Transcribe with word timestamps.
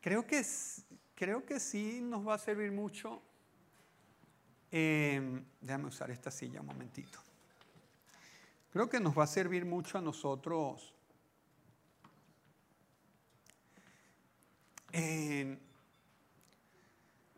creo 0.00 0.26
que, 0.26 0.44
creo 1.14 1.44
que 1.44 1.60
sí 1.60 2.00
nos 2.02 2.26
va 2.26 2.34
a 2.34 2.38
servir 2.38 2.72
mucho. 2.72 3.22
Eh, 4.70 5.42
déjame 5.60 5.86
usar 5.86 6.10
esta 6.10 6.30
silla 6.30 6.60
un 6.60 6.66
momentito. 6.66 7.18
Creo 8.72 8.88
que 8.88 9.00
nos 9.00 9.18
va 9.18 9.24
a 9.24 9.26
servir 9.26 9.64
mucho 9.64 9.98
a 9.98 10.00
nosotros. 10.00 10.94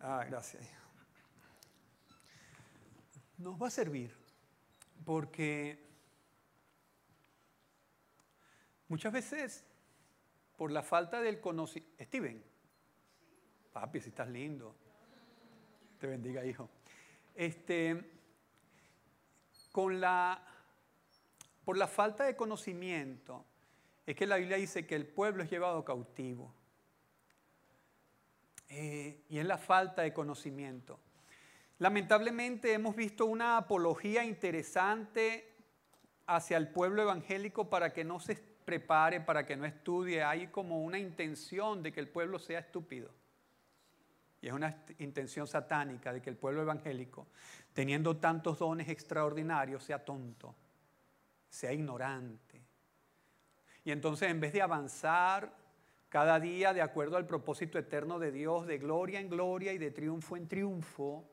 ah, 0.01 0.25
gracias. 0.25 0.63
Nos 3.39 3.61
va 3.61 3.69
a 3.69 3.71
servir 3.71 4.15
porque 5.05 5.85
muchas 8.89 9.13
veces 9.13 9.65
por 10.57 10.71
la 10.71 10.83
falta 10.83 11.21
del 11.21 11.41
conocimiento... 11.41 12.05
Steven, 12.05 12.52
papi, 13.73 14.01
si 14.01 14.11
estás 14.11 14.29
lindo. 14.29 14.75
Te 15.99 16.07
bendiga, 16.07 16.45
hijo. 16.45 16.69
Este, 17.35 18.11
con 19.71 20.01
la, 20.01 20.45
por 21.65 21.77
la 21.77 21.87
falta 21.87 22.25
de 22.25 22.37
conocimiento, 22.37 23.45
es 24.05 24.17
que 24.17 24.27
la 24.27 24.37
Biblia 24.37 24.57
dice 24.57 24.87
que 24.87 24.95
el 24.95 25.07
pueblo 25.07 25.43
es 25.43 25.51
llevado 25.51 25.85
cautivo. 25.85 26.55
Eh, 28.69 29.25
y 29.29 29.39
es 29.39 29.47
la 29.47 29.59
falta 29.59 30.03
de 30.03 30.13
conocimiento. 30.13 30.99
Lamentablemente 31.79 32.73
hemos 32.73 32.95
visto 32.95 33.27
una 33.27 33.57
apología 33.57 34.25
interesante 34.25 35.55
hacia 36.27 36.57
el 36.57 36.69
pueblo 36.69 37.03
evangélico 37.03 37.69
para 37.69 37.93
que 37.93 38.05
no 38.05 38.21
se 38.21 38.37
prepare, 38.37 39.21
para 39.21 39.47
que 39.47 39.57
no 39.57 39.67
estudie. 39.67 40.23
Hay 40.23 40.49
como 40.49 40.83
una 40.83 40.99
intención 40.99 41.83
de 41.83 41.93
que 41.93 42.01
el 42.01 42.09
pueblo 42.09 42.39
sea 42.39 42.61
estúpido. 42.61 43.11
Y 44.43 44.49
es 44.49 44.53
una 44.53 44.85
intención 44.99 45.47
satánica 45.47 46.13
de 46.13 46.21
que 46.21 46.29
el 46.29 46.37
pueblo 46.37 46.63
evangélico, 46.63 47.29
teniendo 47.73 48.17
tantos 48.17 48.59
dones 48.59 48.89
extraordinarios, 48.89 49.85
sea 49.85 50.05
tonto, 50.05 50.53
sea 51.49 51.73
ignorante. 51.73 52.61
Y 53.85 53.93
entonces 53.93 54.29
en 54.29 54.41
vez 54.41 54.53
de 54.53 54.61
avanzar 54.61 55.57
cada 56.09 56.41
día 56.41 56.75
de 56.75 56.83
acuerdo 56.83 57.17
al 57.17 57.27
propósito 57.27 57.79
eterno 57.79 58.19
de 58.19 58.33
Dios, 58.33 58.67
de 58.67 58.79
gloria 58.79 59.21
en 59.21 59.31
gloria 59.31 59.73
y 59.73 59.79
de 59.79 59.93
triunfo 59.93 60.37
en 60.37 60.49
triunfo, 60.49 61.25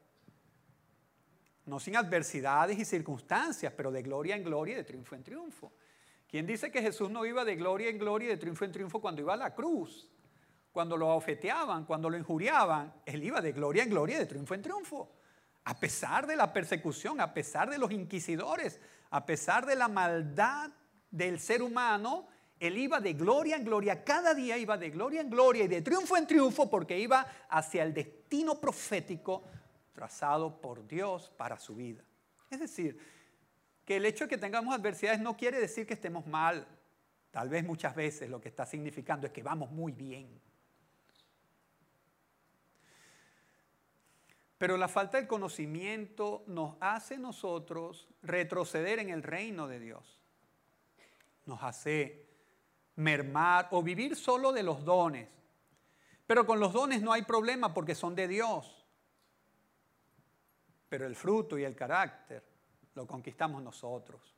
no 1.65 1.79
sin 1.79 1.95
adversidades 1.97 2.77
y 2.77 2.85
circunstancias, 2.85 3.73
pero 3.75 3.91
de 3.91 4.03
gloria 4.03 4.35
en 4.35 4.43
gloria 4.43 4.73
y 4.73 4.77
de 4.77 4.83
triunfo 4.83 5.15
en 5.15 5.23
triunfo. 5.23 5.73
¿Quién 6.27 6.45
dice 6.45 6.71
que 6.71 6.81
Jesús 6.81 7.09
no 7.09 7.25
iba 7.25 7.43
de 7.43 7.55
gloria 7.55 7.89
en 7.89 7.97
gloria 7.97 8.27
y 8.27 8.29
de 8.29 8.37
triunfo 8.37 8.65
en 8.65 8.71
triunfo 8.71 9.01
cuando 9.01 9.21
iba 9.21 9.33
a 9.33 9.37
la 9.37 9.55
cruz? 9.55 10.11
Cuando 10.71 10.97
lo 10.97 11.15
ofeteaban, 11.15 11.85
cuando 11.85 12.09
lo 12.09 12.17
injuriaban, 12.17 12.93
él 13.05 13.23
iba 13.23 13.41
de 13.41 13.51
gloria 13.51 13.83
en 13.83 13.89
gloria 13.89 14.19
de 14.19 14.25
triunfo 14.25 14.53
en 14.53 14.61
triunfo. 14.61 15.11
A 15.65 15.79
pesar 15.79 16.27
de 16.27 16.35
la 16.35 16.53
persecución, 16.53 17.19
a 17.21 17.33
pesar 17.33 17.69
de 17.69 17.77
los 17.77 17.91
inquisidores, 17.91 18.79
a 19.09 19.25
pesar 19.25 19.65
de 19.65 19.75
la 19.75 19.87
maldad 19.87 20.71
del 21.11 21.39
ser 21.39 21.61
humano, 21.61 22.27
él 22.59 22.77
iba 22.77 22.99
de 22.99 23.13
gloria 23.13 23.55
en 23.55 23.63
gloria, 23.63 24.03
cada 24.03 24.33
día 24.33 24.57
iba 24.57 24.77
de 24.77 24.89
gloria 24.89 25.21
en 25.21 25.29
gloria 25.29 25.63
y 25.63 25.67
de 25.67 25.81
triunfo 25.81 26.17
en 26.17 26.27
triunfo 26.27 26.69
porque 26.69 26.99
iba 26.99 27.25
hacia 27.49 27.83
el 27.83 27.93
destino 27.93 28.59
profético 28.59 29.43
trazado 29.93 30.59
por 30.59 30.85
Dios 30.87 31.31
para 31.37 31.57
su 31.57 31.75
vida. 31.75 32.03
Es 32.49 32.59
decir, 32.59 32.99
que 33.85 33.95
el 33.95 34.05
hecho 34.05 34.25
de 34.25 34.29
que 34.29 34.37
tengamos 34.37 34.75
adversidades 34.75 35.19
no 35.19 35.35
quiere 35.35 35.59
decir 35.59 35.87
que 35.87 35.93
estemos 35.93 36.27
mal. 36.27 36.67
Tal 37.31 37.49
vez 37.49 37.63
muchas 37.63 37.95
veces 37.95 38.29
lo 38.29 38.41
que 38.41 38.49
está 38.49 38.65
significando 38.65 39.27
es 39.27 39.33
que 39.33 39.43
vamos 39.43 39.71
muy 39.71 39.91
bien. 39.91 40.39
Pero 44.59 44.77
la 44.77 44.87
falta 44.87 45.19
de 45.19 45.27
conocimiento 45.27 46.43
nos 46.45 46.75
hace 46.79 47.17
nosotros 47.17 48.07
retroceder 48.21 48.99
en 48.99 49.09
el 49.09 49.23
reino 49.23 49.67
de 49.67 49.79
Dios. 49.79 50.21
Nos 51.45 51.63
hace 51.63 52.27
mermar 52.97 53.69
o 53.71 53.81
vivir 53.81 54.15
solo 54.15 54.51
de 54.51 54.61
los 54.61 54.85
dones. 54.85 55.27
Pero 56.27 56.45
con 56.45 56.59
los 56.59 56.73
dones 56.73 57.01
no 57.01 57.11
hay 57.11 57.23
problema 57.23 57.73
porque 57.73 57.95
son 57.95 58.13
de 58.13 58.27
Dios 58.27 58.79
pero 60.89 61.05
el 61.05 61.15
fruto 61.15 61.57
y 61.57 61.63
el 61.63 61.75
carácter 61.75 62.43
lo 62.95 63.05
conquistamos 63.05 63.61
nosotros. 63.61 64.35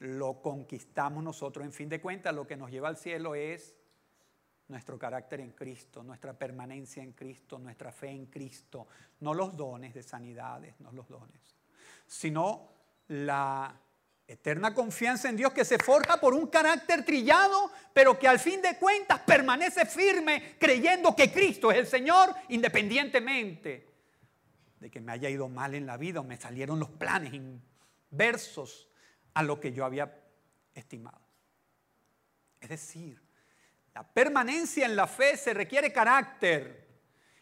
Lo 0.00 0.42
conquistamos 0.42 1.22
nosotros. 1.22 1.64
En 1.64 1.72
fin 1.72 1.88
de 1.88 2.00
cuentas, 2.00 2.34
lo 2.34 2.46
que 2.46 2.56
nos 2.56 2.70
lleva 2.70 2.88
al 2.88 2.96
cielo 2.96 3.36
es 3.36 3.76
nuestro 4.68 4.98
carácter 4.98 5.40
en 5.40 5.52
Cristo, 5.52 6.02
nuestra 6.02 6.32
permanencia 6.32 7.02
en 7.02 7.12
Cristo, 7.12 7.58
nuestra 7.58 7.92
fe 7.92 8.10
en 8.10 8.26
Cristo, 8.26 8.86
no 9.20 9.34
los 9.34 9.56
dones 9.56 9.94
de 9.94 10.02
sanidades, 10.02 10.80
no 10.80 10.92
los 10.92 11.08
dones, 11.08 11.40
sino 12.06 12.68
la 13.08 13.78
eterna 14.26 14.72
confianza 14.72 15.28
en 15.28 15.36
Dios 15.36 15.52
que 15.52 15.64
se 15.64 15.78
forja 15.78 16.18
por 16.18 16.32
un 16.32 16.46
carácter 16.46 17.04
trillado, 17.04 17.70
pero 17.92 18.18
que 18.18 18.26
al 18.26 18.38
fin 18.38 18.62
de 18.62 18.78
cuentas 18.78 19.20
permanece 19.20 19.84
firme 19.84 20.56
creyendo 20.58 21.14
que 21.14 21.30
Cristo 21.30 21.70
es 21.70 21.78
el 21.78 21.86
Señor 21.86 22.34
independientemente 22.48 23.92
de 24.80 24.90
que 24.90 25.00
me 25.00 25.12
haya 25.12 25.28
ido 25.28 25.48
mal 25.48 25.74
en 25.74 25.86
la 25.86 25.96
vida 25.96 26.20
o 26.20 26.24
me 26.24 26.38
salieron 26.38 26.78
los 26.78 26.90
planes 26.90 27.34
inversos 28.10 28.88
a 29.34 29.42
lo 29.42 29.60
que 29.60 29.72
yo 29.72 29.84
había 29.84 30.22
estimado. 30.74 31.20
Es 32.60 32.68
decir, 32.70 33.23
la 33.94 34.02
permanencia 34.02 34.86
en 34.86 34.96
la 34.96 35.06
fe 35.06 35.36
se 35.36 35.54
requiere 35.54 35.92
carácter. 35.92 36.84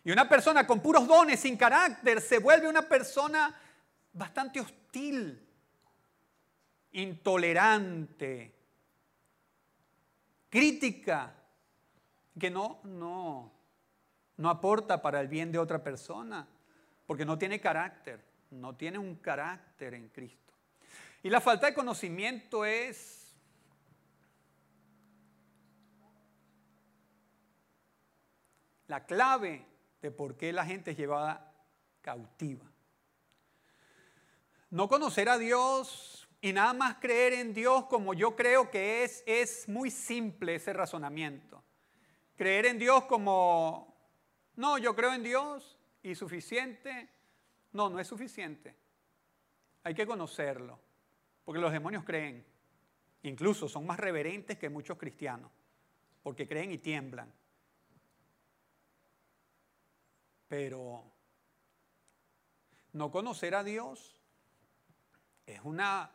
Y 0.04 0.10
una 0.10 0.28
persona 0.28 0.66
con 0.66 0.80
puros 0.80 1.06
dones, 1.06 1.40
sin 1.40 1.56
carácter, 1.56 2.20
se 2.20 2.38
vuelve 2.38 2.68
una 2.68 2.82
persona 2.82 3.58
bastante 4.12 4.60
hostil, 4.60 5.48
intolerante, 6.92 8.54
crítica, 10.50 11.34
que 12.38 12.50
no, 12.50 12.80
no, 12.84 13.52
no 14.36 14.50
aporta 14.50 15.00
para 15.00 15.20
el 15.20 15.28
bien 15.28 15.52
de 15.52 15.58
otra 15.58 15.82
persona 15.82 16.46
porque 17.06 17.24
no 17.24 17.38
tiene 17.38 17.60
carácter, 17.60 18.24
no 18.50 18.74
tiene 18.74 18.98
un 18.98 19.16
carácter 19.16 19.94
en 19.94 20.08
Cristo. 20.08 20.52
Y 21.22 21.30
la 21.30 21.41
falta 21.41 21.66
de 21.66 21.74
conocimiento 21.74 22.64
es 22.64 23.22
la 28.87 29.04
clave 29.04 29.66
de 30.00 30.10
por 30.10 30.37
qué 30.37 30.53
la 30.53 30.65
gente 30.65 30.93
es 30.93 30.97
llevada 30.97 31.54
cautiva. 32.00 32.70
No 34.70 34.88
conocer 34.88 35.28
a 35.28 35.38
Dios 35.38 36.28
y 36.41 36.53
nada 36.53 36.72
más 36.72 36.97
creer 36.97 37.34
en 37.34 37.54
Dios 37.54 37.87
como 37.87 38.15
yo 38.15 38.34
creo 38.34 38.71
que 38.71 39.04
es, 39.04 39.22
es 39.26 39.69
muy 39.69 39.91
simple 39.91 40.56
ese 40.56 40.72
razonamiento. 40.72 41.62
Creer 42.37 42.66
en 42.66 42.78
Dios 42.78 43.04
como, 43.04 43.94
no, 44.56 44.78
yo 44.78 44.97
creo 44.97 45.12
en 45.12 45.22
Dios, 45.22 45.78
y 46.03 46.15
suficiente. 46.15 47.09
No, 47.72 47.88
no 47.88 47.98
es 47.98 48.06
suficiente. 48.06 48.75
Hay 49.84 49.94
que 49.94 50.06
conocerlo, 50.06 50.78
porque 51.44 51.60
los 51.60 51.72
demonios 51.72 52.04
creen. 52.04 52.44
Incluso 53.22 53.69
son 53.69 53.87
más 53.87 53.98
reverentes 53.98 54.59
que 54.59 54.69
muchos 54.69 54.98
cristianos, 54.98 55.50
porque 56.22 56.47
creen 56.47 56.72
y 56.72 56.78
tiemblan. 56.78 57.32
Pero 60.52 61.02
no 62.92 63.10
conocer 63.10 63.54
a 63.54 63.64
Dios 63.64 64.20
es 65.46 65.62
una 65.64 66.12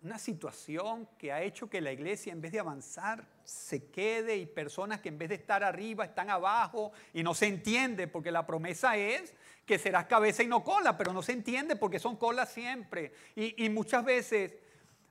una 0.00 0.18
situación 0.18 1.06
que 1.18 1.32
ha 1.32 1.42
hecho 1.42 1.68
que 1.68 1.82
la 1.82 1.92
iglesia 1.92 2.32
en 2.32 2.40
vez 2.40 2.52
de 2.52 2.60
avanzar 2.60 3.28
se 3.44 3.90
quede 3.90 4.38
y 4.38 4.46
personas 4.46 5.00
que 5.00 5.10
en 5.10 5.18
vez 5.18 5.28
de 5.28 5.34
estar 5.34 5.62
arriba 5.62 6.06
están 6.06 6.30
abajo 6.30 6.92
y 7.12 7.22
no 7.22 7.34
se 7.34 7.46
entiende 7.46 8.08
porque 8.08 8.30
la 8.30 8.46
promesa 8.46 8.96
es 8.96 9.34
que 9.66 9.78
serás 9.78 10.06
cabeza 10.06 10.42
y 10.42 10.46
no 10.46 10.64
cola, 10.64 10.96
pero 10.96 11.12
no 11.12 11.20
se 11.20 11.32
entiende 11.32 11.76
porque 11.76 11.98
son 11.98 12.16
colas 12.16 12.50
siempre. 12.50 13.12
Y, 13.36 13.66
y 13.66 13.68
muchas 13.68 14.02
veces 14.02 14.54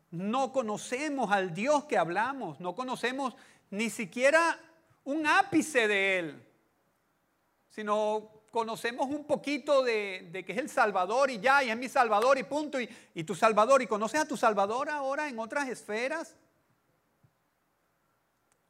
no 0.09 0.51
conocemos 0.51 1.31
al 1.31 1.53
Dios 1.53 1.85
que 1.85 1.99
hablamos, 1.99 2.59
no 2.59 2.73
conocemos 2.73 3.35
ni 3.69 3.91
siquiera 3.91 4.59
un 5.03 5.27
ápice 5.27 5.87
de 5.87 6.17
Él, 6.17 6.52
sino 7.73 8.29
conocemos 8.51 9.07
un 9.07 9.25
poquito 9.25 9.81
de, 9.81 10.43
que 10.45 10.51
es 10.51 10.59
el 10.59 10.69
Salvador 10.69 11.31
y 11.31 11.39
ya, 11.39 11.63
y 11.63 11.71
es 11.71 11.77
mi 11.77 11.89
Salvador 11.89 12.37
y 12.37 12.43
punto, 12.43 12.79
y, 12.79 12.87
y 13.15 13.23
tu 13.23 13.33
Salvador, 13.33 13.81
y 13.81 13.87
conoces 13.87 14.21
a 14.21 14.27
tu 14.27 14.37
Salvador 14.37 14.91
ahora 14.91 15.27
en 15.27 15.39
otras 15.39 15.67
esferas. 15.67 16.35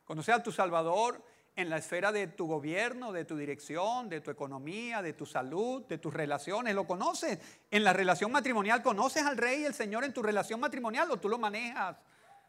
Conoces 0.06 0.36
a 0.36 0.42
tu 0.42 0.54
Salvador 0.54 1.22
en 1.58 1.70
la 1.70 1.78
esfera 1.78 2.14
de 2.14 2.28
tu 2.28 2.48
gobierno, 2.48 3.12
de 3.12 3.26
tu 3.26 3.36
dirección, 3.36 4.08
de 4.08 4.22
tu 4.22 4.32
economía, 4.32 5.02
de 5.02 5.12
tu 5.12 5.26
salud, 5.26 5.84
de 5.84 5.98
tus 5.98 6.14
relaciones. 6.14 6.74
¿Lo 6.74 6.88
conoces? 6.88 7.40
En 7.70 7.84
la 7.84 7.92
relación 7.92 8.32
matrimonial, 8.32 8.82
¿conoces 8.82 9.24
al 9.24 9.36
Rey 9.36 9.64
y 9.64 9.66
el 9.66 9.74
Señor 9.74 10.06
en 10.06 10.14
tu 10.14 10.24
relación 10.24 10.62
matrimonial 10.62 11.12
o 11.12 11.18
tú 11.18 11.28
lo 11.28 11.38
manejas 11.38 11.98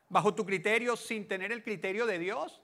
bajo 0.08 0.32
tu 0.34 0.46
criterio 0.46 0.94
sin 0.94 1.26
tener 1.26 1.50
el 1.50 1.64
criterio 1.64 2.06
de 2.06 2.20
Dios? 2.20 2.62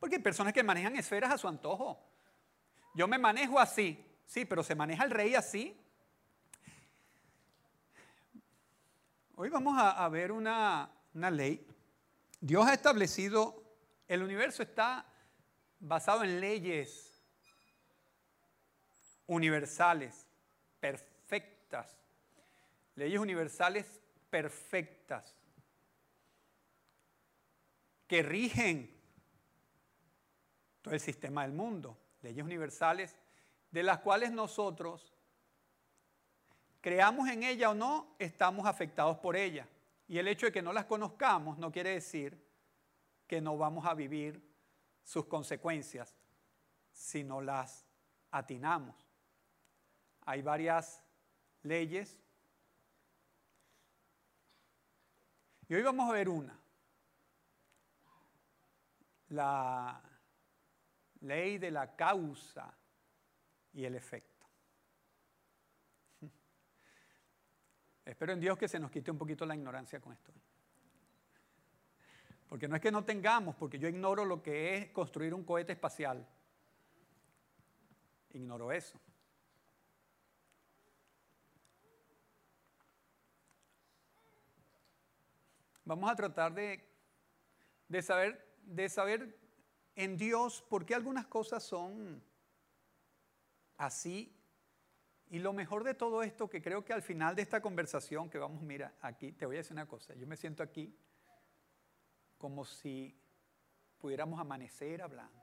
Porque 0.00 0.16
hay 0.16 0.22
personas 0.22 0.52
que 0.52 0.64
manejan 0.64 0.96
esferas 0.96 1.32
a 1.32 1.38
su 1.38 1.46
antojo. 1.46 2.11
Yo 2.94 3.08
me 3.08 3.18
manejo 3.18 3.58
así, 3.58 4.04
sí, 4.26 4.44
pero 4.44 4.62
se 4.62 4.74
maneja 4.74 5.04
el 5.04 5.10
rey 5.10 5.34
así. 5.34 5.78
Hoy 9.34 9.48
vamos 9.48 9.74
a, 9.78 10.06
ver 10.10 10.30
una, 10.30 10.90
una 11.14 11.30
ley. 11.30 11.66
Dios 12.38 12.66
ha 12.66 12.74
establecido, 12.74 13.62
el 14.06 14.22
universo 14.22 14.62
está 14.62 15.06
basado 15.80 16.22
en 16.22 16.38
leyes 16.38 17.22
universales, 19.26 20.26
perfectas. 20.78 21.96
Leyes 22.94 23.18
universales 23.18 23.86
perfectas 24.28 25.34
que 28.06 28.22
rigen 28.22 28.94
todo 30.82 30.92
el 30.92 31.00
sistema 31.00 31.42
del 31.42 31.52
mundo. 31.52 31.96
Leyes 32.22 32.44
universales 32.44 33.16
de 33.70 33.82
las 33.82 33.98
cuales 33.98 34.32
nosotros, 34.32 35.12
creamos 36.80 37.28
en 37.28 37.42
ella 37.42 37.70
o 37.70 37.74
no, 37.74 38.14
estamos 38.18 38.66
afectados 38.66 39.18
por 39.18 39.36
ella. 39.36 39.66
Y 40.06 40.18
el 40.18 40.28
hecho 40.28 40.46
de 40.46 40.52
que 40.52 40.62
no 40.62 40.72
las 40.72 40.84
conozcamos 40.84 41.58
no 41.58 41.72
quiere 41.72 41.90
decir 41.90 42.38
que 43.26 43.40
no 43.40 43.56
vamos 43.56 43.86
a 43.86 43.94
vivir 43.94 44.42
sus 45.02 45.24
consecuencias 45.26 46.14
si 46.92 47.24
no 47.24 47.40
las 47.40 47.86
atinamos. 48.30 48.94
Hay 50.26 50.42
varias 50.42 51.02
leyes. 51.62 52.18
Y 55.66 55.74
hoy 55.74 55.82
vamos 55.82 56.10
a 56.10 56.12
ver 56.12 56.28
una. 56.28 56.58
La 59.30 60.11
ley 61.22 61.58
de 61.58 61.70
la 61.70 61.94
causa 61.96 62.72
y 63.72 63.84
el 63.84 63.94
efecto. 63.94 64.46
Espero 68.04 68.32
en 68.32 68.40
Dios 68.40 68.58
que 68.58 68.68
se 68.68 68.78
nos 68.78 68.90
quite 68.90 69.10
un 69.10 69.18
poquito 69.18 69.46
la 69.46 69.54
ignorancia 69.54 70.00
con 70.00 70.12
esto. 70.12 70.32
Porque 72.48 72.68
no 72.68 72.76
es 72.76 72.82
que 72.82 72.92
no 72.92 73.04
tengamos, 73.04 73.56
porque 73.56 73.78
yo 73.78 73.88
ignoro 73.88 74.26
lo 74.26 74.42
que 74.42 74.76
es 74.76 74.90
construir 74.90 75.32
un 75.32 75.42
cohete 75.42 75.72
espacial. 75.72 76.28
Ignoro 78.30 78.72
eso. 78.72 79.00
Vamos 85.84 86.10
a 86.10 86.14
tratar 86.14 86.54
de, 86.54 86.86
de, 87.88 88.02
saber, 88.02 88.56
de 88.62 88.88
saber 88.88 89.41
en 89.94 90.16
Dios 90.16 90.62
por 90.68 90.84
qué 90.84 90.94
algunas 90.94 91.26
cosas 91.26 91.62
son 91.62 92.22
así. 93.76 94.36
Y 95.30 95.38
lo 95.38 95.52
mejor 95.52 95.82
de 95.82 95.94
todo 95.94 96.22
esto, 96.22 96.48
que 96.48 96.60
creo 96.60 96.84
que 96.84 96.92
al 96.92 97.02
final 97.02 97.34
de 97.34 97.42
esta 97.42 97.62
conversación 97.62 98.28
que 98.28 98.38
vamos, 98.38 98.62
mira, 98.62 98.94
aquí, 99.00 99.32
te 99.32 99.46
voy 99.46 99.56
a 99.56 99.58
decir 99.60 99.72
una 99.72 99.86
cosa, 99.86 100.14
yo 100.14 100.26
me 100.26 100.36
siento 100.36 100.62
aquí 100.62 100.94
como 102.36 102.64
si 102.64 103.18
pudiéramos 103.98 104.38
amanecer 104.38 105.00
hablando. 105.00 105.40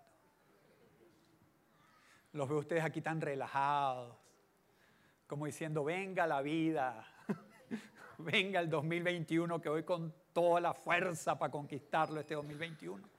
Los 2.33 2.47
veo 2.47 2.59
ustedes 2.59 2.83
aquí 2.83 3.01
tan 3.01 3.19
relajados, 3.19 4.15
como 5.25 5.47
diciendo, 5.47 5.83
venga 5.83 6.27
la 6.27 6.41
vida, 6.41 7.07
venga 8.19 8.59
el 8.59 8.69
2021 8.69 9.59
que 9.59 9.69
voy 9.69 9.83
con 9.83 10.13
toda 10.33 10.61
la 10.61 10.73
fuerza 10.73 11.39
para 11.39 11.51
conquistarlo 11.51 12.19
este 12.19 12.35
2021. 12.35 13.18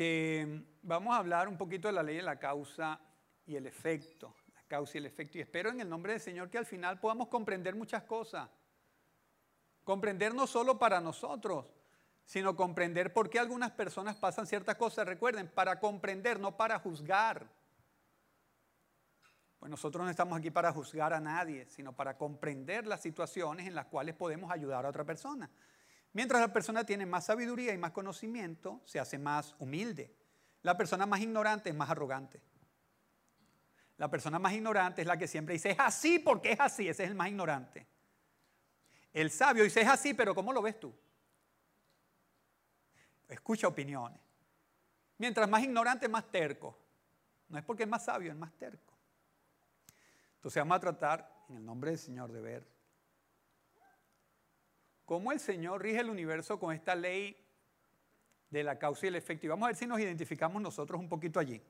Que 0.00 0.64
vamos 0.80 1.14
a 1.14 1.18
hablar 1.18 1.46
un 1.46 1.58
poquito 1.58 1.86
de 1.86 1.92
la 1.92 2.02
ley 2.02 2.16
de 2.16 2.22
la 2.22 2.38
causa 2.38 2.98
y 3.44 3.54
el 3.54 3.66
efecto, 3.66 4.34
la 4.54 4.62
causa 4.62 4.96
y 4.96 5.00
el 5.00 5.04
efecto. 5.04 5.36
Y 5.36 5.42
espero 5.42 5.68
en 5.68 5.78
el 5.78 5.90
nombre 5.90 6.14
del 6.14 6.22
Señor 6.22 6.48
que 6.48 6.56
al 6.56 6.64
final 6.64 6.98
podamos 6.98 7.28
comprender 7.28 7.74
muchas 7.74 8.04
cosas 8.04 8.48
Comprender 9.84 10.34
no 10.34 10.46
solo 10.46 10.78
para 10.78 11.02
nosotros, 11.02 11.74
sino 12.24 12.56
comprender 12.56 13.12
por 13.12 13.28
qué 13.28 13.38
algunas 13.38 13.72
personas 13.72 14.16
pasan 14.16 14.46
ciertas 14.46 14.76
cosas. 14.76 15.06
Recuerden, 15.06 15.48
para 15.48 15.78
comprender, 15.78 16.40
no 16.40 16.56
para 16.56 16.78
juzgar. 16.78 17.46
Pues 19.58 19.68
nosotros 19.68 20.02
no 20.02 20.10
estamos 20.10 20.38
aquí 20.38 20.50
para 20.50 20.72
juzgar 20.72 21.12
a 21.12 21.20
nadie, 21.20 21.66
sino 21.66 21.92
para 21.94 22.16
comprender 22.16 22.86
las 22.86 23.02
situaciones 23.02 23.66
en 23.66 23.74
las 23.74 23.84
cuales 23.84 24.14
podemos 24.14 24.50
ayudar 24.50 24.86
a 24.86 24.88
otra 24.88 25.04
persona. 25.04 25.50
Mientras 26.12 26.40
la 26.40 26.52
persona 26.52 26.84
tiene 26.84 27.06
más 27.06 27.26
sabiduría 27.26 27.72
y 27.72 27.78
más 27.78 27.92
conocimiento, 27.92 28.80
se 28.84 28.98
hace 28.98 29.18
más 29.18 29.54
humilde. 29.58 30.14
La 30.62 30.76
persona 30.76 31.06
más 31.06 31.20
ignorante 31.20 31.70
es 31.70 31.74
más 31.74 31.90
arrogante. 31.90 32.42
La 33.96 34.10
persona 34.10 34.38
más 34.38 34.52
ignorante 34.52 35.02
es 35.02 35.06
la 35.06 35.16
que 35.16 35.28
siempre 35.28 35.54
dice, 35.54 35.70
es 35.70 35.78
así 35.78 36.18
porque 36.18 36.52
es 36.52 36.60
así, 36.60 36.88
ese 36.88 37.04
es 37.04 37.10
el 37.10 37.14
más 37.14 37.28
ignorante. 37.28 37.86
El 39.12 39.30
sabio 39.30 39.62
dice, 39.62 39.82
es 39.82 39.88
así, 39.88 40.14
pero 40.14 40.34
¿cómo 40.34 40.52
lo 40.52 40.62
ves 40.62 40.80
tú? 40.80 40.92
Escucha 43.28 43.68
opiniones. 43.68 44.20
Mientras 45.18 45.48
más 45.48 45.62
ignorante, 45.62 46.08
más 46.08 46.30
terco. 46.30 46.76
No 47.48 47.58
es 47.58 47.64
porque 47.64 47.82
es 47.82 47.88
más 47.88 48.04
sabio, 48.04 48.32
es 48.32 48.38
más 48.38 48.52
terco. 48.54 48.94
Entonces 50.36 50.60
vamos 50.60 50.76
a 50.76 50.80
tratar, 50.80 51.44
en 51.48 51.56
el 51.56 51.66
nombre 51.66 51.90
del 51.90 51.98
Señor, 51.98 52.32
de 52.32 52.40
ver 52.40 52.79
cómo 55.10 55.32
el 55.32 55.40
Señor 55.40 55.82
rige 55.82 55.98
el 55.98 56.08
universo 56.08 56.60
con 56.60 56.72
esta 56.72 56.94
ley 56.94 57.36
de 58.48 58.62
la 58.62 58.78
causa 58.78 59.06
y 59.06 59.08
el 59.08 59.16
efecto. 59.16 59.44
Y 59.44 59.48
vamos 59.48 59.66
a 59.66 59.70
ver 59.70 59.76
si 59.76 59.84
nos 59.84 59.98
identificamos 59.98 60.62
nosotros 60.62 61.00
un 61.00 61.08
poquito 61.08 61.40
allí. 61.40 61.60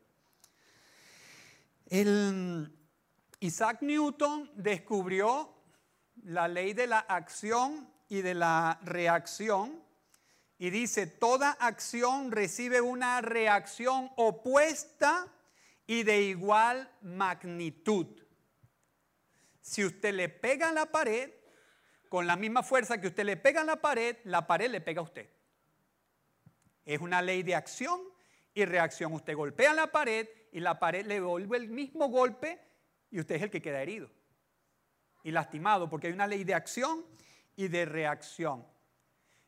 Isaac 3.41 3.81
Newton 3.81 4.51
descubrió 4.57 5.55
la 6.23 6.49
ley 6.49 6.75
de 6.75 6.87
la 6.87 6.99
acción 6.99 7.91
y 8.11 8.21
de 8.21 8.35
la 8.35 8.79
reacción. 8.83 9.83
Y 10.59 10.69
dice, 10.69 11.07
toda 11.07 11.53
acción 11.53 12.33
recibe 12.33 12.83
una 12.83 13.23
reacción 13.23 14.11
opuesta 14.17 15.33
y 15.87 16.03
de 16.03 16.21
igual 16.25 16.93
magnitud. 17.01 18.07
Si 19.63 19.83
usted 19.83 20.13
le 20.13 20.29
pega 20.29 20.69
a 20.69 20.73
la 20.73 20.93
pared, 20.93 21.40
con 22.11 22.27
la 22.27 22.35
misma 22.35 22.65
fuerza 22.65 23.01
que 23.01 23.07
usted 23.07 23.25
le 23.25 23.37
pega 23.37 23.61
a 23.61 23.65
la 23.65 23.81
pared, 23.81 24.17
la 24.25 24.45
pared 24.45 24.69
le 24.69 24.81
pega 24.81 25.01
a 25.01 25.05
usted. 25.05 25.31
Es 26.85 27.01
una 27.01 27.23
ley 27.23 27.45
de 27.45 27.55
acción 27.55 28.01
y 28.53 28.65
reacción. 28.65 29.13
Usted 29.13 29.37
golpea 29.37 29.73
la 29.73 29.93
pared 29.93 30.29
y 30.51 30.59
la 30.59 30.81
pared 30.81 31.07
le 31.07 31.15
devuelve 31.15 31.57
el 31.57 31.69
mismo 31.69 32.09
golpe 32.09 32.61
y 33.13 33.21
usted 33.21 33.37
es 33.37 33.43
el 33.43 33.51
que 33.51 33.63
queda 33.63 33.81
herido 33.81 34.11
y 35.23 35.31
lastimado, 35.31 35.89
porque 35.89 36.09
hay 36.09 36.13
una 36.13 36.27
ley 36.27 36.43
de 36.43 36.55
acción 36.55 37.07
y 37.55 37.69
de 37.69 37.85
reacción. 37.85 38.67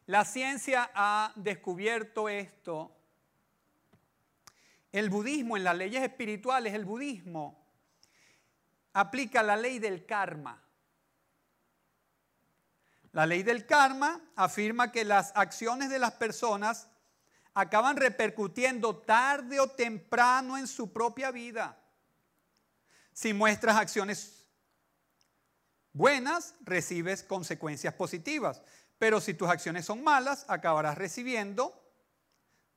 La 0.06 0.24
ciencia 0.24 0.88
ha 0.94 1.32
descubierto 1.34 2.28
esto. 2.28 2.96
El 4.92 5.10
budismo, 5.10 5.56
en 5.56 5.64
las 5.64 5.76
leyes 5.76 6.00
espirituales, 6.04 6.74
el 6.74 6.84
budismo 6.84 7.66
aplica 8.92 9.42
la 9.42 9.56
ley 9.56 9.80
del 9.80 10.06
karma. 10.06 10.62
La 13.12 13.26
ley 13.26 13.42
del 13.42 13.66
karma 13.66 14.20
afirma 14.36 14.90
que 14.90 15.04
las 15.04 15.32
acciones 15.34 15.90
de 15.90 15.98
las 15.98 16.12
personas 16.12 16.88
acaban 17.54 17.96
repercutiendo 17.96 18.96
tarde 18.96 19.60
o 19.60 19.68
temprano 19.68 20.56
en 20.56 20.66
su 20.66 20.92
propia 20.92 21.30
vida. 21.30 21.78
Si 23.12 23.34
muestras 23.34 23.76
acciones 23.76 24.48
buenas, 25.92 26.54
recibes 26.62 27.22
consecuencias 27.22 27.92
positivas. 27.92 28.62
Pero 28.98 29.20
si 29.20 29.34
tus 29.34 29.48
acciones 29.48 29.84
son 29.84 30.02
malas, 30.02 30.46
acabarás 30.48 30.96
recibiendo 30.96 31.78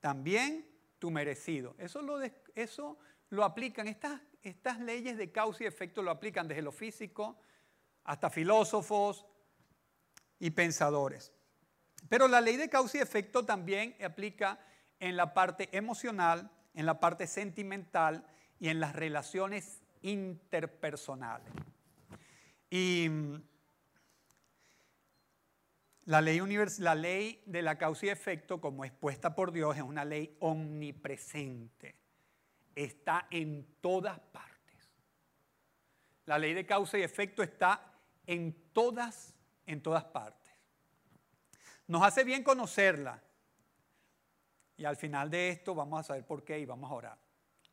también 0.00 0.68
tu 0.98 1.10
merecido. 1.10 1.74
Eso 1.78 2.02
lo, 2.02 2.20
eso 2.54 2.98
lo 3.30 3.44
aplican, 3.44 3.88
estas, 3.88 4.20
estas 4.42 4.80
leyes 4.80 5.16
de 5.16 5.32
causa 5.32 5.64
y 5.64 5.66
efecto 5.66 6.02
lo 6.02 6.10
aplican 6.10 6.46
desde 6.46 6.62
lo 6.62 6.72
físico 6.72 7.38
hasta 8.04 8.28
filósofos 8.28 9.24
y 10.38 10.50
pensadores. 10.50 11.32
Pero 12.08 12.28
la 12.28 12.40
ley 12.40 12.56
de 12.56 12.68
causa 12.68 12.98
y 12.98 13.00
efecto 13.00 13.44
también 13.44 13.96
aplica 14.04 14.58
en 15.00 15.16
la 15.16 15.34
parte 15.34 15.68
emocional, 15.76 16.50
en 16.74 16.86
la 16.86 17.00
parte 17.00 17.26
sentimental 17.26 18.26
y 18.58 18.68
en 18.68 18.80
las 18.80 18.94
relaciones 18.94 19.80
interpersonales. 20.02 21.52
Y 22.70 23.08
mm, 23.08 23.42
la 26.06 26.20
ley, 26.20 26.40
la 26.78 26.94
ley 26.94 27.42
de 27.46 27.62
la 27.62 27.76
causa 27.76 28.06
y 28.06 28.08
efecto, 28.10 28.60
como 28.60 28.84
expuesta 28.84 29.34
por 29.34 29.52
Dios, 29.52 29.76
es 29.76 29.82
una 29.82 30.04
ley 30.04 30.36
omnipresente. 30.40 31.96
Está 32.74 33.26
en 33.30 33.66
todas 33.80 34.20
partes. 34.20 34.90
La 36.26 36.38
ley 36.38 36.54
de 36.54 36.66
causa 36.66 36.98
y 36.98 37.02
efecto 37.02 37.42
está 37.42 37.92
en 38.26 38.54
todas, 38.72 39.34
en 39.66 39.82
todas 39.82 40.04
partes. 40.04 40.52
Nos 41.88 42.02
hace 42.02 42.24
bien 42.24 42.42
conocerla. 42.42 43.22
Y 44.76 44.84
al 44.84 44.96
final 44.96 45.30
de 45.30 45.50
esto 45.50 45.74
vamos 45.74 46.00
a 46.00 46.02
saber 46.02 46.26
por 46.26 46.44
qué 46.44 46.58
y 46.58 46.66
vamos 46.66 46.90
a 46.90 46.94
orar. 46.94 47.18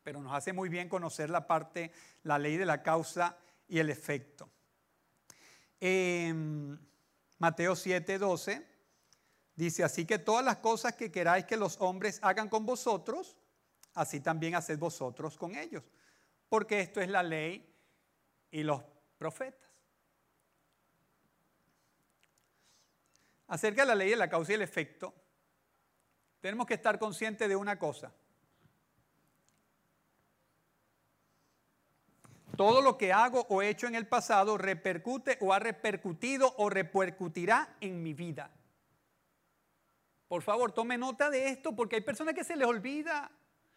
Pero 0.04 0.22
nos 0.22 0.34
hace 0.34 0.54
muy 0.54 0.70
bien 0.70 0.90
conocer 0.90 1.30
la 1.30 1.48
parte, 1.48 1.92
la 2.24 2.38
ley 2.38 2.58
de 2.58 2.66
la 2.66 2.82
causa 2.82 3.38
y 3.68 3.80
el 3.80 3.90
efecto. 3.90 4.50
En 5.80 6.80
Mateo 7.40 7.76
7, 7.76 8.18
12 8.18 8.68
dice, 9.56 9.84
así 9.84 10.06
que 10.06 10.20
todas 10.20 10.46
las 10.46 10.58
cosas 10.58 10.96
que 10.96 11.12
queráis 11.12 11.46
que 11.46 11.58
los 11.58 11.80
hombres 11.82 12.20
hagan 12.22 12.48
con 12.48 12.66
vosotros, 12.66 13.36
así 13.94 14.22
también 14.22 14.56
haced 14.56 14.80
vosotros 14.80 15.38
con 15.38 15.56
ellos. 15.56 15.84
Porque 16.48 16.80
esto 16.80 17.02
es 17.02 17.10
la 17.10 17.24
ley 17.24 17.70
y 18.52 18.64
los 18.64 18.82
profetas. 19.18 19.73
Acerca 23.48 23.82
de 23.82 23.88
la 23.88 23.96
ley 23.96 24.10
de 24.10 24.16
la 24.16 24.30
causa 24.30 24.52
y 24.52 24.56
el 24.56 24.62
efecto, 24.62 25.14
tenemos 26.40 26.66
que 26.66 26.74
estar 26.74 27.00
conscientes 27.00 27.48
de 27.48 27.56
una 27.56 27.78
cosa. 27.80 28.14
Todo 32.56 32.82
lo 32.82 32.98
que 32.98 33.12
hago 33.12 33.46
o 33.50 33.62
he 33.62 33.70
hecho 33.70 33.88
en 33.88 33.96
el 33.96 34.08
pasado 34.08 34.58
repercute 34.58 35.38
o 35.42 35.54
ha 35.54 35.60
repercutido 35.60 36.54
o 36.58 36.70
repercutirá 36.70 37.76
en 37.82 38.04
mi 38.04 38.14
vida. 38.14 38.52
Por 40.28 40.44
favor, 40.44 40.72
tome 40.72 40.98
nota 40.98 41.30
de 41.30 41.50
esto 41.50 41.76
porque 41.76 41.96
hay 41.96 42.02
personas 42.02 42.36
que 42.36 42.44
se 42.44 42.56
les 42.56 42.68
olvida. 42.68 43.32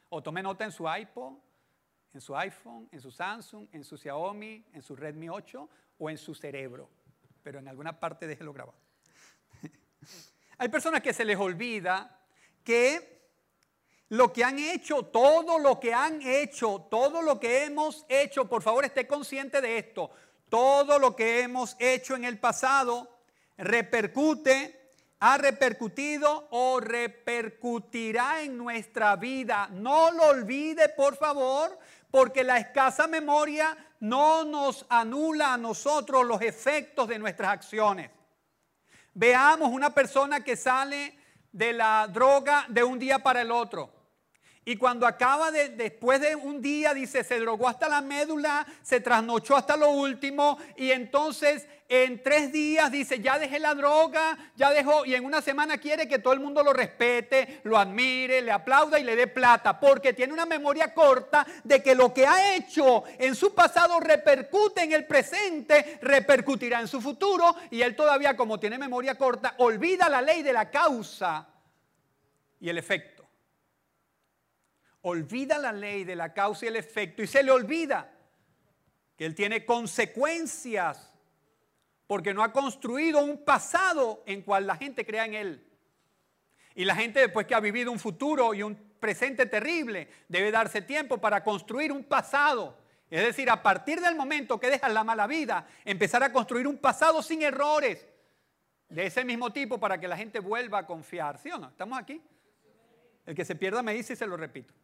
O 0.09 0.23
tome 0.23 0.43
nota 0.43 0.65
en 0.65 0.73
su 0.73 0.87
iPod, 0.89 1.35
en 2.13 2.21
su 2.21 2.37
iPhone, 2.37 2.89
en 2.93 3.01
su 3.01 3.11
Samsung, 3.11 3.67
en 3.73 3.83
su 3.83 3.97
Xiaomi, 3.97 4.65
en 4.73 4.83
su 4.83 4.95
Redmi 4.95 5.29
8 5.29 5.69
o 5.99 6.11
en 6.11 6.19
su 6.19 6.35
cerebro. 6.35 6.89
Pero 7.43 7.59
en 7.59 7.69
alguna 7.69 7.99
parte 7.99 8.27
déjelo 8.27 8.53
grabado. 8.53 8.86
Hay 10.59 10.69
personas 10.69 11.03
que 11.03 11.13
se 11.13 11.25
les 11.25 11.39
olvida 11.39 12.19
que 12.65 13.17
lo 14.09 14.33
que 14.33 14.45
han 14.45 14.59
hecho, 14.59 15.03
todo 15.05 15.59
lo 15.59 15.81
que 15.81 15.93
han 15.93 16.23
hecho, 16.23 16.87
todo 16.91 17.23
lo 17.23 17.41
que 17.41 17.65
hemos 17.65 18.07
hecho, 18.09 18.49
por 18.49 18.63
favor 18.63 18.85
esté 18.85 19.07
consciente 19.07 19.61
de 19.61 19.79
esto, 19.79 20.11
todo 20.49 20.99
lo 20.99 21.17
que 21.17 21.41
hemos 21.41 21.77
hecho 21.79 22.15
en 22.15 22.25
el 22.25 22.39
pasado 22.39 23.19
repercute, 23.59 24.93
ha 25.19 25.39
repercutido 25.39 26.47
o 26.51 26.79
repercutirá 26.79 28.43
en 28.43 28.57
nuestra 28.57 29.17
vida. 29.17 29.69
No 29.73 30.11
lo 30.11 30.25
olvide, 30.25 30.91
por 30.91 31.17
favor, 31.17 31.79
porque 32.11 32.45
la 32.45 32.59
escasa 32.59 33.07
memoria 33.07 33.77
no 34.01 34.45
nos 34.45 34.85
anula 34.89 35.55
a 35.55 35.59
nosotros 35.59 36.25
los 36.25 36.43
efectos 36.43 37.09
de 37.09 37.19
nuestras 37.19 37.51
acciones. 37.51 38.11
Veamos 39.19 39.71
una 39.71 39.95
persona 39.95 40.45
que 40.45 40.57
sale 40.57 41.17
de 41.51 41.73
la 41.73 42.07
droga 42.07 42.67
de 42.69 42.85
un 42.85 42.99
día 42.99 43.23
para 43.23 43.41
el 43.41 43.51
otro. 43.51 43.91
Y 44.69 44.75
cuando 44.75 45.07
acaba 45.07 45.53
de, 45.53 45.69
después 45.69 46.21
de 46.21 46.35
un 46.35 46.61
día, 46.61 46.93
dice, 46.93 47.23
se 47.23 47.39
drogó 47.39 47.69
hasta 47.69 47.89
la 47.89 48.01
médula, 48.01 48.67
se 48.83 48.99
trasnochó 48.99 49.55
hasta 49.55 49.77
lo 49.77 49.91
último, 49.91 50.59
y 50.77 50.91
entonces 50.91 51.69
en 51.89 52.21
tres 52.21 52.51
días 52.51 52.91
dice, 52.91 53.21
ya 53.21 53.39
dejé 53.39 53.61
la 53.61 53.77
droga, 53.77 54.37
ya 54.57 54.73
dejó, 54.73 55.07
y 55.07 55.15
en 55.15 55.25
una 55.25 55.41
semana 55.41 55.79
quiere 55.79 56.09
que 56.09 56.19
todo 56.19 56.33
el 56.33 56.41
mundo 56.41 56.65
lo 56.65 56.73
respete, 56.73 57.61
lo 57.63 57.79
admire, 57.79 58.43
le 58.43 58.51
aplauda 58.51 58.99
y 58.99 59.05
le 59.05 59.15
dé 59.15 59.29
plata, 59.29 59.79
porque 59.79 60.15
tiene 60.15 60.33
una 60.33 60.47
memoria 60.47 60.93
corta 60.93 61.47
de 61.63 61.81
que 61.81 61.95
lo 61.95 62.13
que 62.13 62.27
ha 62.27 62.57
hecho 62.57 63.05
en 63.21 63.37
su 63.37 63.55
pasado 63.55 64.01
repercute 64.01 64.83
en 64.83 64.95
el 64.95 65.07
presente, 65.07 66.01
repercutirá 66.03 66.81
en 66.81 66.89
su 66.89 67.01
futuro, 67.01 67.55
y 67.71 67.83
él 67.83 67.95
todavía 67.95 68.37
como 68.37 68.59
tiene 68.59 68.79
memoria 68.79 69.15
corta, 69.15 69.55
olvida 69.59 70.09
la 70.09 70.21
ley 70.21 70.43
de 70.43 70.53
la 70.53 70.69
causa 70.73 71.47
y 72.59 72.69
el 72.69 72.79
efecto 72.79 73.16
olvida 75.09 75.59
la 75.59 75.73
ley 75.73 76.03
de 76.03 76.17
la 76.17 76.33
causa 76.33 76.65
y 76.65 76.69
el 76.69 76.77
efecto 76.77 77.23
y 77.23 77.29
se 77.29 77.45
le 77.45 77.53
olvida 77.53 78.13
que 79.17 79.25
él 79.25 79.37
tiene 79.37 79.65
consecuencias 79.65 81.13
porque 82.09 82.35
no 82.35 82.43
ha 82.43 82.53
construido 82.53 83.21
un 83.21 83.45
pasado 83.45 84.25
en 84.27 84.43
cual 84.43 84.67
la 84.67 84.77
gente 84.77 85.07
crea 85.07 85.25
en 85.25 85.35
él. 85.35 85.67
Y 86.75 86.85
la 86.85 86.97
gente 86.97 87.21
después 87.21 87.47
que 87.47 87.55
ha 87.55 87.61
vivido 87.61 87.93
un 87.93 88.01
futuro 88.01 88.53
y 88.53 88.65
un 88.65 88.75
presente 88.99 89.47
terrible, 89.47 90.09
debe 90.29 90.51
darse 90.51 90.83
tiempo 90.83 91.19
para 91.19 91.45
construir 91.45 91.93
un 91.93 92.03
pasado. 92.03 92.77
Es 93.09 93.25
decir, 93.25 93.49
a 93.49 93.63
partir 93.63 94.01
del 94.01 94.17
momento 94.17 94.59
que 94.59 94.71
dejas 94.71 94.93
la 94.93 95.05
mala 95.05 95.29
vida, 95.29 95.69
empezar 95.85 96.25
a 96.25 96.33
construir 96.33 96.67
un 96.67 96.79
pasado 96.79 97.23
sin 97.23 97.43
errores 97.43 98.05
de 98.89 99.07
ese 99.07 99.25
mismo 99.25 99.53
tipo 99.53 99.79
para 99.79 100.01
que 100.01 100.09
la 100.09 100.17
gente 100.17 100.41
vuelva 100.41 100.79
a 100.81 100.87
confiar. 100.87 101.39
¿Sí 101.39 101.51
o 101.51 101.59
no? 101.59 101.69
¿Estamos 101.69 101.97
aquí? 101.97 102.21
El 103.25 103.37
que 103.37 103.45
se 103.45 103.55
pierda 103.55 103.85
me 103.85 103.95
dice 103.95 104.15
y 104.15 104.17
se 104.17 104.27
lo 104.27 104.37
repito. 104.37 104.75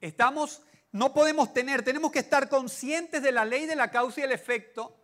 Estamos, 0.00 0.62
no 0.92 1.12
podemos 1.12 1.52
tener, 1.52 1.82
tenemos 1.82 2.12
que 2.12 2.18
estar 2.20 2.48
conscientes 2.48 3.22
de 3.22 3.32
la 3.32 3.44
ley 3.44 3.66
de 3.66 3.76
la 3.76 3.90
causa 3.90 4.20
y 4.20 4.24
el 4.24 4.32
efecto. 4.32 4.96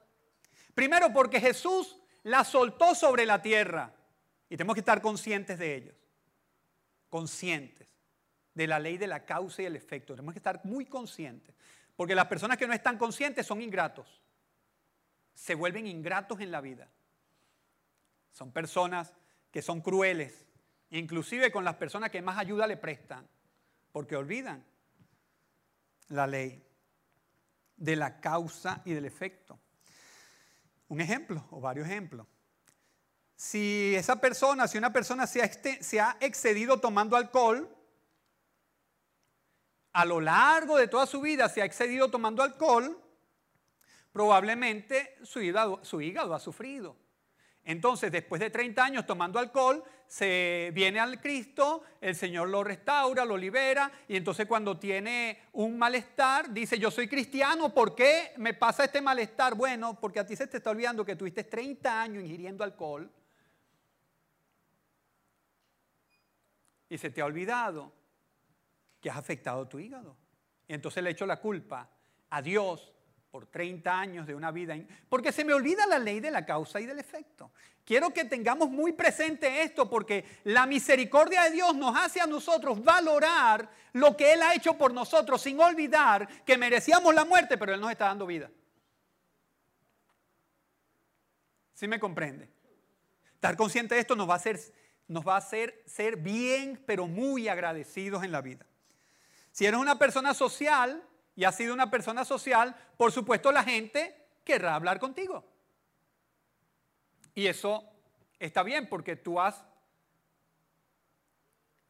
Primero 0.75 1.13
porque 1.13 1.41
Jesús 1.41 1.99
la 2.23 2.45
soltó 2.45 2.95
sobre 2.95 3.27
la 3.27 3.43
tierra 3.43 3.95
y 4.49 4.57
tenemos 4.57 4.75
que 4.75 4.81
estar 4.81 5.01
conscientes 5.01 5.59
de 5.59 5.75
ellos. 5.75 5.95
Conscientes 7.09 7.89
de 8.55 8.67
la 8.67 8.79
ley 8.79 8.99
de 8.99 9.07
la 9.07 9.25
causa 9.25 9.63
y 9.63 9.67
el 9.67 9.77
efecto. 9.77 10.15
Tenemos 10.15 10.35
que 10.35 10.39
estar 10.39 10.61
muy 10.65 10.87
conscientes. 10.87 11.55
Porque 11.97 12.15
las 12.15 12.27
personas 12.27 12.57
que 12.57 12.67
no 12.67 12.73
están 12.73 12.99
conscientes 12.99 13.47
son 13.47 13.63
ingratos. 13.63 14.23
Se 15.35 15.55
vuelven 15.55 15.87
ingratos 15.87 16.41
en 16.41 16.51
la 16.51 16.61
vida. 16.61 16.89
Son 18.33 18.53
personas 18.53 19.15
que 19.51 19.63
son 19.63 19.81
crueles, 19.81 20.47
inclusive 20.91 21.53
con 21.53 21.65
las 21.65 21.77
personas 21.77 22.11
que 22.11 22.23
más 22.23 22.39
ayuda 22.39 22.67
le 22.67 22.79
prestan, 22.79 23.29
porque 23.93 24.17
olvidan 24.17 24.65
la 26.09 26.27
ley 26.27 26.65
de 27.77 27.97
la 27.97 28.21
causa 28.21 28.83
y 28.85 28.93
del 28.93 29.05
efecto. 29.05 29.59
Un 30.89 31.01
ejemplo 31.01 31.45
o 31.51 31.61
varios 31.61 31.87
ejemplos. 31.87 32.27
Si 33.35 33.95
esa 33.97 34.21
persona, 34.21 34.69
si 34.69 34.79
una 34.79 34.93
persona 34.93 35.27
se 35.27 35.43
ha, 35.43 35.45
este, 35.45 35.83
se 35.83 36.01
ha 36.01 36.17
excedido 36.21 36.79
tomando 36.79 37.17
alcohol, 37.17 37.69
a 39.93 40.05
lo 40.05 40.21
largo 40.21 40.77
de 40.77 40.89
toda 40.89 41.07
su 41.07 41.21
vida 41.21 41.49
se 41.49 41.61
ha 41.61 41.65
excedido 41.65 42.11
tomando 42.11 42.43
alcohol, 42.43 42.99
probablemente 44.13 45.17
su 45.23 45.41
su 45.83 46.01
hígado 46.01 46.35
ha 46.35 46.41
sufrido. 46.41 47.02
Entonces, 47.65 48.11
después 48.11 48.41
de 48.41 48.51
30 48.51 48.85
años 48.85 49.07
tomando 49.07 49.39
alcohol, 49.39 49.85
se 50.07 50.73
viene 50.75 50.99
al 50.99 51.21
Cristo, 51.21 51.85
el 52.01 52.17
Señor 52.17 52.49
lo 52.49 52.65
restaura, 52.65 53.25
lo 53.25 53.37
libera, 53.37 53.91
y 54.09 54.17
entonces 54.17 54.47
cuando 54.47 54.79
tiene 54.79 55.43
un 55.53 55.79
malestar, 55.79 56.53
dice, 56.53 56.79
yo 56.79 56.91
soy 56.91 57.09
cristiano, 57.09 57.73
¿por 57.73 57.95
qué 57.95 58.33
me 58.37 58.53
pasa 58.53 58.85
este 58.85 59.01
malestar? 59.01 59.55
Bueno, 59.55 59.99
porque 60.01 60.21
a 60.21 60.27
ti 60.27 60.35
se 60.35 60.49
te 60.49 60.57
está 60.57 60.71
olvidando 60.71 61.05
que 61.05 61.17
tuviste 61.17 61.45
30 61.45 62.03
años 62.03 62.25
ingiriendo 62.25 62.65
alcohol, 62.65 63.11
y 66.89 66.99
se 66.99 67.09
te 67.09 67.23
ha 67.23 67.25
olvidado 67.25 67.91
que 69.01 69.09
has 69.09 69.17
afectado 69.17 69.67
tu 69.67 69.79
hígado. 69.79 70.15
Y 70.69 70.75
entonces 70.75 71.03
le 71.03 71.09
echo 71.11 71.25
la 71.25 71.41
culpa 71.41 71.89
a 72.29 72.43
Dios 72.43 72.93
por 73.33 73.47
30 73.47 73.99
años 73.99 74.27
de 74.27 74.35
una 74.35 74.51
vida, 74.51 74.77
porque 75.09 75.33
se 75.33 75.43
me 75.43 75.55
olvida 75.55 75.87
la 75.87 75.99
ley 75.99 76.21
de 76.21 76.31
la 76.31 76.45
causa 76.45 76.79
y 76.83 76.85
del 76.85 76.99
efecto. 76.99 77.51
Quiero 77.83 78.11
que 78.11 78.27
tengamos 78.27 78.69
muy 78.69 78.93
presente 78.93 79.63
esto 79.63 79.89
porque 79.89 80.41
la 80.45 80.67
misericordia 80.67 81.45
de 81.45 81.53
Dios 81.53 81.75
nos 81.75 81.97
hace 81.97 82.21
a 82.21 82.27
nosotros 82.27 82.85
valorar 82.85 83.71
lo 83.95 84.15
que 84.19 84.35
Él 84.35 84.43
ha 84.43 84.55
hecho 84.55 84.77
por 84.77 84.93
nosotros 84.93 85.41
sin 85.41 85.59
olvidar 85.59 86.29
que 86.45 86.59
merecíamos 86.59 87.15
la 87.15 87.25
muerte, 87.25 87.57
pero 87.57 87.73
Él 87.73 87.81
nos 87.81 87.91
está 87.91 88.05
dando 88.05 88.27
vida. 88.27 88.51
¿Sí 91.73 91.89
me 91.89 91.99
comprende? 91.99 92.51
Estar 93.33 93.57
consciente 93.57 93.95
de 93.95 94.03
esto 94.03 94.15
nos 94.15 94.29
va 94.29 94.35
a 94.35 94.37
hacer, 94.37 94.61
nos 95.09 95.27
va 95.27 95.37
a 95.37 95.39
hacer 95.39 95.83
ser 95.87 96.17
bien, 96.17 96.83
pero 96.85 97.07
muy 97.07 97.49
agradecidos 97.49 98.25
en 98.25 98.33
la 98.33 98.43
vida. 98.43 98.67
Si 99.53 99.65
eres 99.65 99.81
una 99.81 99.99
persona 99.99 100.35
social, 100.35 101.03
y 101.35 101.45
has 101.45 101.57
sido 101.57 101.75
una 101.75 101.91
persona 101.91 102.25
social, 102.25 102.75
por 102.97 103.13
supuesto 103.13 103.51
la 103.53 103.65
gente 103.65 104.29
querrá 104.45 104.75
hablar 104.75 104.99
contigo. 104.99 105.45
Y 107.35 107.47
eso 107.47 107.85
está 108.39 108.63
bien 108.63 108.89
porque 108.89 109.17
tú 109.17 109.41
has 109.41 109.65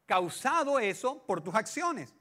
causado 0.06 0.78
eso 0.78 1.24
por 1.26 1.40
tus 1.40 1.54
acciones. 1.54 2.14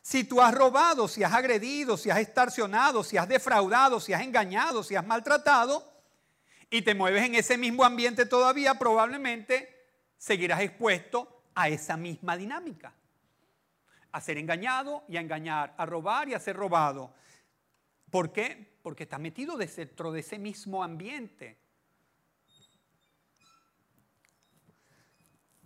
Si 0.00 0.24
tú 0.24 0.40
has 0.40 0.54
robado, 0.54 1.08
si 1.08 1.22
has 1.22 1.32
agredido, 1.32 1.96
si 1.96 2.10
has 2.10 2.18
extorsionado, 2.18 3.02
si 3.02 3.16
has 3.16 3.28
defraudado, 3.28 4.00
si 4.00 4.12
has 4.12 4.22
engañado, 4.22 4.82
si 4.82 4.96
has 4.96 5.06
maltratado, 5.06 5.92
y 6.70 6.82
te 6.82 6.94
mueves 6.94 7.24
en 7.24 7.34
ese 7.34 7.56
mismo 7.56 7.84
ambiente 7.84 8.26
todavía, 8.26 8.78
probablemente 8.78 9.86
seguirás 10.18 10.60
expuesto 10.60 11.42
a 11.54 11.68
esa 11.68 11.96
misma 11.96 12.36
dinámica 12.36 12.92
a 14.14 14.20
ser 14.20 14.38
engañado 14.38 15.02
y 15.08 15.16
a 15.16 15.20
engañar, 15.20 15.74
a 15.76 15.84
robar 15.84 16.28
y 16.28 16.34
a 16.34 16.38
ser 16.38 16.54
robado. 16.54 17.12
¿Por 18.12 18.32
qué? 18.32 18.78
Porque 18.80 19.02
está 19.02 19.18
metido 19.18 19.56
dentro 19.56 20.12
de 20.12 20.20
ese 20.20 20.38
mismo 20.38 20.84
ambiente. 20.84 21.58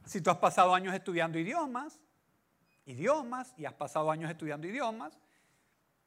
Si 0.06 0.22
tú 0.22 0.30
has 0.30 0.38
pasado 0.38 0.74
años 0.74 0.94
estudiando 0.94 1.38
idiomas, 1.38 2.00
idiomas, 2.86 3.52
y 3.58 3.66
has 3.66 3.74
pasado 3.74 4.10
años 4.10 4.30
estudiando 4.30 4.66
idiomas, 4.66 5.18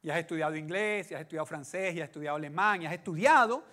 y 0.01 0.09
has 0.09 0.17
estudiado 0.17 0.55
inglés, 0.55 1.11
y 1.11 1.13
has 1.13 1.21
estudiado 1.21 1.45
francés, 1.45 1.93
y 1.93 2.01
has 2.01 2.07
estudiado 2.07 2.37
alemán, 2.37 2.81
y 2.81 2.87
has 2.87 2.93
estudiado, 2.93 3.63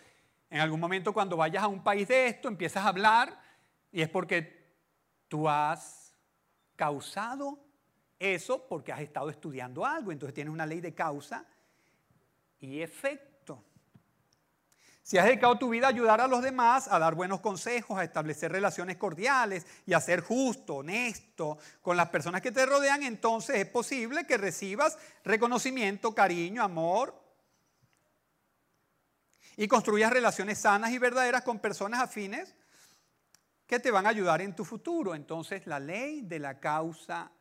en 0.50 0.60
algún 0.60 0.78
momento 0.78 1.14
cuando 1.14 1.38
vayas 1.38 1.62
a 1.62 1.68
un 1.68 1.82
país 1.82 2.06
de 2.06 2.26
esto, 2.26 2.48
empiezas 2.48 2.84
a 2.84 2.88
hablar, 2.88 3.40
y 3.90 4.02
es 4.02 4.10
porque 4.10 4.68
tú 5.26 5.48
has 5.48 6.14
causado 6.76 7.67
eso 8.18 8.66
porque 8.66 8.92
has 8.92 9.00
estado 9.00 9.30
estudiando 9.30 9.84
algo, 9.84 10.12
entonces 10.12 10.34
tienes 10.34 10.52
una 10.52 10.66
ley 10.66 10.80
de 10.80 10.94
causa 10.94 11.44
y 12.60 12.80
efecto. 12.80 13.64
Si 15.02 15.16
has 15.16 15.24
dedicado 15.24 15.56
tu 15.56 15.70
vida 15.70 15.86
a 15.86 15.90
ayudar 15.90 16.20
a 16.20 16.26
los 16.26 16.42
demás, 16.42 16.86
a 16.86 16.98
dar 16.98 17.14
buenos 17.14 17.40
consejos, 17.40 17.96
a 17.98 18.04
establecer 18.04 18.52
relaciones 18.52 18.98
cordiales 18.98 19.66
y 19.86 19.94
a 19.94 20.00
ser 20.00 20.20
justo, 20.20 20.76
honesto 20.76 21.56
con 21.80 21.96
las 21.96 22.10
personas 22.10 22.42
que 22.42 22.52
te 22.52 22.66
rodean, 22.66 23.02
entonces 23.02 23.56
es 23.56 23.66
posible 23.66 24.26
que 24.26 24.36
recibas 24.36 24.98
reconocimiento, 25.24 26.14
cariño, 26.14 26.62
amor 26.62 27.18
y 29.56 29.66
construyas 29.66 30.12
relaciones 30.12 30.58
sanas 30.58 30.90
y 30.90 30.98
verdaderas 30.98 31.42
con 31.42 31.58
personas 31.58 32.00
afines 32.00 32.54
que 33.66 33.80
te 33.80 33.90
van 33.90 34.04
a 34.04 34.10
ayudar 34.10 34.42
en 34.42 34.54
tu 34.54 34.64
futuro. 34.64 35.14
Entonces 35.14 35.66
la 35.66 35.80
ley 35.80 36.20
de 36.20 36.38
la 36.38 36.60
causa 36.60 37.32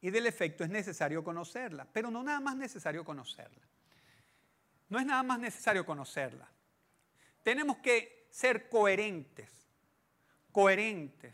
y 0.00 0.10
del 0.10 0.26
efecto 0.26 0.64
es 0.64 0.70
necesario 0.70 1.24
conocerla, 1.24 1.86
pero 1.92 2.10
no 2.10 2.22
nada 2.22 2.40
más 2.40 2.56
necesario 2.56 3.04
conocerla. 3.04 3.66
No 4.88 4.98
es 4.98 5.06
nada 5.06 5.22
más 5.22 5.38
necesario 5.38 5.84
conocerla 5.84 6.48
tenemos 7.46 7.76
que 7.76 8.26
ser 8.28 8.68
coherentes, 8.68 9.48
coherentes, 10.50 11.32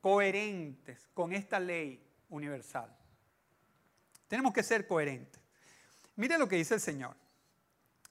coherentes 0.00 1.08
con 1.12 1.32
esta 1.32 1.58
ley 1.58 2.08
universal. 2.28 2.96
Tenemos 4.28 4.52
que 4.52 4.62
ser 4.62 4.86
coherentes. 4.86 5.42
Mire 6.14 6.38
lo 6.38 6.46
que 6.46 6.54
dice 6.54 6.74
el 6.74 6.80
Señor. 6.80 7.16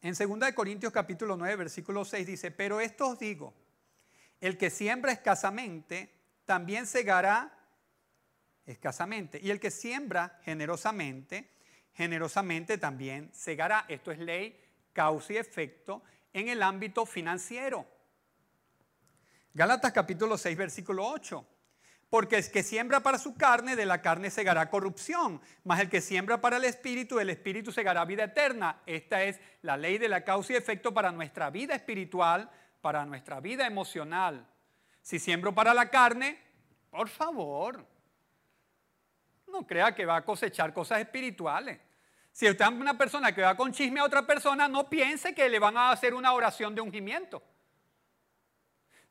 En 0.01 0.15
2 0.15 0.51
Corintios 0.51 0.91
capítulo 0.91 1.37
9, 1.37 1.55
versículo 1.55 2.03
6 2.03 2.27
dice, 2.27 2.51
pero 2.51 2.81
esto 2.81 3.07
os 3.07 3.19
digo, 3.19 3.53
el 4.41 4.57
que 4.57 4.69
siembra 4.69 5.13
escasamente, 5.13 6.13
también 6.43 6.85
segará 6.85 7.54
escasamente. 8.65 9.39
Y 9.41 9.51
el 9.51 9.59
que 9.59 9.71
siembra 9.71 10.39
generosamente, 10.43 11.49
generosamente 11.93 12.77
también 12.77 13.29
segará. 13.33 13.85
Esto 13.87 14.11
es 14.11 14.19
ley, 14.19 14.59
causa 14.93 15.33
y 15.33 15.37
efecto 15.37 16.03
en 16.33 16.49
el 16.49 16.61
ámbito 16.63 17.05
financiero. 17.05 17.85
Gálatas 19.53 19.93
capítulo 19.93 20.37
6, 20.37 20.57
versículo 20.57 21.07
8. 21.07 21.47
Porque 22.09 22.37
el 22.37 22.51
que 22.51 22.63
siembra 22.63 22.99
para 22.99 23.17
su 23.17 23.35
carne, 23.35 23.75
de 23.75 23.85
la 23.85 24.01
carne 24.01 24.29
segará 24.29 24.69
corrupción, 24.69 25.41
mas 25.63 25.79
el 25.79 25.89
que 25.89 26.01
siembra 26.01 26.39
para 26.39 26.57
el 26.57 26.65
espíritu, 26.65 27.17
del 27.17 27.29
espíritu 27.29 27.71
segará 27.71 28.05
vida 28.05 28.25
eterna. 28.25 28.81
Esta 28.85 29.23
es 29.23 29.39
la 29.61 29.75
ley 29.75 29.97
de 29.97 30.07
la 30.07 30.23
causa 30.23 30.53
y 30.53 30.55
efecto 30.55 30.93
para 30.93 31.11
nuestra 31.11 31.49
vida 31.49 31.73
espiritual, 31.73 32.49
para 32.81 33.05
nuestra 33.05 33.39
vida 33.39 33.65
emocional. 33.65 34.47
Si 35.01 35.19
siembro 35.19 35.53
para 35.55 35.73
la 35.73 35.89
carne, 35.89 36.39
por 36.91 37.09
favor, 37.09 37.85
no 39.55 39.65
crea 39.65 39.95
que 39.95 40.05
va 40.05 40.17
a 40.17 40.21
cosechar 40.25 40.73
cosas 40.73 40.99
espirituales. 40.99 41.79
Si 42.31 42.49
usted 42.49 42.65
es 42.65 42.71
una 42.71 42.97
persona 42.97 43.33
que 43.33 43.41
va 43.41 43.55
con 43.55 43.71
chisme 43.71 44.01
a 44.01 44.03
otra 44.03 44.27
persona, 44.27 44.67
no 44.67 44.89
piense 44.89 45.33
que 45.33 45.47
le 45.47 45.57
van 45.57 45.77
a 45.77 45.91
hacer 45.91 46.13
una 46.13 46.33
oración 46.33 46.75
de 46.75 46.81
ungimiento. 46.81 47.41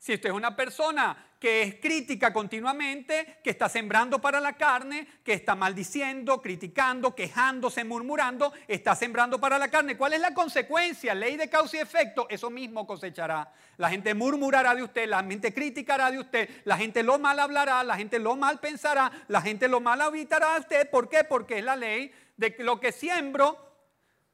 Si 0.05 0.13
usted 0.13 0.29
es 0.29 0.35
una 0.35 0.55
persona 0.55 1.17
que 1.39 1.63
es 1.63 1.75
crítica 1.81 2.31
continuamente, 2.31 3.39
que 3.43 3.49
está 3.49 3.67
sembrando 3.67 4.21
para 4.21 4.39
la 4.39 4.53
carne, 4.53 5.07
que 5.23 5.33
está 5.33 5.55
maldiciendo, 5.55 6.43
criticando, 6.43 7.15
quejándose, 7.15 7.83
murmurando, 7.83 8.53
está 8.67 8.93
sembrando 8.93 9.39
para 9.39 9.57
la 9.57 9.71
carne. 9.71 9.97
¿Cuál 9.97 10.13
es 10.13 10.19
la 10.19 10.35
consecuencia? 10.35 11.15
Ley 11.15 11.37
de 11.37 11.49
causa 11.49 11.77
y 11.77 11.79
efecto, 11.79 12.27
eso 12.29 12.51
mismo 12.51 12.85
cosechará. 12.85 13.51
La 13.77 13.89
gente 13.89 14.13
murmurará 14.13 14.75
de 14.75 14.83
usted, 14.83 15.09
la 15.09 15.23
gente 15.23 15.51
criticará 15.51 16.11
de 16.11 16.19
usted, 16.19 16.49
la 16.65 16.77
gente 16.77 17.01
lo 17.01 17.17
mal 17.17 17.39
hablará, 17.39 17.83
la 17.83 17.97
gente 17.97 18.19
lo 18.19 18.35
mal 18.35 18.59
pensará, 18.59 19.11
la 19.27 19.41
gente 19.41 19.67
lo 19.67 19.81
mal 19.81 20.01
habitará 20.01 20.55
a 20.55 20.59
usted. 20.59 20.87
¿Por 20.87 21.09
qué? 21.09 21.23
Porque 21.23 21.57
es 21.57 21.63
la 21.63 21.75
ley 21.75 22.13
de 22.37 22.55
lo 22.59 22.79
que 22.79 22.91
siembro. 22.91 23.57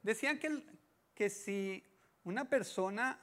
Decían 0.01 0.37
que, 0.37 0.65
que 1.15 1.29
si 1.29 1.81
una 2.25 2.43
persona 2.43 3.17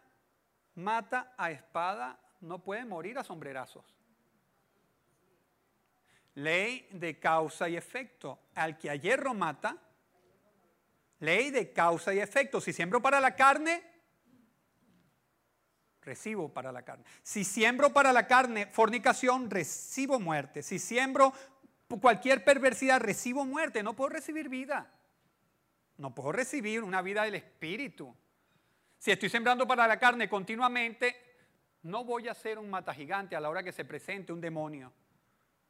mata 0.76 1.34
a 1.36 1.50
espada, 1.50 2.18
no 2.40 2.62
puede 2.62 2.84
morir 2.84 3.18
a 3.18 3.24
sombrerazos. 3.24 3.84
Ley 6.34 6.88
de 6.92 7.18
causa 7.18 7.68
y 7.68 7.76
efecto. 7.76 8.38
Al 8.54 8.78
que 8.78 8.90
a 8.90 8.94
hierro 8.94 9.34
mata, 9.34 9.76
ley 11.20 11.50
de 11.50 11.72
causa 11.72 12.14
y 12.14 12.20
efecto. 12.20 12.60
Si 12.60 12.72
siembro 12.72 13.02
para 13.02 13.20
la 13.20 13.34
carne, 13.34 13.82
recibo 16.02 16.52
para 16.52 16.70
la 16.70 16.82
carne. 16.82 17.04
Si 17.22 17.44
siembro 17.44 17.92
para 17.92 18.12
la 18.12 18.26
carne 18.26 18.66
fornicación, 18.66 19.50
recibo 19.50 20.20
muerte. 20.20 20.62
Si 20.62 20.78
siembro 20.78 21.32
cualquier 22.00 22.44
perversidad, 22.44 23.00
recibo 23.00 23.44
muerte. 23.44 23.82
No 23.82 23.96
puedo 23.96 24.10
recibir 24.10 24.48
vida. 24.48 24.94
No 25.96 26.14
puedo 26.14 26.30
recibir 26.30 26.84
una 26.84 27.02
vida 27.02 27.24
del 27.24 27.34
espíritu. 27.34 28.14
Si 28.98 29.10
estoy 29.10 29.28
sembrando 29.28 29.66
para 29.66 29.88
la 29.88 29.98
carne 29.98 30.28
continuamente, 30.28 31.27
no 31.88 32.04
voy 32.04 32.28
a 32.28 32.34
ser 32.34 32.58
un 32.58 32.68
mata 32.68 32.92
gigante 32.92 33.34
a 33.34 33.40
la 33.40 33.48
hora 33.48 33.62
que 33.62 33.72
se 33.72 33.84
presente 33.84 34.32
un 34.32 34.40
demonio, 34.40 34.92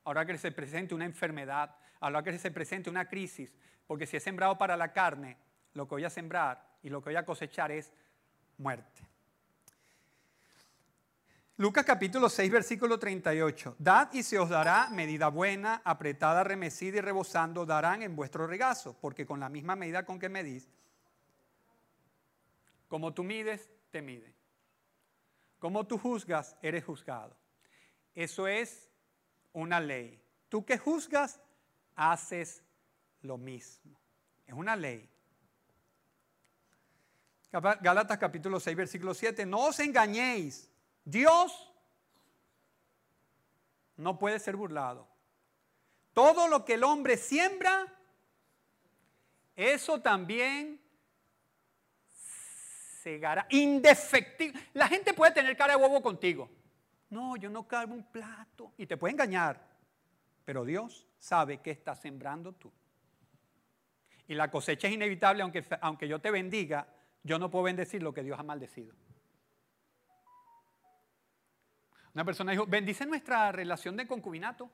a 0.05 0.09
la 0.09 0.21
hora 0.21 0.27
que 0.27 0.39
se 0.39 0.53
presente 0.53 0.95
una 0.95 1.05
enfermedad, 1.05 1.77
a 2.01 2.11
la 2.11 2.19
hora 2.19 2.33
que 2.33 2.39
se 2.39 2.51
presente 2.51 2.91
una 2.91 3.09
crisis, 3.09 3.55
porque 3.87 4.07
si 4.07 4.17
he 4.17 4.21
sembrado 4.21 4.59
para 4.59 4.77
la 4.77 4.93
carne, 4.93 5.37
lo 5.75 5.87
que 5.87 5.95
voy 5.95 6.05
a 6.05 6.11
sembrar 6.11 6.77
y 6.83 6.91
lo 6.91 7.01
que 7.01 7.11
voy 7.11 7.17
a 7.17 7.25
cosechar 7.25 7.71
es 7.71 7.93
muerte. 8.59 9.03
Lucas 11.57 11.85
capítulo 11.85 12.29
6, 12.29 12.51
versículo 12.51 12.99
38. 12.99 13.77
Dad 13.79 14.11
y 14.13 14.23
se 14.23 14.39
os 14.39 14.49
dará 14.49 14.91
medida 14.91 15.29
buena, 15.29 15.83
apretada, 15.85 16.45
remecida 16.45 16.99
y 16.99 17.01
rebosando, 17.01 17.67
darán 17.67 18.03
en 18.03 18.15
vuestro 18.15 18.47
regazo, 18.47 18.97
porque 19.01 19.27
con 19.27 19.41
la 19.41 19.49
misma 19.49 19.75
medida 19.75 20.05
con 20.05 20.19
que 20.19 20.29
medís, 20.29 20.69
como 22.87 23.13
tú 23.13 23.25
mides, 23.25 23.69
te 23.91 24.03
mide. 24.03 24.38
Como 25.59 25.87
tú 25.87 25.99
juzgas, 25.99 26.57
eres 26.63 26.85
juzgado. 26.85 27.37
Eso 28.15 28.47
es 28.47 28.91
una 29.53 29.81
ley. 29.81 30.23
Tú 30.49 30.65
que 30.65 30.79
juzgas, 30.79 31.41
haces 31.95 32.63
lo 33.23 33.37
mismo. 33.37 33.99
Es 34.47 34.55
una 34.55 34.77
ley. 34.77 35.09
Gálatas 37.51 38.19
capítulo 38.19 38.61
6, 38.61 38.77
versículo 38.77 39.15
7. 39.15 39.47
No 39.47 39.67
os 39.67 39.79
engañéis. 39.81 40.71
Dios 41.05 41.73
no 43.97 44.19
puede 44.19 44.39
ser 44.39 44.57
burlado. 44.57 45.09
Todo 46.13 46.49
lo 46.49 46.65
que 46.65 46.75
el 46.75 46.85
hombre 46.85 47.17
siembra, 47.17 47.87
eso 49.57 50.01
también 50.01 50.81
cegará. 53.03 53.47
Indefectible. 53.51 54.61
La 54.75 54.89
gente 54.89 55.15
puede 55.15 55.33
tener 55.33 55.57
cara 55.57 55.77
de 55.77 55.83
huevo 55.83 56.03
contigo. 56.03 56.51
No, 57.11 57.37
yo 57.37 57.49
no 57.49 57.67
cargo 57.67 57.95
un 57.95 58.05
plato. 58.05 58.73
Y 58.77 58.87
te 58.87 58.97
puede 58.97 59.13
engañar. 59.13 59.67
Pero 60.45 60.65
Dios 60.65 61.07
sabe 61.19 61.59
que 61.61 61.71
estás 61.71 62.01
sembrando 62.01 62.53
tú. 62.53 62.73
Y 64.27 64.35
la 64.35 64.51
cosecha 64.51 64.89
es 64.89 64.95
inevitable, 64.95 65.43
aunque, 65.43 65.65
aunque 65.81 66.07
yo 66.07 66.21
te 66.21 66.31
bendiga, 66.31 66.87
yo 67.23 67.39
no 67.39 67.51
puedo 67.51 67.65
bendecir 67.65 68.03
lo 68.03 68.13
que 68.13 68.23
Dios 68.23 68.39
ha 68.39 68.43
maldecido. 68.43 68.95
Una 72.15 72.25
persona 72.25 72.53
dijo, 72.53 72.67
bendice 72.67 73.07
nuestra 73.07 73.53
relación 73.53 73.97
de 73.97 74.07
concubinato 74.07 74.71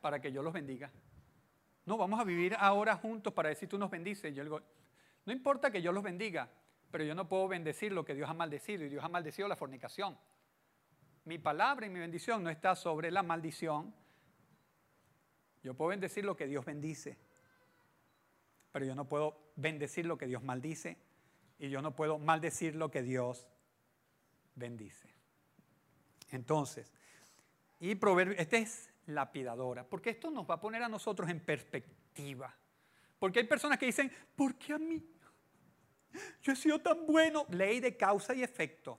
para 0.00 0.20
que 0.20 0.32
yo 0.32 0.42
los 0.42 0.52
bendiga. 0.52 0.90
No, 1.84 1.96
vamos 1.96 2.20
a 2.20 2.24
vivir 2.24 2.54
ahora 2.58 2.96
juntos 2.96 3.32
para 3.32 3.48
decir 3.48 3.68
tú 3.68 3.78
nos 3.78 3.90
bendices. 3.90 4.34
Yo 4.34 4.44
digo, 4.44 4.60
no 5.24 5.32
importa 5.32 5.70
que 5.70 5.82
yo 5.82 5.92
los 5.92 6.02
bendiga, 6.02 6.48
pero 6.92 7.04
yo 7.04 7.14
no 7.14 7.26
puedo 7.26 7.48
bendecir 7.48 7.90
lo 7.90 8.04
que 8.04 8.14
Dios 8.14 8.28
ha 8.28 8.34
maldecido 8.34 8.84
y 8.84 8.90
Dios 8.90 9.02
ha 9.02 9.08
maldecido 9.08 9.48
la 9.48 9.56
fornicación. 9.56 10.16
Mi 11.24 11.38
palabra 11.38 11.86
y 11.86 11.88
mi 11.88 11.98
bendición 11.98 12.44
no 12.44 12.50
está 12.50 12.76
sobre 12.76 13.10
la 13.10 13.22
maldición. 13.22 13.94
Yo 15.62 15.74
puedo 15.74 15.88
bendecir 15.88 16.24
lo 16.24 16.36
que 16.36 16.46
Dios 16.46 16.66
bendice, 16.66 17.16
pero 18.72 18.84
yo 18.84 18.94
no 18.94 19.08
puedo 19.08 19.52
bendecir 19.56 20.04
lo 20.04 20.18
que 20.18 20.26
Dios 20.26 20.42
maldice 20.42 20.98
y 21.58 21.70
yo 21.70 21.80
no 21.80 21.96
puedo 21.96 22.18
maldecir 22.18 22.76
lo 22.76 22.90
que 22.90 23.02
Dios 23.02 23.48
bendice. 24.54 25.08
Entonces, 26.30 26.92
y 27.80 27.94
proverbio, 27.94 28.36
esta 28.36 28.58
es 28.58 28.92
lapidadora, 29.06 29.88
porque 29.88 30.10
esto 30.10 30.30
nos 30.30 30.48
va 30.48 30.56
a 30.56 30.60
poner 30.60 30.82
a 30.82 30.88
nosotros 30.88 31.30
en 31.30 31.40
perspectiva. 31.40 32.54
Porque 33.18 33.38
hay 33.38 33.46
personas 33.46 33.78
que 33.78 33.86
dicen, 33.86 34.12
¿por 34.36 34.56
qué 34.56 34.74
a 34.74 34.78
mí? 34.78 35.02
Yo 36.42 36.52
he 36.52 36.56
sido 36.56 36.80
tan 36.80 37.06
bueno. 37.06 37.46
Ley 37.50 37.80
de 37.80 37.96
causa 37.96 38.34
y 38.34 38.42
efecto. 38.42 38.98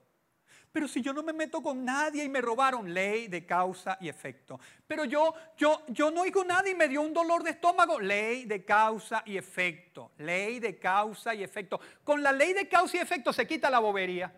Pero 0.74 0.88
si 0.88 1.00
yo 1.00 1.12
no 1.12 1.22
me 1.22 1.32
meto 1.32 1.62
con 1.62 1.84
nadie 1.84 2.24
y 2.24 2.28
me 2.28 2.40
robaron, 2.40 2.92
ley 2.92 3.28
de 3.28 3.46
causa 3.46 3.96
y 4.00 4.08
efecto. 4.08 4.58
Pero 4.88 5.04
yo, 5.04 5.32
yo, 5.56 5.84
yo 5.86 6.10
no 6.10 6.22
oigo 6.22 6.42
nada 6.42 6.68
y 6.68 6.74
me 6.74 6.88
dio 6.88 7.00
un 7.00 7.12
dolor 7.12 7.44
de 7.44 7.50
estómago, 7.50 8.00
ley 8.00 8.44
de 8.44 8.64
causa 8.64 9.22
y 9.24 9.36
efecto. 9.36 10.10
Ley 10.18 10.58
de 10.58 10.76
causa 10.76 11.32
y 11.32 11.44
efecto. 11.44 11.80
Con 12.02 12.24
la 12.24 12.32
ley 12.32 12.54
de 12.54 12.68
causa 12.68 12.96
y 12.96 13.00
efecto 13.00 13.32
se 13.32 13.46
quita 13.46 13.70
la 13.70 13.78
bobería. 13.78 14.34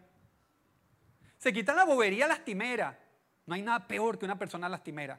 Se 1.38 1.54
quita 1.54 1.74
la 1.74 1.84
bobería 1.84 2.28
lastimera. 2.28 2.98
No 3.46 3.54
hay 3.54 3.62
nada 3.62 3.88
peor 3.88 4.18
que 4.18 4.26
una 4.26 4.38
persona 4.38 4.68
lastimera. 4.68 5.18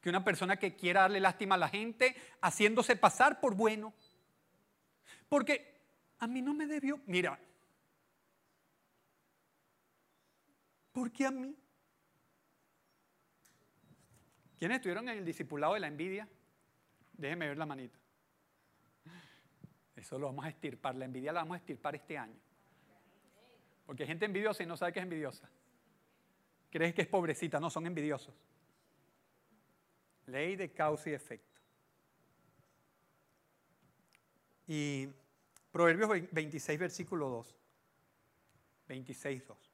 Que 0.00 0.08
una 0.08 0.24
persona 0.24 0.56
que 0.56 0.74
quiera 0.74 1.02
darle 1.02 1.20
lástima 1.20 1.56
a 1.56 1.58
la 1.58 1.68
gente 1.68 2.16
haciéndose 2.40 2.96
pasar 2.96 3.40
por 3.40 3.54
bueno. 3.54 3.92
Porque 5.28 5.77
a 6.18 6.26
mí 6.26 6.42
no 6.42 6.54
me 6.54 6.66
debió. 6.66 7.00
Mira, 7.06 7.38
¿Por 10.98 11.12
qué 11.12 11.26
a 11.26 11.30
mí? 11.30 11.54
¿Quiénes 14.58 14.78
estuvieron 14.78 15.08
en 15.08 15.18
el 15.18 15.24
discipulado 15.24 15.74
de 15.74 15.78
la 15.78 15.86
envidia? 15.86 16.28
Déjenme 17.12 17.46
ver 17.46 17.56
la 17.56 17.66
manita. 17.66 17.96
Eso 19.94 20.18
lo 20.18 20.26
vamos 20.26 20.44
a 20.44 20.48
estirpar. 20.48 20.96
La 20.96 21.04
envidia 21.04 21.32
la 21.32 21.42
vamos 21.42 21.54
a 21.54 21.58
estirpar 21.58 21.94
este 21.94 22.18
año. 22.18 22.34
Porque 23.86 24.02
hay 24.02 24.08
gente 24.08 24.24
envidiosa 24.24 24.64
y 24.64 24.66
no 24.66 24.76
sabe 24.76 24.92
que 24.92 24.98
es 24.98 25.04
envidiosa. 25.04 25.48
Crees 26.68 26.92
que 26.94 27.02
es 27.02 27.08
pobrecita. 27.08 27.60
No, 27.60 27.70
son 27.70 27.86
envidiosos. 27.86 28.34
Ley 30.26 30.56
de 30.56 30.72
causa 30.72 31.10
y 31.10 31.12
efecto. 31.12 31.60
Y 34.66 35.08
Proverbios 35.78 36.10
26, 36.32 36.76
versículo 36.76 37.28
2. 37.28 37.56
26, 38.88 39.46
2. 39.46 39.72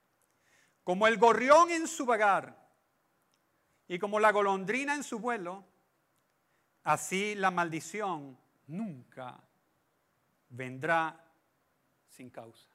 Como 0.84 1.06
el 1.06 1.16
gorrión 1.16 1.70
en 1.70 1.88
su 1.88 2.04
vagar 2.04 2.62
y 3.88 3.98
como 3.98 4.20
la 4.20 4.30
golondrina 4.30 4.94
en 4.94 5.02
su 5.02 5.18
vuelo, 5.18 5.64
así 6.82 7.34
la 7.36 7.50
maldición 7.50 8.38
nunca 8.66 9.42
vendrá 10.50 11.24
sin 12.10 12.28
causa. 12.28 12.68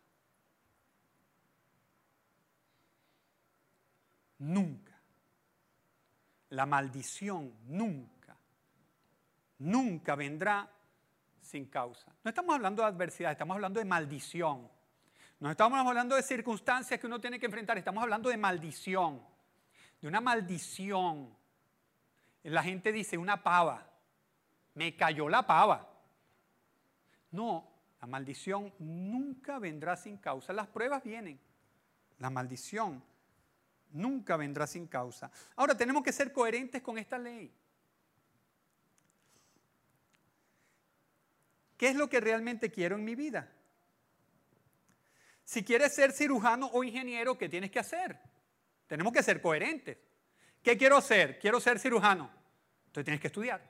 Nunca. 4.40 5.00
La 6.50 6.66
maldición 6.66 7.54
nunca, 7.68 8.36
nunca 9.60 10.16
vendrá 10.16 10.79
sin 11.50 11.66
causa. 11.66 12.14
No 12.24 12.30
estamos 12.30 12.54
hablando 12.54 12.84
de 12.84 12.90
adversidad, 12.90 13.32
estamos 13.32 13.56
hablando 13.56 13.80
de 13.80 13.86
maldición. 13.86 14.70
No 15.40 15.50
estamos 15.50 15.80
hablando 15.80 16.16
de 16.16 16.22
circunstancias 16.22 17.00
que 17.00 17.08
uno 17.08 17.20
tiene 17.20 17.40
que 17.40 17.48
enfrentar, 17.48 17.78
estamos 17.78 18.04
hablando 18.04 18.30
de 18.30 18.38
maldición, 18.38 19.22
de 20.00 20.08
una 20.08 20.22
maldición. 20.22 21.36
La 22.44 22.62
gente 22.62 22.92
dice 22.92 23.18
una 23.18 23.42
pava, 23.42 23.90
me 24.76 24.96
cayó 24.96 25.28
la 25.28 25.48
pava. 25.48 25.90
No, 27.32 27.68
la 28.00 28.08
maldición 28.08 28.72
nunca 28.78 29.58
vendrá 29.58 29.96
sin 29.96 30.18
causa. 30.18 30.54
Las 30.54 30.68
pruebas 30.68 31.04
vienen. 31.04 31.40
La 32.20 32.30
maldición 32.30 33.02
nunca 33.92 34.38
vendrá 34.38 34.68
sin 34.68 34.88
causa. 34.88 35.32
Ahora 35.56 35.76
tenemos 35.76 36.04
que 36.04 36.12
ser 36.12 36.32
coherentes 36.32 36.82
con 36.82 36.98
esta 36.98 37.18
ley. 37.18 37.52
¿Qué 41.80 41.88
es 41.88 41.96
lo 41.96 42.10
que 42.10 42.20
realmente 42.20 42.70
quiero 42.70 42.98
en 42.98 43.06
mi 43.06 43.16
vida? 43.16 43.50
Si 45.46 45.64
quieres 45.64 45.96
ser 45.96 46.12
cirujano 46.12 46.70
o 46.74 46.84
ingeniero, 46.84 47.38
¿qué 47.38 47.48
tienes 47.48 47.72
que 47.72 47.80
hacer? 47.80 48.20
Tenemos 48.86 49.14
que 49.14 49.24
ser 49.24 49.42
coherentes. 49.42 49.98
¿Qué 50.62 50.78
quiero 50.78 50.98
hacer? 50.98 51.40
Quiero 51.40 51.62
ser 51.62 51.80
cirujano. 51.80 52.30
Entonces 52.88 53.06
tienes 53.06 53.22
que 53.22 53.28
estudiar. 53.28 53.64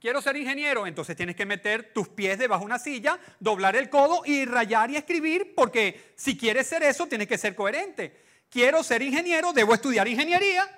Quiero 0.00 0.22
ser 0.22 0.36
ingeniero, 0.36 0.86
entonces 0.86 1.16
tienes 1.16 1.34
que 1.34 1.44
meter 1.44 1.92
tus 1.92 2.08
pies 2.08 2.38
debajo 2.38 2.60
de 2.60 2.66
una 2.66 2.78
silla, 2.78 3.18
doblar 3.40 3.74
el 3.74 3.90
codo 3.90 4.22
y 4.24 4.44
rayar 4.44 4.92
y 4.92 4.96
escribir, 4.96 5.56
porque 5.56 6.12
si 6.14 6.38
quieres 6.38 6.68
ser 6.68 6.84
eso, 6.84 7.08
tienes 7.08 7.26
que 7.26 7.36
ser 7.36 7.56
coherente. 7.56 8.16
Quiero 8.48 8.84
ser 8.84 9.02
ingeniero, 9.02 9.52
debo 9.52 9.74
estudiar 9.74 10.06
ingeniería. 10.06 10.68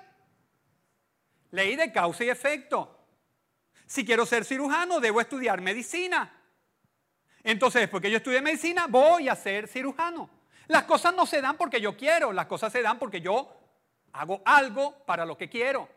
Ley 1.51 1.75
de 1.75 1.91
causa 1.91 2.23
y 2.23 2.29
efecto. 2.31 3.00
Si 3.91 4.05
quiero 4.05 4.25
ser 4.25 4.45
cirujano, 4.45 5.01
debo 5.01 5.19
estudiar 5.19 5.59
medicina. 5.59 6.31
Entonces, 7.43 7.81
después 7.81 8.01
que 8.01 8.09
yo 8.09 8.15
estudié 8.15 8.41
medicina, 8.41 8.87
voy 8.87 9.27
a 9.27 9.35
ser 9.35 9.67
cirujano. 9.67 10.29
Las 10.67 10.83
cosas 10.83 11.13
no 11.13 11.25
se 11.25 11.41
dan 11.41 11.57
porque 11.57 11.81
yo 11.81 11.97
quiero, 11.97 12.31
las 12.31 12.45
cosas 12.45 12.71
se 12.71 12.81
dan 12.81 12.97
porque 12.97 13.19
yo 13.19 13.53
hago 14.13 14.41
algo 14.45 15.03
para 15.05 15.25
lo 15.25 15.37
que 15.37 15.49
quiero. 15.49 15.89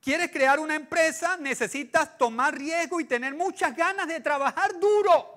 ¿Quieres 0.00 0.32
crear 0.32 0.58
una 0.58 0.74
empresa? 0.74 1.36
Necesitas 1.36 2.18
tomar 2.18 2.58
riesgo 2.58 2.98
y 2.98 3.04
tener 3.04 3.36
muchas 3.36 3.76
ganas 3.76 4.08
de 4.08 4.18
trabajar 4.18 4.80
duro. 4.80 5.35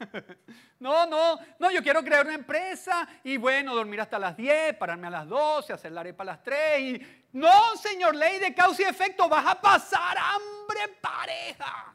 No, 0.80 1.04
no, 1.04 1.38
no, 1.58 1.70
yo 1.70 1.82
quiero 1.82 2.02
crear 2.02 2.24
una 2.24 2.34
empresa 2.34 3.06
y 3.22 3.36
bueno, 3.36 3.74
dormir 3.74 4.00
hasta 4.00 4.18
las 4.18 4.34
10, 4.34 4.76
pararme 4.76 5.08
a 5.08 5.10
las 5.10 5.28
12, 5.28 5.74
hacer 5.74 5.92
la 5.92 6.00
arepa 6.00 6.22
a 6.22 6.26
las 6.26 6.42
3 6.42 6.80
y... 6.80 7.06
No, 7.32 7.76
señor, 7.76 8.16
ley 8.16 8.38
de 8.38 8.54
causa 8.54 8.82
y 8.82 8.84
efecto, 8.86 9.28
vas 9.28 9.46
a 9.46 9.60
pasar 9.60 10.16
hambre 10.16 10.96
pareja 11.00 11.94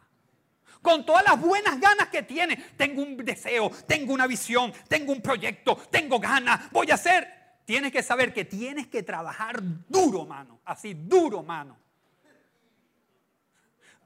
con 0.83 1.03
todas 1.03 1.23
las 1.25 1.41
buenas 1.41 1.79
ganas 1.79 2.09
que 2.09 2.21
tiene. 2.21 2.55
Tengo 2.77 3.01
un 3.01 3.17
deseo, 3.17 3.71
tengo 3.87 4.13
una 4.13 4.27
visión, 4.27 4.71
tengo 4.87 5.11
un 5.11 5.21
proyecto, 5.21 5.75
tengo 5.89 6.19
ganas, 6.19 6.71
voy 6.71 6.91
a 6.91 6.93
hacer. 6.93 7.27
Tienes 7.65 7.91
que 7.91 8.03
saber 8.03 8.31
que 8.31 8.45
tienes 8.45 8.85
que 8.85 9.01
trabajar 9.01 9.59
duro, 9.61 10.25
mano. 10.25 10.59
Así, 10.63 10.93
duro, 10.93 11.41
mano. 11.41 11.75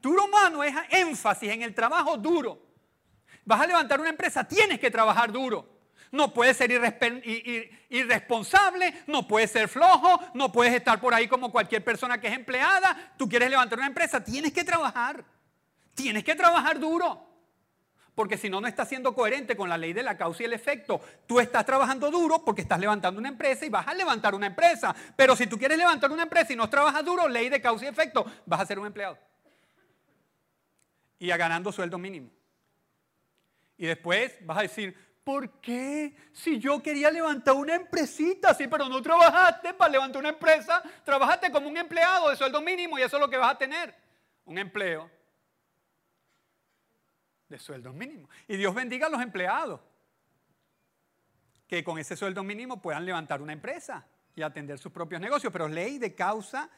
Duro, 0.00 0.26
mano, 0.28 0.64
es 0.64 0.74
énfasis 0.88 1.50
en 1.50 1.62
el 1.62 1.74
trabajo 1.74 2.16
duro. 2.16 2.69
Vas 3.50 3.62
a 3.62 3.66
levantar 3.66 3.98
una 3.98 4.10
empresa, 4.10 4.44
tienes 4.44 4.78
que 4.78 4.92
trabajar 4.92 5.32
duro. 5.32 5.68
No 6.12 6.32
puedes 6.32 6.56
ser 6.56 6.70
irresponsable, 7.90 9.02
no 9.08 9.26
puedes 9.26 9.50
ser 9.50 9.66
flojo, 9.66 10.20
no 10.34 10.52
puedes 10.52 10.72
estar 10.72 11.00
por 11.00 11.12
ahí 11.12 11.26
como 11.26 11.50
cualquier 11.50 11.82
persona 11.82 12.20
que 12.20 12.28
es 12.28 12.34
empleada. 12.34 13.12
Tú 13.16 13.28
quieres 13.28 13.50
levantar 13.50 13.76
una 13.80 13.88
empresa, 13.88 14.22
tienes 14.22 14.52
que 14.52 14.62
trabajar. 14.62 15.24
Tienes 15.96 16.22
que 16.22 16.36
trabajar 16.36 16.78
duro. 16.78 17.26
Porque 18.14 18.38
si 18.38 18.48
no, 18.48 18.60
no 18.60 18.68
estás 18.68 18.88
siendo 18.88 19.16
coherente 19.16 19.56
con 19.56 19.68
la 19.68 19.76
ley 19.76 19.92
de 19.92 20.04
la 20.04 20.16
causa 20.16 20.44
y 20.44 20.46
el 20.46 20.52
efecto. 20.52 21.00
Tú 21.26 21.40
estás 21.40 21.66
trabajando 21.66 22.08
duro 22.08 22.44
porque 22.44 22.62
estás 22.62 22.78
levantando 22.78 23.18
una 23.18 23.30
empresa 23.30 23.66
y 23.66 23.68
vas 23.68 23.88
a 23.88 23.94
levantar 23.94 24.36
una 24.36 24.46
empresa. 24.46 24.94
Pero 25.16 25.34
si 25.34 25.48
tú 25.48 25.58
quieres 25.58 25.76
levantar 25.76 26.12
una 26.12 26.22
empresa 26.22 26.52
y 26.52 26.56
no 26.56 26.70
trabajas 26.70 27.04
duro, 27.04 27.26
ley 27.26 27.48
de 27.48 27.60
causa 27.60 27.86
y 27.86 27.88
efecto, 27.88 28.24
vas 28.46 28.60
a 28.60 28.66
ser 28.66 28.78
un 28.78 28.86
empleado. 28.86 29.18
Y 31.18 31.32
a 31.32 31.36
ganando 31.36 31.72
sueldo 31.72 31.98
mínimo. 31.98 32.30
Y 33.80 33.86
después 33.86 34.36
vas 34.42 34.58
a 34.58 34.62
decir, 34.62 34.94
¿por 35.24 35.58
qué? 35.58 36.14
Si 36.34 36.58
yo 36.58 36.82
quería 36.82 37.10
levantar 37.10 37.54
una 37.54 37.74
empresita, 37.74 38.52
sí, 38.52 38.68
pero 38.68 38.90
no 38.90 39.00
trabajaste 39.00 39.72
para 39.72 39.92
levantar 39.92 40.20
una 40.20 40.28
empresa, 40.28 40.82
trabajaste 41.02 41.50
como 41.50 41.66
un 41.66 41.78
empleado 41.78 42.28
de 42.28 42.36
sueldo 42.36 42.60
mínimo 42.60 42.98
y 42.98 43.02
eso 43.02 43.16
es 43.16 43.22
lo 43.22 43.30
que 43.30 43.38
vas 43.38 43.54
a 43.54 43.56
tener. 43.56 43.94
Un 44.44 44.58
empleo 44.58 45.10
de 47.48 47.58
sueldo 47.58 47.90
mínimo. 47.94 48.28
Y 48.46 48.58
Dios 48.58 48.74
bendiga 48.74 49.06
a 49.06 49.10
los 49.10 49.22
empleados 49.22 49.80
que 51.66 51.82
con 51.82 51.98
ese 51.98 52.18
sueldo 52.18 52.42
mínimo 52.44 52.82
puedan 52.82 53.06
levantar 53.06 53.40
una 53.40 53.54
empresa 53.54 54.06
y 54.36 54.42
atender 54.42 54.78
sus 54.78 54.92
propios 54.92 55.22
negocios, 55.22 55.50
pero 55.50 55.68
ley 55.68 55.96
de 55.96 56.14
causa 56.14 56.68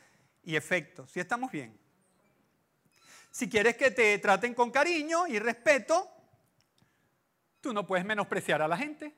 y 0.45 0.55
efecto. 0.55 1.09
Si 1.09 1.19
estamos 1.19 1.51
bien. 1.51 1.77
Si 3.33 3.49
quieres 3.49 3.77
que 3.77 3.91
te 3.91 4.17
traten 4.21 4.55
con 4.55 4.71
cariño 4.71 5.27
y 5.27 5.41
respeto, 5.41 6.22
tú 7.63 7.73
no 7.73 7.87
puedes 7.87 8.05
menospreciar 8.05 8.61
a 8.61 8.69
la 8.69 8.77
gente. 8.77 9.15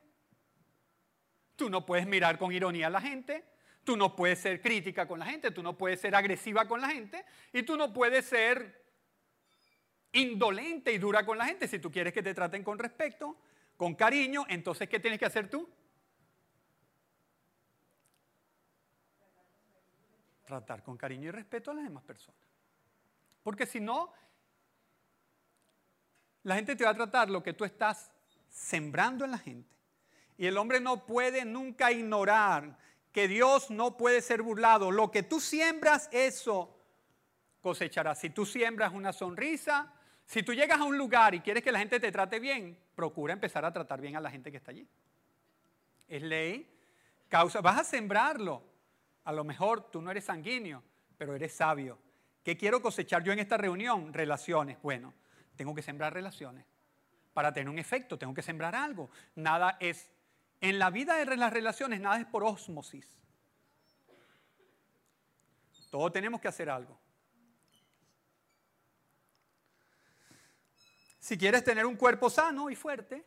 Tú 1.57 1.68
no 1.70 1.85
puedes 1.85 2.07
mirar 2.07 2.38
con 2.38 2.52
ironía 2.52 2.87
a 2.87 2.90
la 2.90 3.00
gente. 3.00 3.44
Tú 3.83 3.96
no 3.96 4.14
puedes 4.14 4.38
ser 4.38 4.61
crítica 4.61 5.09
con 5.09 5.18
la 5.18 5.26
gente. 5.26 5.50
Tú 5.50 5.62
no 5.62 5.76
puedes 5.76 6.00
ser 6.00 6.14
agresiva 6.14 6.68
con 6.68 6.80
la 6.80 6.90
gente. 6.90 7.24
Y 7.52 7.62
tú 7.62 7.76
no 7.76 7.92
puedes 7.92 8.26
ser 8.26 8.85
indolente 10.12 10.92
y 10.92 10.98
dura 10.98 11.24
con 11.24 11.38
la 11.38 11.46
gente. 11.46 11.66
Si 11.66 11.78
tú 11.78 11.90
quieres 11.90 12.12
que 12.12 12.22
te 12.22 12.35
traten 12.35 12.62
con 12.62 12.78
respeto, 12.78 13.37
con 13.76 13.94
cariño, 13.94 14.44
entonces 14.48 14.88
¿qué 14.88 15.00
tienes 15.00 15.18
que 15.18 15.26
hacer 15.26 15.48
tú? 15.48 15.68
Tratar 20.44 20.83
con 20.83 20.96
cariño 20.98 21.28
y 21.28 21.33
respeto 21.33 21.70
a 21.70 21.74
las 21.74 21.85
demás 21.85 22.04
personas. 22.04 22.40
Porque 23.42 23.64
si 23.64 23.80
no, 23.80 24.12
la 26.42 26.57
gente 26.57 26.76
te 26.76 26.85
va 26.85 26.90
a 26.90 26.94
tratar 26.94 27.30
lo 27.30 27.42
que 27.42 27.54
tú 27.54 27.64
estás 27.64 28.13
sembrando 28.54 29.24
en 29.24 29.32
la 29.32 29.38
gente. 29.38 29.76
Y 30.38 30.46
el 30.46 30.56
hombre 30.56 30.80
no 30.80 31.04
puede 31.04 31.44
nunca 31.44 31.92
ignorar 31.92 32.78
que 33.12 33.28
Dios 33.28 33.70
no 33.70 33.96
puede 33.96 34.22
ser 34.22 34.42
burlado. 34.42 34.90
Lo 34.90 35.10
que 35.10 35.22
tú 35.22 35.40
siembras, 35.40 36.08
eso 36.12 36.76
cosecharás. 37.60 38.20
Si 38.20 38.30
tú 38.30 38.46
siembras 38.46 38.92
una 38.92 39.12
sonrisa, 39.12 39.92
si 40.24 40.42
tú 40.42 40.54
llegas 40.54 40.80
a 40.80 40.84
un 40.84 40.96
lugar 40.96 41.34
y 41.34 41.40
quieres 41.40 41.62
que 41.62 41.72
la 41.72 41.80
gente 41.80 42.00
te 42.00 42.12
trate 42.12 42.38
bien, 42.38 42.78
procura 42.94 43.32
empezar 43.32 43.64
a 43.64 43.72
tratar 43.72 44.00
bien 44.00 44.16
a 44.16 44.20
la 44.20 44.30
gente 44.30 44.50
que 44.50 44.56
está 44.56 44.70
allí. 44.70 44.88
Es 46.08 46.22
ley, 46.22 46.68
causa. 47.28 47.60
Vas 47.60 47.80
a 47.80 47.84
sembrarlo. 47.84 48.62
A 49.24 49.32
lo 49.32 49.44
mejor 49.44 49.90
tú 49.90 50.00
no 50.00 50.10
eres 50.10 50.24
sanguíneo, 50.24 50.82
pero 51.18 51.34
eres 51.34 51.52
sabio. 51.52 51.98
¿Qué 52.44 52.56
quiero 52.56 52.80
cosechar 52.80 53.24
yo 53.24 53.32
en 53.32 53.38
esta 53.38 53.56
reunión? 53.56 54.12
Relaciones. 54.12 54.80
Bueno, 54.82 55.14
tengo 55.56 55.74
que 55.74 55.82
sembrar 55.82 56.12
relaciones. 56.12 56.66
Para 57.35 57.53
tener 57.53 57.68
un 57.68 57.79
efecto, 57.79 58.16
tengo 58.16 58.33
que 58.33 58.42
sembrar 58.42 58.75
algo. 58.75 59.11
Nada 59.35 59.77
es, 59.81 60.11
en 60.61 60.79
la 60.79 60.90
vida 60.90 61.16
de 61.16 61.37
las 61.37 61.53
relaciones, 61.53 62.01
nada 62.01 62.18
es 62.18 62.27
por 62.27 62.44
osmosis. 62.44 63.07
Todos 65.90 66.12
tenemos 66.12 66.40
que 66.40 66.49
hacer 66.49 66.70
algo. 66.70 66.99
Si 71.18 71.37
quieres 71.37 71.64
tener 71.64 71.87
un 71.87 71.97
cuerpo 71.97 72.31
sano 72.31 72.70
y 72.70 72.77
fuerte, 72.77 73.25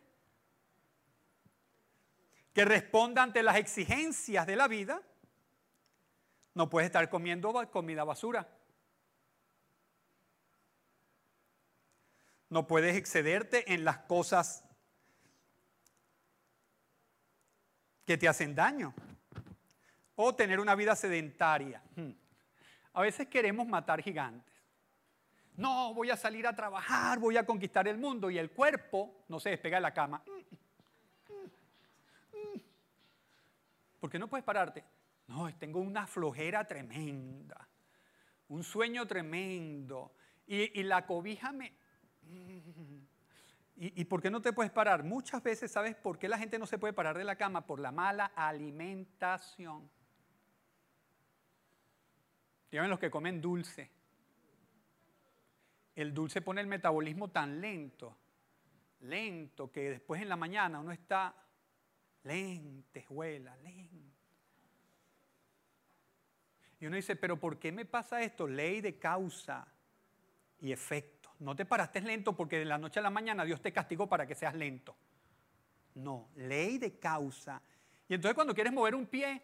que 2.54 2.66
responda 2.66 3.24
ante 3.24 3.44
las 3.44 3.58
exigencias 3.58 4.48
de 4.48 4.56
la 4.56 4.68
vida, 4.68 5.02
no 6.54 6.70
puedes 6.70 6.88
estar 6.88 7.10
comiendo 7.10 7.54
comida 7.70 8.04
basura. 8.04 8.48
No 12.50 12.68
puedes 12.68 12.96
excederte 12.96 13.74
en 13.74 13.84
las 13.84 14.00
cosas 14.00 14.64
que 18.06 18.18
te 18.18 18.28
hacen 18.28 18.56
daño. 18.56 18.94
O 20.16 20.34
tener 20.34 20.60
una 20.60 20.76
vida 20.76 20.96
sedentaria. 20.96 21.84
Hmm. 21.96 22.12
A 22.94 23.02
veces 23.02 23.28
queremos 23.28 23.68
matar 23.68 24.02
gigantes. 24.02 24.56
No, 25.58 25.94
voy 25.94 26.12
a 26.12 26.16
salir 26.16 26.46
a 26.48 26.56
trabajar, 26.56 27.20
voy 27.20 27.36
a 27.36 27.46
conquistar 27.46 27.88
el 27.88 27.98
mundo 27.98 28.30
y 28.30 28.38
el 28.38 28.52
cuerpo 28.52 29.24
no 29.28 29.40
se 29.40 29.50
despega 29.50 29.78
de 29.78 29.82
la 29.82 29.94
cama. 29.94 30.24
¿Por 34.00 34.10
qué 34.10 34.20
no 34.20 34.28
puedes 34.28 34.46
pararte? 34.46 34.84
No, 35.28 35.54
tengo 35.56 35.80
una 35.80 36.08
flojera 36.08 36.66
tremenda, 36.66 37.68
un 38.50 38.64
sueño 38.64 39.06
tremendo 39.06 40.14
y, 40.46 40.84
la 40.84 41.06
cobija 41.06 41.52
me... 41.52 41.74
¿Y, 43.76 44.02
¿Y 44.02 44.06
por 44.06 44.22
qué 44.22 44.30
no 44.32 44.42
te 44.42 44.54
puedes 44.54 44.72
parar? 44.72 45.04
Muchas 45.04 45.44
veces, 45.44 45.72
¿sabes 45.72 45.96
por 45.96 46.18
qué 46.18 46.28
la 46.28 46.38
gente 46.38 46.58
no 46.58 46.66
se 46.66 46.78
puede 46.78 46.94
parar 46.94 47.18
de 47.18 47.24
la 47.24 47.36
cama? 47.36 47.66
Por 47.66 47.80
la 47.80 47.92
mala 47.92 48.32
alimentación. 48.36 49.90
Díganme 52.72 52.90
los 52.90 53.00
que 53.00 53.10
comen 53.10 53.40
dulce. 53.40 53.90
El 55.96 56.14
dulce 56.14 56.42
pone 56.42 56.62
el 56.62 56.68
metabolismo 56.68 57.30
tan 57.30 57.60
lento, 57.60 58.16
lento, 59.02 59.72
que 59.72 59.90
después 59.90 60.22
en 60.22 60.30
la 60.30 60.36
mañana 60.36 60.80
uno 60.80 60.92
está 60.92 61.34
lentejuela, 62.24 63.56
lento. 63.58 63.98
Y 66.80 66.86
uno 66.86 66.96
dice, 66.96 67.16
pero 67.16 67.40
¿por 67.40 67.58
qué 67.58 67.72
me 67.72 67.86
pasa 67.86 68.22
esto? 68.22 68.48
Ley 68.48 68.82
de 68.82 69.00
causa 69.00 69.68
y 70.60 70.72
efecto. 70.72 71.17
No 71.40 71.56
te 71.56 71.66
paraste 71.66 72.02
lento 72.02 72.36
porque 72.36 72.60
de 72.60 72.66
la 72.66 72.78
noche 72.78 73.00
a 73.00 73.04
la 73.04 73.10
mañana 73.10 73.46
Dios 73.46 73.62
te 73.62 73.72
castigó 73.72 74.08
para 74.08 74.26
que 74.26 74.36
seas 74.36 74.56
lento. 74.56 74.96
No, 75.96 76.30
ley 76.36 76.78
de 76.78 76.98
causa. 76.98 77.62
Y 78.08 78.14
entonces 78.14 78.36
cuando 78.36 78.54
quieres 78.54 78.74
mover 78.74 78.96
un 78.96 79.06
pie, 79.06 79.42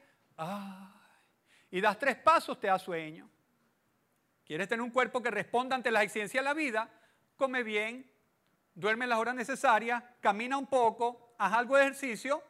y 1.70 1.82
das 1.82 2.00
tres 2.00 2.16
pasos, 2.16 2.60
te 2.60 2.68
da 2.68 2.80
sueño. 2.80 3.30
¿Quieres 4.46 4.68
tener 4.68 4.82
un 4.82 4.92
cuerpo 4.92 5.22
que 5.22 5.32
responda 5.32 5.76
ante 5.76 5.92
las 5.92 6.04
exigencias 6.04 6.44
de 6.44 6.46
la 6.46 6.54
vida? 6.54 6.90
Come 7.36 7.64
bien, 7.64 8.10
duerme 8.74 9.08
las 9.08 9.20
horas 9.20 9.36
necesarias, 9.36 10.04
camina 10.20 10.58
un 10.58 10.68
poco, 10.68 11.36
haz 11.38 11.54
algo 11.54 11.76
de 11.76 11.84
ejercicio 11.84 12.44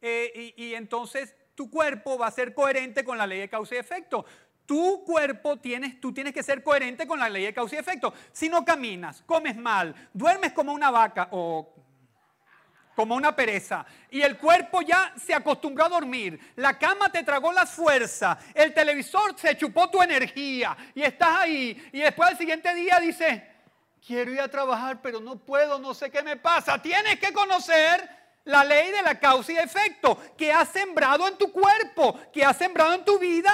eh, 0.00 0.54
y 0.56 0.74
entonces 0.74 1.34
tu 1.54 1.70
cuerpo 1.70 2.18
va 2.18 2.26
a 2.26 2.30
ser 2.30 2.54
coherente 2.54 3.04
con 3.04 3.18
la 3.18 3.26
ley 3.26 3.40
de 3.40 3.48
causa 3.48 3.74
y 3.74 3.78
efecto. 3.78 4.24
Tu 4.66 5.04
cuerpo 5.04 5.56
tienes, 5.58 6.00
tú 6.00 6.12
tienes 6.12 6.34
que 6.34 6.42
ser 6.42 6.62
coherente 6.62 7.06
con 7.06 7.18
la 7.18 7.28
ley 7.28 7.44
de 7.44 7.54
causa 7.54 7.76
y 7.76 7.78
efecto. 7.78 8.12
Si 8.32 8.48
no 8.48 8.64
caminas, 8.64 9.22
comes 9.22 9.56
mal, 9.56 9.94
duermes 10.12 10.52
como 10.52 10.72
una 10.72 10.90
vaca 10.90 11.28
o 11.30 11.72
como 12.96 13.14
una 13.14 13.36
pereza. 13.36 13.86
Y 14.10 14.22
el 14.22 14.38
cuerpo 14.38 14.80
ya 14.80 15.12
se 15.16 15.34
acostumbró 15.34 15.84
a 15.84 15.88
dormir. 15.90 16.54
La 16.56 16.78
cama 16.78 17.12
te 17.12 17.22
tragó 17.22 17.52
las 17.52 17.70
fuerzas. 17.70 18.38
El 18.54 18.72
televisor 18.72 19.38
se 19.38 19.56
chupó 19.56 19.88
tu 19.90 20.02
energía. 20.02 20.76
Y 20.94 21.02
estás 21.02 21.40
ahí. 21.40 21.90
Y 21.92 22.00
después 22.00 22.30
al 22.30 22.38
siguiente 22.38 22.74
día 22.74 22.98
dices, 22.98 23.42
quiero 24.04 24.32
ir 24.32 24.40
a 24.40 24.48
trabajar, 24.48 25.02
pero 25.02 25.20
no 25.20 25.36
puedo, 25.36 25.78
no 25.78 25.92
sé 25.92 26.10
qué 26.10 26.22
me 26.22 26.36
pasa. 26.36 26.80
Tienes 26.80 27.20
que 27.20 27.34
conocer 27.34 28.08
la 28.44 28.64
ley 28.64 28.90
de 28.90 29.02
la 29.02 29.20
causa 29.20 29.52
y 29.52 29.58
efecto 29.58 30.18
que 30.36 30.50
has 30.50 30.70
sembrado 30.70 31.28
en 31.28 31.36
tu 31.36 31.52
cuerpo, 31.52 32.18
que 32.32 32.44
has 32.44 32.56
sembrado 32.56 32.94
en 32.94 33.04
tu 33.04 33.18
vida, 33.18 33.52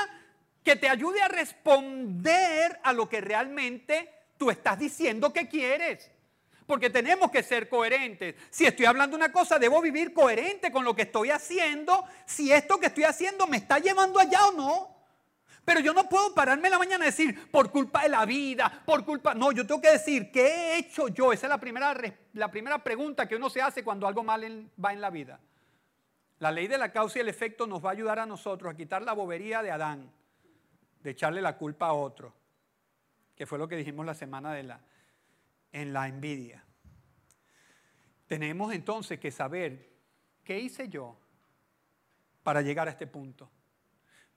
que 0.62 0.76
te 0.76 0.88
ayude 0.88 1.20
a 1.22 1.28
responder 1.28 2.78
a 2.82 2.92
lo 2.92 3.08
que 3.08 3.20
realmente 3.20 4.08
tú 4.36 4.50
estás 4.50 4.78
diciendo 4.78 5.32
que 5.32 5.48
quieres. 5.48 6.10
Porque 6.66 6.90
tenemos 6.90 7.30
que 7.30 7.42
ser 7.42 7.68
coherentes. 7.68 8.36
Si 8.50 8.64
estoy 8.64 8.86
hablando 8.86 9.16
una 9.16 9.32
cosa, 9.32 9.58
debo 9.58 9.80
vivir 9.80 10.12
coherente 10.12 10.70
con 10.70 10.84
lo 10.84 10.94
que 10.94 11.02
estoy 11.02 11.30
haciendo, 11.30 12.04
si 12.24 12.52
esto 12.52 12.78
que 12.78 12.86
estoy 12.86 13.04
haciendo 13.04 13.46
me 13.46 13.56
está 13.56 13.78
llevando 13.78 14.20
allá 14.20 14.46
o 14.46 14.52
no. 14.52 14.92
Pero 15.64 15.80
yo 15.80 15.92
no 15.92 16.08
puedo 16.08 16.34
pararme 16.34 16.70
la 16.70 16.78
mañana 16.78 17.04
y 17.04 17.06
decir, 17.06 17.50
por 17.50 17.70
culpa 17.70 18.02
de 18.02 18.08
la 18.08 18.24
vida, 18.24 18.82
por 18.84 19.04
culpa... 19.04 19.34
No, 19.34 19.52
yo 19.52 19.66
tengo 19.66 19.80
que 19.80 19.92
decir, 19.92 20.32
¿qué 20.32 20.46
he 20.46 20.78
hecho 20.78 21.08
yo? 21.08 21.32
Esa 21.32 21.46
es 21.46 21.50
la 21.50 21.58
primera, 21.58 21.94
la 22.32 22.50
primera 22.50 22.82
pregunta 22.82 23.28
que 23.28 23.36
uno 23.36 23.48
se 23.48 23.62
hace 23.62 23.84
cuando 23.84 24.08
algo 24.08 24.24
mal 24.24 24.70
va 24.82 24.92
en 24.92 25.00
la 25.00 25.10
vida. 25.10 25.38
La 26.40 26.50
ley 26.50 26.66
de 26.66 26.78
la 26.78 26.90
causa 26.90 27.18
y 27.18 27.20
el 27.20 27.28
efecto 27.28 27.68
nos 27.68 27.84
va 27.84 27.90
a 27.90 27.92
ayudar 27.92 28.18
a 28.18 28.26
nosotros 28.26 28.72
a 28.72 28.76
quitar 28.76 29.02
la 29.02 29.12
bobería 29.12 29.62
de 29.62 29.70
Adán, 29.70 30.10
de 31.02 31.10
echarle 31.10 31.42
la 31.42 31.56
culpa 31.56 31.88
a 31.88 31.92
otro, 31.92 32.34
que 33.34 33.46
fue 33.46 33.58
lo 33.58 33.68
que 33.68 33.76
dijimos 33.76 34.06
la 34.06 34.14
semana 34.14 34.52
de 34.52 34.62
la, 34.62 34.80
en 35.72 35.92
la 35.92 36.08
envidia. 36.08 36.64
Tenemos 38.26 38.72
entonces 38.72 39.18
que 39.18 39.30
saber 39.30 39.90
qué 40.44 40.58
hice 40.60 40.88
yo 40.88 41.18
para 42.42 42.62
llegar 42.62 42.88
a 42.88 42.92
este 42.92 43.06
punto. 43.06 43.50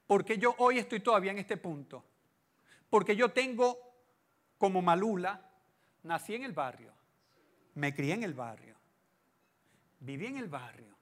Porque 0.06 0.38
yo 0.38 0.54
hoy 0.58 0.78
estoy 0.78 1.00
todavía 1.00 1.32
en 1.32 1.38
este 1.38 1.56
punto. 1.56 2.04
Porque 2.90 3.16
yo 3.16 3.30
tengo 3.30 3.78
como 4.58 4.82
Malula, 4.82 5.50
nací 6.02 6.34
en 6.34 6.44
el 6.44 6.52
barrio, 6.52 6.92
me 7.74 7.94
crié 7.94 8.14
en 8.14 8.22
el 8.22 8.34
barrio, 8.34 8.76
viví 10.00 10.26
en 10.26 10.36
el 10.36 10.48
barrio. 10.48 10.96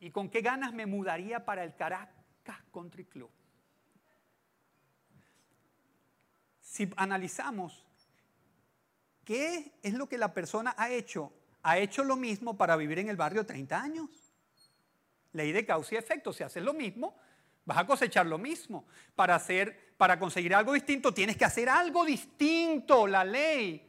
¿Y 0.00 0.10
con 0.10 0.28
qué 0.28 0.42
ganas 0.42 0.74
me 0.74 0.84
mudaría 0.84 1.44
para 1.44 1.64
el 1.64 1.74
Caracas 1.74 2.62
Country 2.72 3.04
Club? 3.06 3.30
Si 6.76 6.90
analizamos 6.96 7.86
qué 9.24 9.72
es 9.82 9.94
lo 9.94 10.08
que 10.08 10.18
la 10.18 10.34
persona 10.34 10.74
ha 10.76 10.90
hecho, 10.90 11.32
ha 11.62 11.78
hecho 11.78 12.04
lo 12.04 12.16
mismo 12.16 12.56
para 12.56 12.76
vivir 12.76 12.98
en 12.98 13.08
el 13.08 13.16
barrio 13.16 13.46
30 13.46 13.80
años. 13.80 14.10
Ley 15.32 15.52
de 15.52 15.64
causa 15.64 15.94
y 15.94 15.98
efecto, 15.98 16.32
si 16.32 16.42
haces 16.42 16.62
lo 16.62 16.74
mismo, 16.74 17.16
Vas 17.66 17.78
a 17.78 17.86
cosechar 17.86 18.24
lo 18.24 18.38
mismo. 18.38 18.86
Para, 19.14 19.34
hacer, 19.34 19.94
para 19.96 20.18
conseguir 20.18 20.54
algo 20.54 20.72
distinto 20.72 21.12
tienes 21.12 21.36
que 21.36 21.44
hacer 21.44 21.68
algo 21.68 22.04
distinto, 22.04 23.06
la 23.08 23.24
ley 23.24 23.82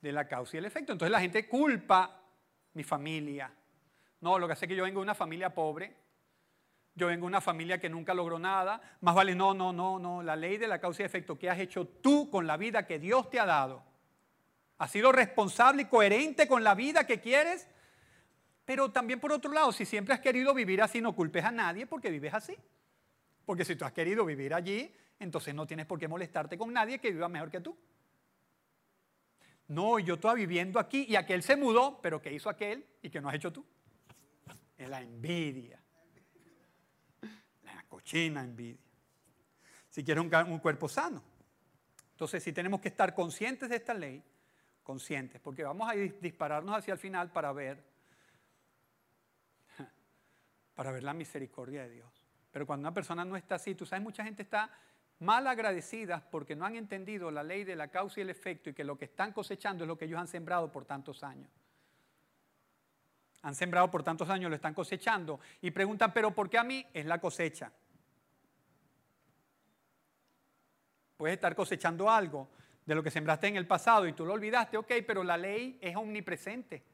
de 0.00 0.12
la 0.12 0.26
causa 0.26 0.56
y 0.56 0.58
el 0.58 0.64
efecto. 0.64 0.92
Entonces 0.92 1.12
la 1.12 1.20
gente 1.20 1.46
culpa 1.46 2.22
mi 2.72 2.82
familia. 2.82 3.52
No, 4.22 4.38
lo 4.38 4.46
que 4.46 4.54
hace 4.54 4.66
que 4.66 4.74
yo 4.74 4.84
vengo 4.84 5.00
de 5.00 5.04
una 5.04 5.14
familia 5.14 5.54
pobre, 5.54 5.94
yo 6.98 7.06
vengo 7.06 7.24
de 7.24 7.28
una 7.28 7.40
familia 7.40 7.78
que 7.78 7.88
nunca 7.88 8.12
logró 8.12 8.38
nada. 8.38 8.80
Más 9.00 9.14
vale, 9.14 9.34
no, 9.34 9.54
no, 9.54 9.72
no, 9.72 9.98
no. 9.98 10.22
La 10.22 10.36
ley 10.36 10.58
de 10.58 10.68
la 10.68 10.80
causa 10.80 11.02
y 11.02 11.06
efecto 11.06 11.38
que 11.38 11.48
has 11.48 11.58
hecho 11.58 11.86
tú 11.86 12.28
con 12.28 12.46
la 12.46 12.56
vida 12.56 12.86
que 12.86 12.98
Dios 12.98 13.30
te 13.30 13.40
ha 13.40 13.46
dado. 13.46 13.82
¿Has 14.76 14.90
sido 14.90 15.10
responsable 15.12 15.82
y 15.82 15.84
coherente 15.86 16.46
con 16.46 16.62
la 16.62 16.74
vida 16.74 17.06
que 17.06 17.20
quieres? 17.20 17.66
Pero 18.64 18.90
también 18.90 19.18
por 19.18 19.32
otro 19.32 19.52
lado, 19.52 19.72
si 19.72 19.86
siempre 19.86 20.12
has 20.12 20.20
querido 20.20 20.52
vivir 20.52 20.82
así, 20.82 21.00
no 21.00 21.14
culpes 21.14 21.44
a 21.44 21.50
nadie 21.50 21.86
porque 21.86 22.10
vives 22.10 22.34
así. 22.34 22.56
Porque 23.46 23.64
si 23.64 23.76
tú 23.76 23.84
has 23.84 23.92
querido 23.92 24.24
vivir 24.26 24.52
allí, 24.52 24.94
entonces 25.18 25.54
no 25.54 25.66
tienes 25.66 25.86
por 25.86 25.98
qué 25.98 26.06
molestarte 26.06 26.58
con 26.58 26.72
nadie 26.72 26.98
que 26.98 27.10
viva 27.10 27.28
mejor 27.28 27.50
que 27.50 27.60
tú. 27.60 27.76
No, 29.68 29.98
yo 29.98 30.14
estoy 30.14 30.40
viviendo 30.40 30.78
aquí 30.78 31.06
y 31.08 31.16
aquel 31.16 31.42
se 31.42 31.56
mudó, 31.56 32.00
pero 32.00 32.20
¿qué 32.20 32.32
hizo 32.32 32.48
aquel 32.48 32.84
y 33.02 33.10
qué 33.10 33.20
no 33.20 33.28
has 33.28 33.34
hecho 33.34 33.52
tú? 33.52 33.64
Es 34.76 34.88
la 34.88 35.00
envidia. 35.00 35.77
Cochina 37.98 38.44
envidia. 38.44 38.78
Si 39.90 40.04
quieres 40.04 40.22
un, 40.22 40.32
un 40.52 40.60
cuerpo 40.60 40.88
sano. 40.88 41.20
Entonces, 42.12 42.42
si 42.44 42.52
tenemos 42.52 42.80
que 42.80 42.88
estar 42.88 43.12
conscientes 43.12 43.68
de 43.68 43.76
esta 43.76 43.92
ley, 43.92 44.22
conscientes, 44.84 45.40
porque 45.40 45.64
vamos 45.64 45.90
a 45.90 45.94
dispararnos 45.94 46.76
hacia 46.76 46.92
el 46.92 46.98
final 46.98 47.32
para 47.32 47.52
ver 47.52 47.84
para 50.76 50.92
ver 50.92 51.02
la 51.02 51.12
misericordia 51.12 51.82
de 51.82 51.90
Dios. 51.90 52.24
Pero 52.52 52.66
cuando 52.66 52.82
una 52.82 52.94
persona 52.94 53.24
no 53.24 53.36
está 53.36 53.56
así, 53.56 53.74
tú 53.74 53.84
sabes, 53.84 54.04
mucha 54.04 54.22
gente 54.22 54.42
está 54.42 54.70
mal 55.18 55.46
agradecida 55.48 56.24
porque 56.30 56.54
no 56.54 56.64
han 56.64 56.76
entendido 56.76 57.32
la 57.32 57.42
ley 57.42 57.64
de 57.64 57.74
la 57.74 57.88
causa 57.88 58.20
y 58.20 58.22
el 58.22 58.30
efecto 58.30 58.70
y 58.70 58.74
que 58.74 58.84
lo 58.84 58.96
que 58.96 59.06
están 59.06 59.32
cosechando 59.32 59.82
es 59.82 59.88
lo 59.88 59.98
que 59.98 60.04
ellos 60.04 60.20
han 60.20 60.28
sembrado 60.28 60.70
por 60.70 60.84
tantos 60.84 61.24
años. 61.24 61.50
Han 63.42 63.56
sembrado 63.56 63.90
por 63.90 64.04
tantos 64.04 64.30
años, 64.30 64.50
lo 64.50 64.56
están 64.56 64.74
cosechando. 64.74 65.40
Y 65.60 65.72
preguntan, 65.72 66.12
pero 66.12 66.30
¿por 66.32 66.48
qué 66.48 66.58
a 66.58 66.64
mí? 66.64 66.86
Es 66.92 67.06
la 67.06 67.20
cosecha. 67.20 67.72
Puedes 71.18 71.34
estar 71.34 71.56
cosechando 71.56 72.08
algo 72.08 72.48
de 72.86 72.94
lo 72.94 73.02
que 73.02 73.10
sembraste 73.10 73.48
en 73.48 73.56
el 73.56 73.66
pasado 73.66 74.06
y 74.06 74.12
tú 74.12 74.24
lo 74.24 74.34
olvidaste, 74.34 74.76
ok, 74.76 74.92
pero 75.04 75.24
la 75.24 75.36
ley 75.36 75.76
es 75.82 75.96
omnipresente. 75.96 76.84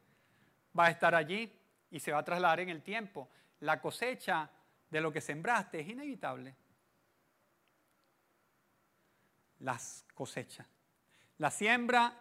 Va 0.77 0.87
a 0.87 0.91
estar 0.91 1.15
allí 1.15 1.53
y 1.91 2.01
se 2.01 2.11
va 2.11 2.21
a 2.21 2.25
trasladar 2.25 2.61
en 2.61 2.71
el 2.71 2.83
tiempo. 2.83 3.29
La 3.61 3.83
cosecha 3.83 4.51
de 4.91 5.01
lo 5.03 5.13
que 5.13 5.21
sembraste 5.21 5.81
es 5.81 5.89
inevitable. 5.89 6.57
Las 9.61 10.07
cosechas. 10.15 10.67
La 11.37 11.51
siembra 11.51 12.19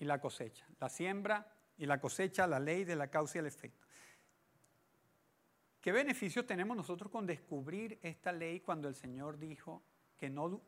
y 0.00 0.04
la 0.04 0.20
cosecha. 0.20 0.66
La 0.80 0.88
siembra 0.88 1.46
y 1.78 1.86
la 1.86 2.00
cosecha, 2.00 2.48
la 2.48 2.58
ley 2.58 2.82
de 2.82 2.96
la 2.96 3.06
causa 3.06 3.38
y 3.38 3.40
el 3.40 3.46
efecto. 3.46 3.86
¿Qué 5.80 5.92
beneficios 5.92 6.44
tenemos 6.44 6.76
nosotros 6.76 7.08
con 7.10 7.24
descubrir 7.24 8.00
esta 8.02 8.32
ley 8.32 8.60
cuando 8.60 8.88
el 8.88 8.96
Señor 8.96 9.38
dijo 9.38 9.84
que 10.16 10.28
no, 10.28 10.60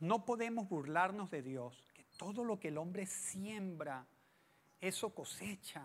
no 0.00 0.24
podemos 0.24 0.68
burlarnos 0.68 1.30
de 1.30 1.42
Dios, 1.42 1.90
que 1.94 2.04
todo 2.16 2.44
lo 2.44 2.60
que 2.60 2.68
el 2.68 2.78
hombre 2.78 3.06
siembra, 3.06 4.06
eso 4.80 5.10
cosecha? 5.14 5.82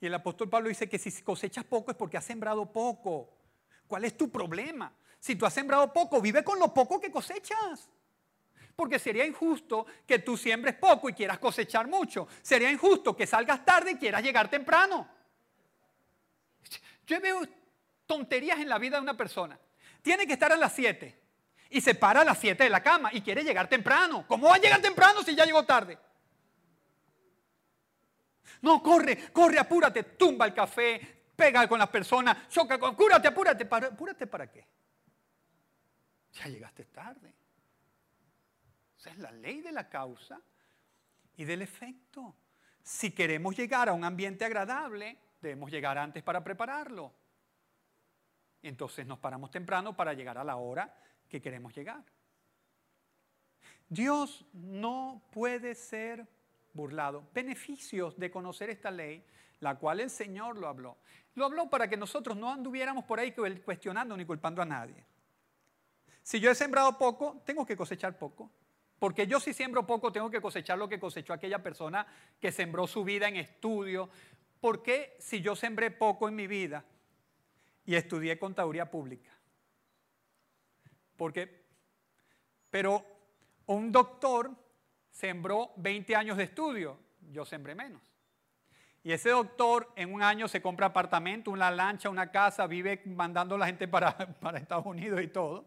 Y 0.00 0.06
el 0.06 0.14
apóstol 0.14 0.50
Pablo 0.50 0.68
dice 0.68 0.88
que 0.88 0.98
si 0.98 1.22
cosechas 1.22 1.64
poco 1.64 1.90
es 1.90 1.96
porque 1.96 2.16
has 2.16 2.24
sembrado 2.24 2.70
poco. 2.70 3.30
¿Cuál 3.86 4.04
es 4.04 4.16
tu 4.16 4.30
problema? 4.30 4.92
Si 5.18 5.36
tú 5.36 5.46
has 5.46 5.54
sembrado 5.54 5.92
poco, 5.92 6.20
vive 6.20 6.42
con 6.42 6.58
lo 6.58 6.74
poco 6.74 7.00
que 7.00 7.10
cosechas. 7.10 7.88
Porque 8.76 8.98
sería 8.98 9.24
injusto 9.24 9.86
que 10.06 10.18
tú 10.18 10.36
siembres 10.36 10.74
poco 10.74 11.08
y 11.08 11.14
quieras 11.14 11.38
cosechar 11.38 11.86
mucho. 11.86 12.26
Sería 12.42 12.70
injusto 12.70 13.16
que 13.16 13.26
salgas 13.26 13.64
tarde 13.64 13.92
y 13.92 13.96
quieras 13.96 14.22
llegar 14.22 14.50
temprano. 14.50 15.08
Yo 17.06 17.20
veo 17.20 17.42
tonterías 18.04 18.58
en 18.58 18.68
la 18.68 18.78
vida 18.78 18.96
de 18.96 19.02
una 19.02 19.16
persona. 19.16 19.58
Tiene 20.02 20.26
que 20.26 20.32
estar 20.34 20.52
a 20.52 20.56
las 20.56 20.74
7 20.74 21.23
y 21.74 21.80
se 21.80 21.96
para 21.96 22.20
a 22.20 22.24
las 22.24 22.38
7 22.38 22.62
de 22.62 22.70
la 22.70 22.80
cama 22.80 23.10
y 23.12 23.20
quiere 23.20 23.42
llegar 23.42 23.68
temprano. 23.68 24.24
¿Cómo 24.28 24.48
va 24.48 24.54
a 24.54 24.58
llegar 24.58 24.80
temprano 24.80 25.24
si 25.24 25.34
ya 25.34 25.44
llegó 25.44 25.64
tarde? 25.64 25.98
No, 28.62 28.80
corre, 28.80 29.32
corre, 29.32 29.58
apúrate, 29.58 30.04
tumba 30.04 30.46
el 30.46 30.54
café, 30.54 31.24
pega 31.34 31.66
con 31.66 31.80
las 31.80 31.88
personas, 31.88 32.48
choca 32.48 32.78
con, 32.78 32.94
cúrate, 32.94 33.26
apúrate. 33.26 33.68
¿Apúrate 33.68 34.28
para 34.28 34.48
qué? 34.48 34.64
Ya 36.34 36.46
llegaste 36.46 36.84
tarde. 36.84 37.34
Esa 38.96 39.10
es 39.10 39.18
la 39.18 39.32
ley 39.32 39.60
de 39.60 39.72
la 39.72 39.88
causa 39.88 40.40
y 41.36 41.44
del 41.44 41.62
efecto. 41.62 42.36
Si 42.84 43.10
queremos 43.10 43.56
llegar 43.56 43.88
a 43.88 43.94
un 43.94 44.04
ambiente 44.04 44.44
agradable, 44.44 45.18
debemos 45.40 45.72
llegar 45.72 45.98
antes 45.98 46.22
para 46.22 46.44
prepararlo. 46.44 47.12
Entonces 48.62 49.04
nos 49.08 49.18
paramos 49.18 49.50
temprano 49.50 49.96
para 49.96 50.12
llegar 50.12 50.38
a 50.38 50.44
la 50.44 50.54
hora 50.54 51.00
que 51.34 51.42
queremos 51.42 51.74
llegar. 51.74 52.04
Dios 53.88 54.46
no 54.52 55.20
puede 55.32 55.74
ser 55.74 56.28
burlado. 56.72 57.28
Beneficios 57.34 58.16
de 58.16 58.30
conocer 58.30 58.70
esta 58.70 58.92
ley, 58.92 59.24
la 59.58 59.76
cual 59.76 59.98
el 59.98 60.10
Señor 60.10 60.56
lo 60.56 60.68
habló. 60.68 60.96
Lo 61.34 61.44
habló 61.44 61.68
para 61.68 61.88
que 61.88 61.96
nosotros 61.96 62.36
no 62.36 62.52
anduviéramos 62.52 63.04
por 63.04 63.18
ahí 63.18 63.32
cuestionando 63.32 64.16
ni 64.16 64.24
culpando 64.24 64.62
a 64.62 64.64
nadie. 64.64 65.04
Si 66.22 66.38
yo 66.38 66.52
he 66.52 66.54
sembrado 66.54 66.96
poco, 66.96 67.42
tengo 67.44 67.66
que 67.66 67.76
cosechar 67.76 68.16
poco. 68.16 68.52
Porque 69.00 69.26
yo 69.26 69.40
si 69.40 69.52
siembro 69.52 69.84
poco 69.84 70.12
tengo 70.12 70.30
que 70.30 70.40
cosechar 70.40 70.78
lo 70.78 70.88
que 70.88 71.00
cosechó 71.00 71.32
aquella 71.32 71.64
persona 71.64 72.06
que 72.40 72.52
sembró 72.52 72.86
su 72.86 73.02
vida 73.02 73.26
en 73.26 73.34
estudio. 73.34 74.08
¿Por 74.60 74.84
qué 74.84 75.16
si 75.18 75.40
yo 75.40 75.56
sembré 75.56 75.90
poco 75.90 76.28
en 76.28 76.36
mi 76.36 76.46
vida 76.46 76.84
y 77.84 77.96
estudié 77.96 78.38
contaduría 78.38 78.88
pública? 78.88 79.34
Porque, 81.16 81.64
pero 82.70 83.04
un 83.66 83.92
doctor 83.92 84.50
sembró 85.10 85.72
20 85.76 86.16
años 86.16 86.36
de 86.36 86.44
estudio, 86.44 86.98
yo 87.30 87.44
sembré 87.44 87.74
menos. 87.74 88.02
Y 89.02 89.12
ese 89.12 89.30
doctor 89.30 89.92
en 89.96 90.12
un 90.12 90.22
año 90.22 90.48
se 90.48 90.62
compra 90.62 90.86
apartamento, 90.86 91.50
una 91.50 91.70
lancha, 91.70 92.08
una 92.08 92.30
casa, 92.30 92.66
vive 92.66 93.02
mandando 93.04 93.54
a 93.54 93.58
la 93.58 93.66
gente 93.66 93.86
para, 93.86 94.16
para 94.40 94.58
Estados 94.58 94.86
Unidos 94.86 95.20
y 95.22 95.28
todo. 95.28 95.66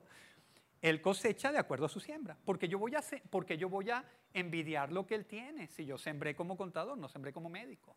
Él 0.81 1.01
cosecha 1.01 1.51
de 1.51 1.59
acuerdo 1.59 1.85
a 1.85 1.89
su 1.89 1.99
siembra. 1.99 2.37
Porque 2.43 2.67
yo, 2.67 2.79
voy 2.79 2.95
a, 2.95 3.03
porque 3.29 3.57
yo 3.57 3.69
voy 3.69 3.91
a 3.91 4.03
envidiar 4.33 4.91
lo 4.91 5.05
que 5.05 5.15
él 5.15 5.25
tiene 5.25 5.67
si 5.67 5.85
yo 5.85 5.97
sembré 5.97 6.35
como 6.35 6.57
contador, 6.57 6.97
no 6.97 7.07
sembré 7.07 7.31
como 7.31 7.47
médico. 7.47 7.95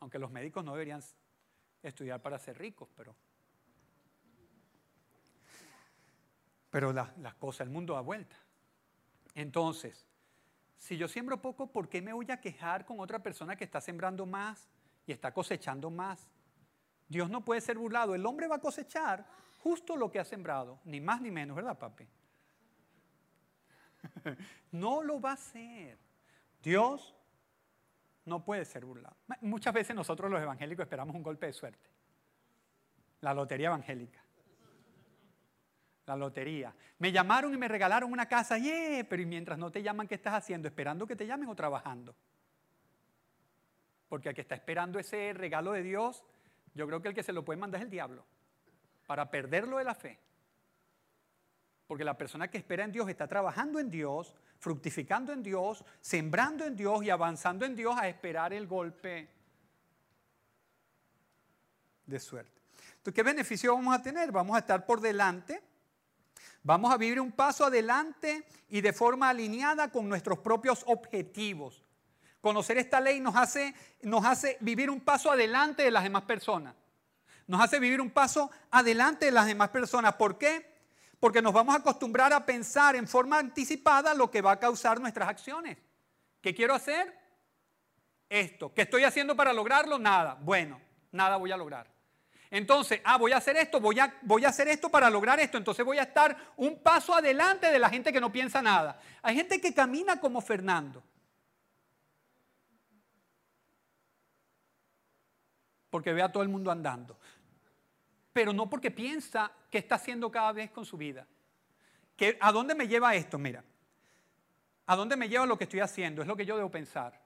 Aunque 0.00 0.18
los 0.18 0.30
médicos 0.30 0.64
no 0.64 0.72
deberían 0.72 1.02
estudiar 1.82 2.20
para 2.20 2.38
ser 2.38 2.58
ricos, 2.58 2.88
pero... 2.96 3.14
Pero 6.72 6.90
las 6.90 7.34
cosas, 7.34 7.66
el 7.66 7.70
mundo 7.70 7.92
da 7.92 8.00
vuelta. 8.00 8.34
Entonces, 9.34 10.06
si 10.78 10.96
yo 10.96 11.06
siembro 11.06 11.40
poco, 11.40 11.70
¿por 11.70 11.86
qué 11.86 12.00
me 12.00 12.14
voy 12.14 12.30
a 12.30 12.40
quejar 12.40 12.86
con 12.86 12.98
otra 12.98 13.22
persona 13.22 13.56
que 13.56 13.64
está 13.64 13.78
sembrando 13.78 14.24
más 14.24 14.70
y 15.06 15.12
está 15.12 15.34
cosechando 15.34 15.90
más? 15.90 16.30
Dios 17.06 17.28
no 17.28 17.44
puede 17.44 17.60
ser 17.60 17.76
burlado. 17.76 18.14
El 18.14 18.24
hombre 18.24 18.48
va 18.48 18.56
a 18.56 18.58
cosechar 18.58 19.26
justo 19.62 19.96
lo 19.96 20.10
que 20.10 20.18
ha 20.18 20.24
sembrado, 20.24 20.80
ni 20.84 20.98
más 20.98 21.20
ni 21.20 21.30
menos, 21.30 21.54
¿verdad, 21.54 21.78
papi? 21.78 22.08
No 24.72 25.02
lo 25.02 25.20
va 25.20 25.32
a 25.32 25.34
hacer. 25.34 25.98
Dios 26.62 27.14
no 28.24 28.42
puede 28.42 28.64
ser 28.64 28.86
burlado. 28.86 29.14
Muchas 29.42 29.74
veces 29.74 29.94
nosotros 29.94 30.30
los 30.30 30.40
evangélicos 30.40 30.84
esperamos 30.84 31.14
un 31.14 31.22
golpe 31.22 31.44
de 31.44 31.52
suerte. 31.52 31.90
La 33.20 33.34
lotería 33.34 33.66
evangélica. 33.66 34.21
La 36.06 36.16
lotería. 36.16 36.74
Me 36.98 37.12
llamaron 37.12 37.54
y 37.54 37.56
me 37.56 37.68
regalaron 37.68 38.12
una 38.12 38.26
casa, 38.26 38.58
yeah, 38.58 39.06
pero 39.08 39.22
y 39.22 39.26
mientras 39.26 39.58
no 39.58 39.70
te 39.70 39.82
llaman, 39.82 40.08
¿qué 40.08 40.16
estás 40.16 40.34
haciendo? 40.34 40.68
¿Esperando 40.68 41.06
que 41.06 41.16
te 41.16 41.26
llamen 41.26 41.48
o 41.48 41.54
trabajando? 41.54 42.14
Porque 44.08 44.28
al 44.28 44.34
que 44.34 44.40
está 44.40 44.54
esperando 44.54 44.98
ese 44.98 45.32
regalo 45.32 45.72
de 45.72 45.82
Dios, 45.82 46.24
yo 46.74 46.86
creo 46.86 47.00
que 47.00 47.08
el 47.08 47.14
que 47.14 47.22
se 47.22 47.32
lo 47.32 47.44
puede 47.44 47.60
mandar 47.60 47.80
es 47.80 47.84
el 47.84 47.90
diablo 47.90 48.26
para 49.06 49.30
perderlo 49.30 49.78
de 49.78 49.84
la 49.84 49.94
fe. 49.94 50.18
Porque 51.86 52.04
la 52.04 52.16
persona 52.16 52.48
que 52.48 52.58
espera 52.58 52.84
en 52.84 52.92
Dios 52.92 53.08
está 53.08 53.26
trabajando 53.26 53.78
en 53.78 53.90
Dios, 53.90 54.34
fructificando 54.58 55.32
en 55.32 55.42
Dios, 55.42 55.84
sembrando 56.00 56.64
en 56.64 56.76
Dios 56.76 57.02
y 57.04 57.10
avanzando 57.10 57.64
en 57.64 57.76
Dios 57.76 57.94
a 57.98 58.08
esperar 58.08 58.52
el 58.52 58.66
golpe 58.66 59.28
de 62.06 62.20
suerte. 62.20 62.62
Entonces, 62.96 63.14
¿qué 63.14 63.22
beneficio 63.22 63.74
vamos 63.74 63.94
a 63.94 64.02
tener? 64.02 64.32
Vamos 64.32 64.56
a 64.56 64.60
estar 64.60 64.86
por 64.86 65.00
delante, 65.00 65.62
vamos 66.62 66.92
a 66.92 66.96
vivir 66.96 67.20
un 67.20 67.32
paso 67.32 67.64
adelante 67.64 68.46
y 68.68 68.80
de 68.80 68.92
forma 68.92 69.28
alineada 69.28 69.90
con 69.90 70.08
nuestros 70.08 70.38
propios 70.38 70.84
objetivos. 70.86 71.82
Conocer 72.40 72.78
esta 72.78 73.00
ley 73.00 73.20
nos 73.20 73.36
hace, 73.36 73.74
nos 74.02 74.24
hace 74.24 74.56
vivir 74.60 74.90
un 74.90 75.00
paso 75.00 75.30
adelante 75.30 75.82
de 75.82 75.90
las 75.90 76.02
demás 76.02 76.22
personas 76.22 76.74
nos 77.52 77.60
hace 77.60 77.78
vivir 77.78 78.00
un 78.00 78.10
paso 78.10 78.50
adelante 78.70 79.26
de 79.26 79.30
las 79.32 79.46
demás 79.46 79.68
personas. 79.68 80.14
¿Por 80.14 80.38
qué? 80.38 80.72
Porque 81.20 81.42
nos 81.42 81.52
vamos 81.52 81.74
a 81.74 81.78
acostumbrar 81.78 82.32
a 82.32 82.46
pensar 82.46 82.96
en 82.96 83.06
forma 83.06 83.38
anticipada 83.38 84.14
lo 84.14 84.30
que 84.30 84.40
va 84.40 84.52
a 84.52 84.58
causar 84.58 85.00
nuestras 85.00 85.28
acciones. 85.28 85.76
¿Qué 86.40 86.54
quiero 86.54 86.74
hacer? 86.74 87.14
Esto. 88.30 88.72
¿Qué 88.72 88.82
estoy 88.82 89.04
haciendo 89.04 89.36
para 89.36 89.52
lograrlo? 89.52 89.98
Nada. 89.98 90.38
Bueno, 90.40 90.80
nada 91.10 91.36
voy 91.36 91.52
a 91.52 91.58
lograr. 91.58 91.91
Entonces, 92.52 93.00
ah, 93.02 93.18
voy 93.18 93.32
a 93.32 93.38
hacer 93.38 93.56
esto, 93.56 93.80
voy 93.80 93.98
a, 93.98 94.14
voy 94.22 94.44
a 94.44 94.50
hacer 94.50 94.68
esto 94.68 94.88
para 94.88 95.10
lograr 95.10 95.40
esto. 95.40 95.58
Entonces 95.58 95.84
voy 95.84 95.98
a 95.98 96.02
estar 96.02 96.36
un 96.56 96.78
paso 96.78 97.12
adelante 97.12 97.72
de 97.72 97.80
la 97.80 97.90
gente 97.90 98.12
que 98.12 98.20
no 98.20 98.30
piensa 98.30 98.62
nada. 98.62 99.00
Hay 99.22 99.34
gente 99.34 99.60
que 99.60 99.74
camina 99.74 100.20
como 100.20 100.40
Fernando. 100.40 101.02
Porque 105.90 106.12
ve 106.12 106.22
a 106.22 106.30
todo 106.30 106.44
el 106.44 106.48
mundo 106.48 106.70
andando 106.70 107.18
pero 108.32 108.52
no 108.52 108.68
porque 108.68 108.90
piensa 108.90 109.52
que 109.70 109.78
está 109.78 109.96
haciendo 109.96 110.30
cada 110.30 110.52
vez 110.52 110.70
con 110.70 110.84
su 110.84 110.96
vida. 110.96 111.26
¿Que, 112.16 112.38
¿A 112.40 112.52
dónde 112.52 112.74
me 112.74 112.88
lleva 112.88 113.14
esto? 113.14 113.38
Mira, 113.38 113.62
¿a 114.86 114.96
dónde 114.96 115.16
me 115.16 115.28
lleva 115.28 115.46
lo 115.46 115.58
que 115.58 115.64
estoy 115.64 115.80
haciendo? 115.80 116.22
Es 116.22 116.28
lo 116.28 116.36
que 116.36 116.46
yo 116.46 116.56
debo 116.56 116.70
pensar. 116.70 117.20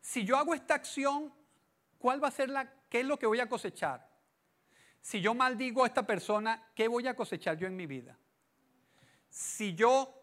Si 0.00 0.24
yo 0.24 0.36
hago 0.36 0.54
esta 0.54 0.74
acción, 0.74 1.32
¿cuál 1.98 2.22
va 2.22 2.28
a 2.28 2.30
ser 2.32 2.48
la, 2.48 2.70
qué 2.88 3.00
es 3.00 3.06
lo 3.06 3.18
que 3.18 3.26
voy 3.26 3.40
a 3.40 3.48
cosechar? 3.48 4.06
Si 5.04 5.20
yo 5.20 5.34
maldigo 5.34 5.84
a 5.84 5.86
esta 5.86 6.06
persona, 6.06 6.70
¿qué 6.74 6.88
voy 6.88 7.06
a 7.06 7.14
cosechar 7.14 7.58
yo 7.58 7.66
en 7.66 7.76
mi 7.76 7.84
vida? 7.84 8.16
Si 9.28 9.74
yo 9.74 10.14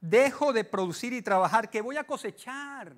dejo 0.00 0.52
de 0.52 0.62
producir 0.62 1.12
y 1.12 1.22
trabajar, 1.22 1.68
¿qué 1.68 1.80
voy 1.80 1.96
a 1.96 2.04
cosechar? 2.04 2.94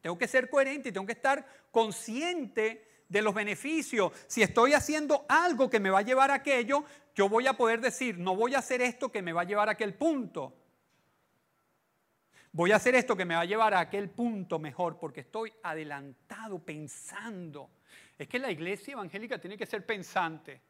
Tengo 0.00 0.16
que 0.16 0.26
ser 0.26 0.48
coherente 0.48 0.88
y 0.88 0.92
tengo 0.92 1.04
que 1.06 1.12
estar 1.12 1.46
consciente 1.70 3.02
de 3.06 3.20
los 3.20 3.34
beneficios. 3.34 4.10
Si 4.26 4.40
estoy 4.40 4.72
haciendo 4.72 5.26
algo 5.28 5.68
que 5.68 5.80
me 5.80 5.90
va 5.90 5.98
a 5.98 6.02
llevar 6.02 6.30
a 6.30 6.36
aquello, 6.36 6.84
yo 7.14 7.28
voy 7.28 7.46
a 7.46 7.52
poder 7.52 7.82
decir, 7.82 8.16
no 8.16 8.34
voy 8.34 8.54
a 8.54 8.60
hacer 8.60 8.80
esto 8.80 9.12
que 9.12 9.20
me 9.20 9.34
va 9.34 9.42
a 9.42 9.44
llevar 9.44 9.68
a 9.68 9.72
aquel 9.72 9.92
punto. 9.92 10.56
voy 12.52 12.72
a 12.72 12.76
hacer 12.76 12.94
esto 12.94 13.14
que 13.14 13.26
me 13.26 13.34
va 13.34 13.42
a 13.42 13.44
llevar 13.44 13.74
a 13.74 13.80
aquel 13.80 14.08
punto 14.08 14.58
mejor, 14.58 14.98
porque 14.98 15.20
estoy 15.20 15.52
adelantado 15.62 16.58
pensando. 16.58 17.68
Es 18.18 18.28
que 18.28 18.38
la 18.38 18.50
iglesia 18.50 18.92
evangélica 18.92 19.38
tiene 19.38 19.56
que 19.56 19.66
ser 19.66 19.84
pensante. 19.84 20.60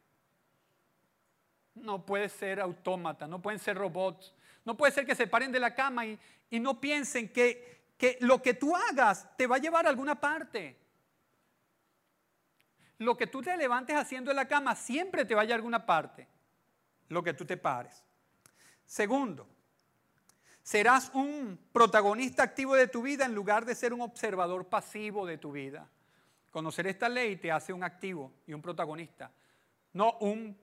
No 1.74 2.04
puede 2.06 2.28
ser 2.28 2.60
autómata, 2.60 3.26
no 3.26 3.42
pueden 3.42 3.58
ser 3.58 3.76
robots. 3.76 4.34
No 4.64 4.76
puede 4.76 4.92
ser 4.92 5.04
que 5.04 5.14
se 5.14 5.26
paren 5.26 5.52
de 5.52 5.60
la 5.60 5.74
cama 5.74 6.06
y, 6.06 6.18
no 6.52 6.80
piensen 6.80 7.28
que, 7.28 7.92
que 7.98 8.16
lo 8.20 8.40
que 8.40 8.54
tú 8.54 8.74
hagas 8.74 9.36
te 9.36 9.46
va 9.46 9.56
a 9.56 9.58
llevar 9.58 9.86
a 9.86 9.90
alguna 9.90 10.20
parte. 10.20 10.78
Lo 12.98 13.16
que 13.16 13.26
tú 13.26 13.42
te 13.42 13.56
levantes 13.56 13.96
haciendo 13.96 14.30
en 14.30 14.36
la 14.36 14.48
cama 14.48 14.74
siempre 14.74 15.24
te 15.24 15.34
va 15.34 15.42
a 15.42 15.44
llevar 15.44 15.56
a 15.56 15.60
alguna 15.60 15.84
parte. 15.84 16.28
Lo 17.08 17.22
que 17.22 17.34
tú 17.34 17.44
te 17.44 17.56
pares. 17.56 18.02
Segundo, 18.86 19.46
serás 20.62 21.10
un 21.12 21.58
protagonista 21.72 22.42
activo 22.42 22.74
de 22.74 22.86
tu 22.86 23.02
vida 23.02 23.26
en 23.26 23.34
lugar 23.34 23.64
de 23.64 23.74
ser 23.74 23.92
un 23.92 24.00
observador 24.00 24.68
pasivo 24.68 25.26
de 25.26 25.38
tu 25.38 25.52
vida. 25.52 25.90
Conocer 26.54 26.86
esta 26.86 27.08
ley 27.08 27.34
te 27.34 27.50
hace 27.50 27.72
un 27.72 27.82
activo 27.82 28.32
y 28.46 28.52
un 28.52 28.62
protagonista, 28.62 29.28
no 29.92 30.18
un 30.20 30.56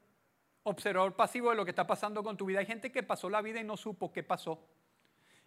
observador 0.64 1.18
pasivo 1.18 1.50
de 1.50 1.58
lo 1.58 1.66
que 1.66 1.72
está 1.72 1.86
pasando 1.86 2.24
con 2.24 2.38
tu 2.38 2.46
vida. 2.46 2.60
Hay 2.60 2.66
gente 2.66 2.94
que 2.94 3.04
pasó 3.04 3.30
la 3.30 3.42
vida 3.42 3.60
y 3.60 3.66
no 3.66 3.76
supo 3.76 4.10
qué 4.10 4.24
pasó. 4.24 4.66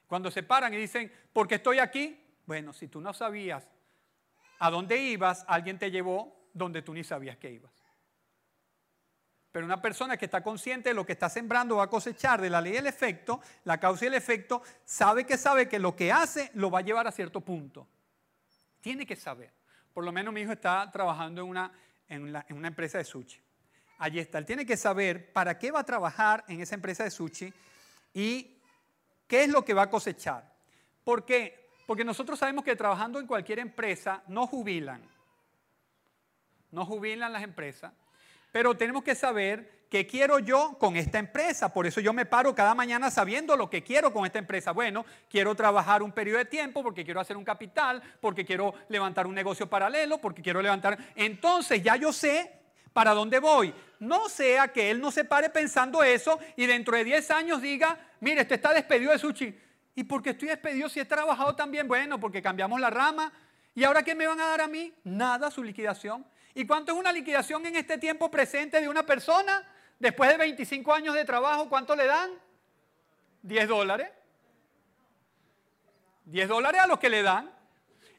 Cuando 0.07 0.31
se 0.31 0.43
paran 0.43 0.75
y 0.75 0.77
dicen, 0.77 1.11
¿por 1.33 1.49
qué 1.49 1.55
estoy 1.55 1.79
aquí? 1.79 2.23
Bueno, 2.45 2.75
si 2.75 2.89
tú 2.89 3.01
no 3.01 3.15
sabías 3.15 3.67
a 4.59 4.71
dónde 4.71 4.99
ibas, 4.99 5.47
alguien 5.49 5.79
te 5.79 5.91
llevó 5.91 6.51
donde 6.53 6.83
tú 6.83 6.93
ni 6.93 7.05
sabías 7.05 7.39
que 7.39 7.51
ibas. 7.51 7.73
Pero 9.51 9.65
una 9.65 9.81
persona 9.81 10.19
que 10.19 10.27
está 10.27 10.43
consciente 10.43 10.91
de 10.91 10.95
lo 10.95 11.07
que 11.07 11.13
está 11.13 11.31
sembrando 11.31 11.77
va 11.77 11.85
a 11.85 11.89
cosechar 11.89 12.43
de 12.43 12.51
la 12.51 12.61
ley 12.61 12.75
del 12.75 12.87
efecto, 12.87 13.41
la 13.65 13.81
causa 13.81 14.05
y 14.05 14.09
el 14.09 14.15
efecto, 14.15 14.61
sabe 14.85 15.25
que 15.25 15.39
sabe 15.39 15.71
que 15.71 15.79
lo 15.79 15.97
que 15.97 16.13
hace 16.13 16.51
lo 16.53 16.71
va 16.71 16.81
a 16.81 16.83
llevar 16.83 17.07
a 17.07 17.13
cierto 17.13 17.41
punto. 17.41 17.89
Tiene 18.83 19.07
que 19.07 19.17
saber. 19.17 19.64
Por 19.95 20.05
lo 20.05 20.13
menos 20.13 20.35
mi 20.35 20.41
hijo 20.41 20.53
está 20.53 20.91
trabajando 20.91 21.41
en 21.41 21.49
una, 21.49 21.73
en, 22.09 22.37
una 22.51 22.69
empresa 22.69 22.99
de 22.99 23.05
sushi. 23.05 23.41
Allí 23.99 24.19
está. 24.19 24.39
Él 24.39 24.45
tiene 24.45 24.67
que 24.67 24.77
saber 24.77 25.33
para 25.33 25.57
qué 25.57 25.71
va 25.71 25.81
a 25.81 25.85
trabajar 25.85 26.45
en 26.49 26.61
esa 26.61 26.75
empresa 26.75 27.05
de 27.05 27.13
sushi 27.13 27.55
y 28.13 28.59
qué 29.29 29.45
es 29.45 29.49
lo 29.49 29.65
que 29.65 29.73
va 29.73 29.83
a 29.83 29.91
cosechar. 29.91 30.53
¿Por 31.05 31.25
qué? 31.25 31.71
Porque 31.87 32.05
nosotros 32.05 32.41
sabemos 32.41 32.65
que 32.65 32.75
trabajando 32.75 33.21
en 33.21 33.27
cualquier 33.29 33.61
empresa 33.61 34.25
no 34.27 34.49
jubilan. 34.49 35.01
No 36.73 36.85
jubilan 36.85 37.33
las 37.33 37.45
empresas. 37.45 37.93
Pero 38.51 38.77
tenemos 38.77 39.05
que 39.05 39.15
saber 39.15 39.84
qué 39.95 40.09
quiero 40.09 40.41
yo 40.41 40.77
con 40.81 40.97
esta 40.97 41.21
empresa. 41.21 41.73
Por 41.73 41.87
eso 41.87 42.01
yo 42.01 42.13
me 42.13 42.27
paro 42.27 42.53
cada 42.53 42.75
mañana 42.75 43.13
sabiendo 43.13 43.57
lo 43.57 43.71
que 43.71 43.85
quiero 43.85 44.13
con 44.13 44.27
esta 44.27 44.41
empresa. 44.41 44.73
Bueno, 44.73 45.07
quiero 45.31 45.55
trabajar 45.55 46.03
un 46.03 46.11
periodo 46.11 46.39
de 46.39 46.47
tiempo 46.47 46.83
porque 46.83 47.05
quiero 47.05 47.21
hacer 47.21 47.37
un 47.37 47.45
capital, 47.45 48.03
porque 48.21 48.45
quiero 48.45 48.75
levantar 48.89 49.25
un 49.29 49.37
negocio 49.37 49.71
paralelo, 49.71 50.19
porque 50.19 50.43
quiero 50.43 50.61
levantar... 50.61 50.99
Entonces 51.15 51.81
ya 51.81 51.95
yo 51.95 52.13
sé 52.13 52.51
para 52.93 53.15
dónde 53.15 53.39
voy. 53.39 53.73
No 54.01 54.29
sea 54.29 54.67
que 54.67 54.91
él 54.91 55.01
no 55.01 55.13
se 55.13 55.23
pare 55.23 55.49
pensando 55.49 56.03
eso 56.03 56.41
y 56.57 56.67
dentro 56.67 56.97
de 56.97 57.05
10 57.05 57.31
años 57.31 57.63
diga, 57.63 57.97
mire, 58.19 58.41
este 58.41 58.57
está 58.57 58.75
despedido 58.75 59.13
de 59.13 59.19
sushi. 59.21 59.57
¿Y 59.95 60.03
por 60.03 60.25
qué 60.25 60.31
estoy 60.31 60.49
despedido 60.49 60.89
si 60.89 60.99
he 60.99 61.05
trabajado 61.05 61.55
tan 61.55 61.71
bien? 61.71 61.87
Bueno, 61.87 62.19
porque 62.19 62.43
cambiamos 62.43 62.81
la 62.81 62.91
rama. 62.91 63.33
¿Y 63.77 63.85
ahora 63.85 64.03
qué 64.03 64.17
me 64.17 64.27
van 64.27 64.41
a 64.41 64.47
dar 64.47 64.61
a 64.61 64.67
mí? 64.67 64.93
Nada, 65.05 65.53
su 65.53 65.63
liquidación. 65.63 66.27
¿Y 66.53 66.67
cuánto 66.67 66.91
es 66.91 66.99
una 66.99 67.13
liquidación 67.13 67.65
en 67.67 67.77
este 67.77 67.97
tiempo 67.97 68.29
presente 68.29 68.81
de 68.81 68.89
una 68.89 69.07
persona? 69.07 69.65
Después 69.99 70.31
de 70.31 70.37
25 70.37 70.93
años 70.93 71.15
de 71.15 71.25
trabajo, 71.25 71.69
¿cuánto 71.69 71.95
le 71.95 72.07
dan? 72.07 72.31
10 73.43 73.69
dólares. 73.69 74.09
10 76.25 76.49
dólares 76.49 76.81
a 76.81 76.87
los 76.87 76.99
que 76.99 77.09
le 77.09 77.23
dan. 77.23 77.51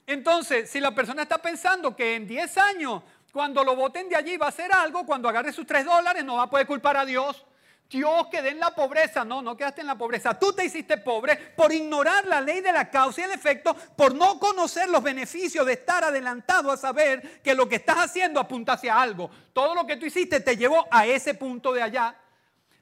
Entonces, 0.07 0.69
si 0.69 0.80
la 0.80 0.93
persona 0.93 1.23
está 1.23 1.39
pensando 1.39 1.95
que 1.95 2.15
en 2.15 2.28
10 2.28 2.57
años 2.57 3.03
cuando 3.36 3.65
lo 3.65 3.76
voten 3.76 4.07
de 4.07 4.15
allí 4.15 4.38
va 4.38 4.45
a 4.45 4.49
hacer 4.49 4.71
algo, 4.71 5.05
cuando 5.05 5.28
agarre 5.28 5.51
sus 5.51 5.67
tres 5.67 5.84
dólares 5.84 6.23
no 6.23 6.38
va 6.38 6.43
a 6.43 6.49
poder 6.49 6.65
culpar 6.65 6.95
a 6.95 7.03
Dios. 7.03 7.45
Dios 7.89 8.27
quedé 8.31 8.49
en 8.49 8.59
la 8.59 8.73
pobreza. 8.73 9.23
No, 9.23 9.41
no 9.41 9.55
quedaste 9.55 9.81
en 9.81 9.88
la 9.88 9.97
pobreza. 9.97 10.38
Tú 10.38 10.53
te 10.53 10.65
hiciste 10.65 10.97
pobre 10.97 11.36
por 11.55 11.71
ignorar 11.71 12.25
la 12.25 12.41
ley 12.41 12.61
de 12.61 12.71
la 12.71 12.89
causa 12.89 13.21
y 13.21 13.23
el 13.25 13.31
efecto, 13.31 13.75
por 13.95 14.13
no 14.13 14.39
conocer 14.39 14.89
los 14.89 15.03
beneficios 15.03 15.65
de 15.65 15.73
estar 15.73 16.03
adelantado 16.03 16.71
a 16.71 16.77
saber 16.77 17.41
que 17.41 17.55
lo 17.55 17.69
que 17.69 17.75
estás 17.75 17.97
haciendo 17.97 18.39
apunta 18.39 18.73
hacia 18.73 18.99
algo. 18.99 19.29
Todo 19.53 19.75
lo 19.75 19.86
que 19.86 19.97
tú 19.97 20.05
hiciste 20.05 20.39
te 20.39 20.57
llevó 20.57 20.88
a 20.91 21.05
ese 21.05 21.36
punto 21.36 21.73
de 21.73 21.83
allá. 21.83 22.15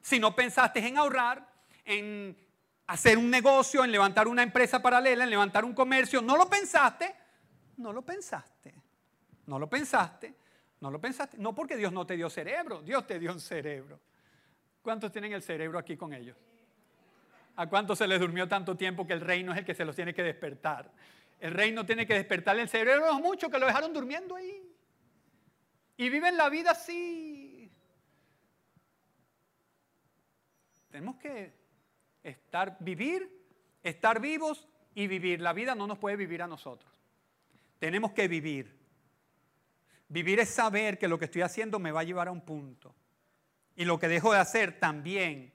Si 0.00 0.18
no 0.18 0.34
pensaste 0.34 0.86
en 0.86 0.98
ahorrar, 0.98 1.46
en 1.84 2.36
hacer 2.86 3.18
un 3.18 3.30
negocio, 3.30 3.84
en 3.84 3.92
levantar 3.92 4.28
una 4.28 4.42
empresa 4.42 4.82
paralela, 4.82 5.24
en 5.24 5.30
levantar 5.30 5.64
un 5.64 5.74
comercio, 5.74 6.20
no 6.20 6.36
lo 6.36 6.48
pensaste, 6.48 7.14
no 7.76 7.92
lo 7.92 8.02
pensaste. 8.02 8.74
No 9.46 9.58
lo 9.58 9.68
pensaste. 9.68 10.34
No 10.80 10.90
lo 10.90 11.00
pensaste. 11.00 11.38
No 11.38 11.54
porque 11.54 11.76
Dios 11.76 11.92
no 11.92 12.06
te 12.06 12.16
dio 12.16 12.30
cerebro, 12.30 12.82
Dios 12.82 13.06
te 13.06 13.18
dio 13.18 13.32
un 13.32 13.40
cerebro. 13.40 14.00
¿Cuántos 14.84 15.10
tienen 15.10 15.32
el 15.32 15.40
cerebro 15.40 15.78
aquí 15.78 15.96
con 15.96 16.12
ellos? 16.12 16.36
¿A 17.56 17.66
cuántos 17.66 17.96
se 17.96 18.06
les 18.06 18.20
durmió 18.20 18.46
tanto 18.46 18.76
tiempo 18.76 19.06
que 19.06 19.14
el 19.14 19.22
reino 19.22 19.50
es 19.52 19.58
el 19.58 19.64
que 19.64 19.74
se 19.74 19.82
los 19.82 19.96
tiene 19.96 20.12
que 20.12 20.22
despertar? 20.22 20.92
El 21.40 21.52
reino 21.54 21.86
tiene 21.86 22.06
que 22.06 22.12
despertarle 22.12 22.60
el 22.60 22.68
cerebro 22.68 23.06
a 23.06 23.18
muchos 23.18 23.50
que 23.50 23.58
lo 23.58 23.64
dejaron 23.64 23.94
durmiendo 23.94 24.36
ahí. 24.36 24.62
Y 25.96 26.10
viven 26.10 26.36
la 26.36 26.50
vida 26.50 26.72
así. 26.72 27.72
Tenemos 30.90 31.16
que 31.16 31.54
estar, 32.22 32.76
vivir, 32.78 33.26
estar 33.82 34.20
vivos 34.20 34.68
y 34.94 35.06
vivir. 35.06 35.40
La 35.40 35.54
vida 35.54 35.74
no 35.74 35.86
nos 35.86 35.96
puede 35.96 36.16
vivir 36.16 36.42
a 36.42 36.46
nosotros. 36.46 36.92
Tenemos 37.78 38.12
que 38.12 38.28
vivir. 38.28 38.78
Vivir 40.08 40.40
es 40.40 40.50
saber 40.50 40.98
que 40.98 41.08
lo 41.08 41.18
que 41.18 41.24
estoy 41.24 41.40
haciendo 41.40 41.78
me 41.78 41.90
va 41.90 42.00
a 42.00 42.04
llevar 42.04 42.28
a 42.28 42.32
un 42.32 42.42
punto. 42.42 42.94
Y 43.76 43.84
lo 43.84 43.98
que 43.98 44.08
dejo 44.08 44.32
de 44.32 44.38
hacer 44.38 44.78
también 44.78 45.52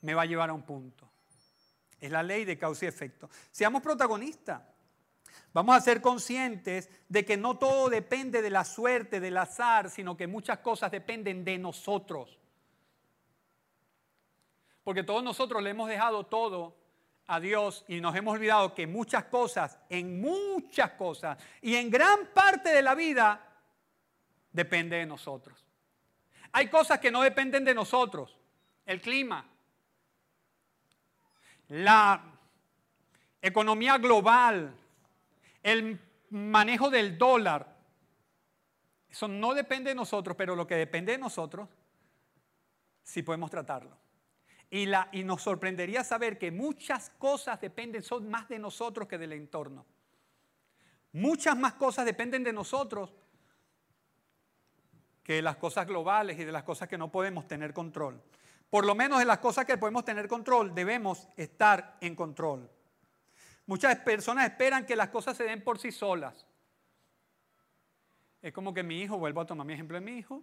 me 0.00 0.14
va 0.14 0.22
a 0.22 0.26
llevar 0.26 0.50
a 0.50 0.52
un 0.52 0.62
punto. 0.62 1.10
Es 2.00 2.10
la 2.10 2.22
ley 2.22 2.44
de 2.44 2.58
causa 2.58 2.86
y 2.86 2.88
efecto. 2.88 3.28
Seamos 3.50 3.82
protagonistas. 3.82 4.62
Vamos 5.52 5.76
a 5.76 5.80
ser 5.80 6.00
conscientes 6.00 6.88
de 7.08 7.24
que 7.24 7.36
no 7.36 7.58
todo 7.58 7.88
depende 7.88 8.40
de 8.40 8.50
la 8.50 8.64
suerte, 8.64 9.20
del 9.20 9.36
azar, 9.36 9.90
sino 9.90 10.16
que 10.16 10.26
muchas 10.26 10.58
cosas 10.58 10.90
dependen 10.90 11.44
de 11.44 11.58
nosotros. 11.58 12.38
Porque 14.84 15.02
todos 15.02 15.22
nosotros 15.22 15.62
le 15.62 15.70
hemos 15.70 15.88
dejado 15.88 16.24
todo 16.24 16.76
a 17.26 17.38
Dios 17.38 17.84
y 17.86 18.00
nos 18.00 18.14
hemos 18.16 18.34
olvidado 18.34 18.74
que 18.74 18.86
muchas 18.86 19.24
cosas, 19.24 19.78
en 19.88 20.20
muchas 20.20 20.92
cosas 20.92 21.38
y 21.60 21.74
en 21.76 21.90
gran 21.90 22.26
parte 22.34 22.70
de 22.70 22.82
la 22.82 22.94
vida 22.94 23.40
depende 24.52 24.96
de 24.96 25.06
nosotros. 25.06 25.64
Hay 26.52 26.68
cosas 26.68 26.98
que 26.98 27.10
no 27.10 27.22
dependen 27.22 27.64
de 27.64 27.74
nosotros. 27.74 28.36
El 28.86 29.00
clima, 29.00 29.46
la 31.68 32.22
economía 33.40 33.98
global, 33.98 34.74
el 35.62 36.00
manejo 36.30 36.90
del 36.90 37.16
dólar. 37.16 37.76
Eso 39.08 39.28
no 39.28 39.54
depende 39.54 39.90
de 39.90 39.94
nosotros, 39.94 40.36
pero 40.36 40.56
lo 40.56 40.66
que 40.66 40.76
depende 40.76 41.12
de 41.12 41.18
nosotros, 41.18 41.68
sí 43.02 43.22
podemos 43.22 43.50
tratarlo. 43.50 43.96
Y, 44.70 44.86
nos 45.24 45.42
sorprendería 45.42 46.04
saber 46.04 46.38
que 46.38 46.52
muchas 46.52 47.10
cosas 47.18 47.60
dependen, 47.60 48.02
son 48.02 48.30
más 48.30 48.48
de 48.48 48.58
nosotros 48.58 49.08
que 49.08 49.18
del 49.18 49.32
entorno. 49.32 49.84
Muchas 51.12 51.56
más 51.56 51.74
cosas 51.74 52.04
dependen 52.04 52.44
de 52.44 52.52
nosotros 52.52 53.12
de 55.34 55.42
las 55.42 55.56
cosas 55.56 55.86
globales 55.86 56.38
y 56.38 56.44
de 56.44 56.52
las 56.52 56.64
cosas 56.64 56.88
que 56.88 56.98
no 56.98 57.10
podemos 57.10 57.46
tener 57.46 57.72
control. 57.72 58.20
Por 58.68 58.86
lo 58.86 58.94
menos 58.94 59.18
de 59.18 59.24
las 59.24 59.38
cosas 59.38 59.64
que 59.64 59.78
podemos 59.78 60.04
tener 60.04 60.28
control, 60.28 60.74
debemos 60.74 61.28
estar 61.36 61.96
en 62.00 62.14
control. 62.14 62.70
Muchas 63.66 63.96
personas 63.98 64.50
esperan 64.50 64.86
que 64.86 64.96
las 64.96 65.08
cosas 65.08 65.36
se 65.36 65.44
den 65.44 65.62
por 65.62 65.78
sí 65.78 65.92
solas. 65.92 66.46
Es 68.42 68.52
como 68.52 68.72
que 68.72 68.82
mi 68.82 69.02
hijo, 69.02 69.18
vuelvo 69.18 69.40
a 69.40 69.46
tomar 69.46 69.66
mi 69.66 69.74
ejemplo 69.74 69.96
de 69.96 70.00
mi 70.00 70.18
hijo, 70.18 70.42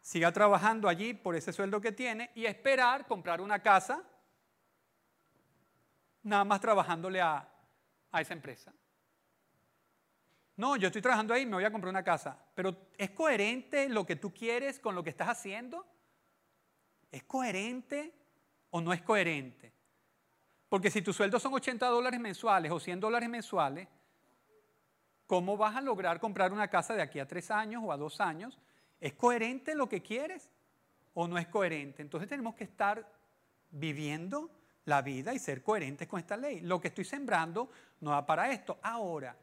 siga 0.00 0.32
trabajando 0.32 0.88
allí 0.88 1.14
por 1.14 1.36
ese 1.36 1.52
sueldo 1.52 1.80
que 1.80 1.92
tiene 1.92 2.30
y 2.34 2.46
esperar 2.46 3.06
comprar 3.06 3.40
una 3.40 3.60
casa, 3.60 4.02
nada 6.22 6.44
más 6.44 6.60
trabajándole 6.60 7.20
a, 7.20 7.48
a 8.10 8.20
esa 8.20 8.32
empresa. 8.32 8.72
No, 10.56 10.76
yo 10.76 10.86
estoy 10.86 11.02
trabajando 11.02 11.34
ahí, 11.34 11.46
me 11.46 11.54
voy 11.54 11.64
a 11.64 11.72
comprar 11.72 11.90
una 11.90 12.04
casa. 12.04 12.38
Pero 12.54 12.76
¿es 12.96 13.10
coherente 13.10 13.88
lo 13.88 14.06
que 14.06 14.16
tú 14.16 14.32
quieres 14.32 14.78
con 14.78 14.94
lo 14.94 15.02
que 15.02 15.10
estás 15.10 15.28
haciendo? 15.28 15.86
¿Es 17.10 17.24
coherente 17.24 18.12
o 18.70 18.80
no 18.80 18.92
es 18.92 19.02
coherente? 19.02 19.72
Porque 20.68 20.90
si 20.90 21.02
tu 21.02 21.12
sueldo 21.12 21.38
son 21.38 21.54
80 21.54 21.86
dólares 21.86 22.20
mensuales 22.20 22.70
o 22.70 22.78
100 22.78 23.00
dólares 23.00 23.28
mensuales, 23.28 23.88
¿cómo 25.26 25.56
vas 25.56 25.76
a 25.76 25.80
lograr 25.80 26.20
comprar 26.20 26.52
una 26.52 26.68
casa 26.68 26.94
de 26.94 27.02
aquí 27.02 27.18
a 27.18 27.26
tres 27.26 27.50
años 27.50 27.82
o 27.84 27.92
a 27.92 27.96
dos 27.96 28.20
años? 28.20 28.58
¿Es 29.00 29.12
coherente 29.14 29.74
lo 29.74 29.88
que 29.88 30.02
quieres 30.02 30.50
o 31.14 31.26
no 31.26 31.36
es 31.38 31.48
coherente? 31.48 32.02
Entonces 32.02 32.28
tenemos 32.28 32.54
que 32.54 32.64
estar 32.64 33.08
viviendo 33.70 34.50
la 34.84 35.02
vida 35.02 35.34
y 35.34 35.38
ser 35.38 35.62
coherentes 35.62 36.06
con 36.06 36.20
esta 36.20 36.36
ley. 36.36 36.60
Lo 36.60 36.80
que 36.80 36.88
estoy 36.88 37.04
sembrando 37.04 37.70
no 38.00 38.10
va 38.10 38.24
para 38.24 38.50
esto. 38.50 38.78
Ahora, 38.82 39.36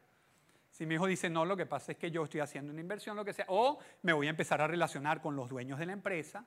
si 0.72 0.86
mi 0.86 0.94
hijo 0.94 1.06
dice, 1.06 1.28
no, 1.28 1.44
lo 1.44 1.54
que 1.54 1.66
pasa 1.66 1.92
es 1.92 1.98
que 1.98 2.10
yo 2.10 2.24
estoy 2.24 2.40
haciendo 2.40 2.72
una 2.72 2.80
inversión, 2.80 3.14
lo 3.14 3.26
que 3.26 3.34
sea, 3.34 3.44
o 3.48 3.78
me 4.00 4.14
voy 4.14 4.26
a 4.26 4.30
empezar 4.30 4.62
a 4.62 4.66
relacionar 4.66 5.20
con 5.20 5.36
los 5.36 5.50
dueños 5.50 5.78
de 5.78 5.84
la 5.84 5.92
empresa, 5.92 6.46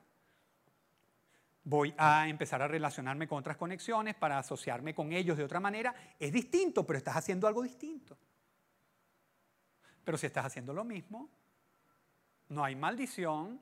voy 1.62 1.94
a 1.96 2.28
empezar 2.28 2.60
a 2.60 2.66
relacionarme 2.66 3.28
con 3.28 3.38
otras 3.38 3.56
conexiones 3.56 4.16
para 4.16 4.38
asociarme 4.38 4.96
con 4.96 5.12
ellos 5.12 5.38
de 5.38 5.44
otra 5.44 5.60
manera, 5.60 5.94
es 6.18 6.32
distinto, 6.32 6.84
pero 6.84 6.98
estás 6.98 7.16
haciendo 7.16 7.46
algo 7.46 7.62
distinto. 7.62 8.18
Pero 10.02 10.18
si 10.18 10.26
estás 10.26 10.46
haciendo 10.46 10.72
lo 10.72 10.82
mismo, 10.82 11.30
no 12.48 12.64
hay 12.64 12.74
maldición, 12.74 13.60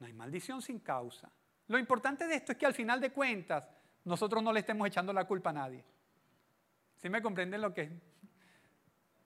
no 0.00 0.06
hay 0.06 0.12
maldición 0.12 0.60
sin 0.60 0.80
causa. 0.80 1.30
Lo 1.68 1.78
importante 1.78 2.26
de 2.26 2.34
esto 2.34 2.50
es 2.50 2.58
que 2.58 2.66
al 2.66 2.74
final 2.74 3.00
de 3.00 3.12
cuentas 3.12 3.64
nosotros 4.04 4.42
no 4.42 4.52
le 4.52 4.60
estemos 4.60 4.88
echando 4.88 5.12
la 5.12 5.24
culpa 5.24 5.50
a 5.50 5.52
nadie. 5.52 5.84
¿Sí 7.00 7.08
me 7.08 7.22
comprenden 7.22 7.60
lo 7.60 7.72
que 7.72 8.08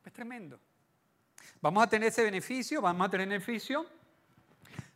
es? 0.06 0.12
Tremendo. 0.12 0.58
Vamos 1.60 1.82
a 1.84 1.86
tener 1.86 2.08
ese 2.08 2.22
beneficio, 2.22 2.80
vamos 2.80 3.06
a 3.06 3.10
tener 3.10 3.28
beneficio 3.28 3.86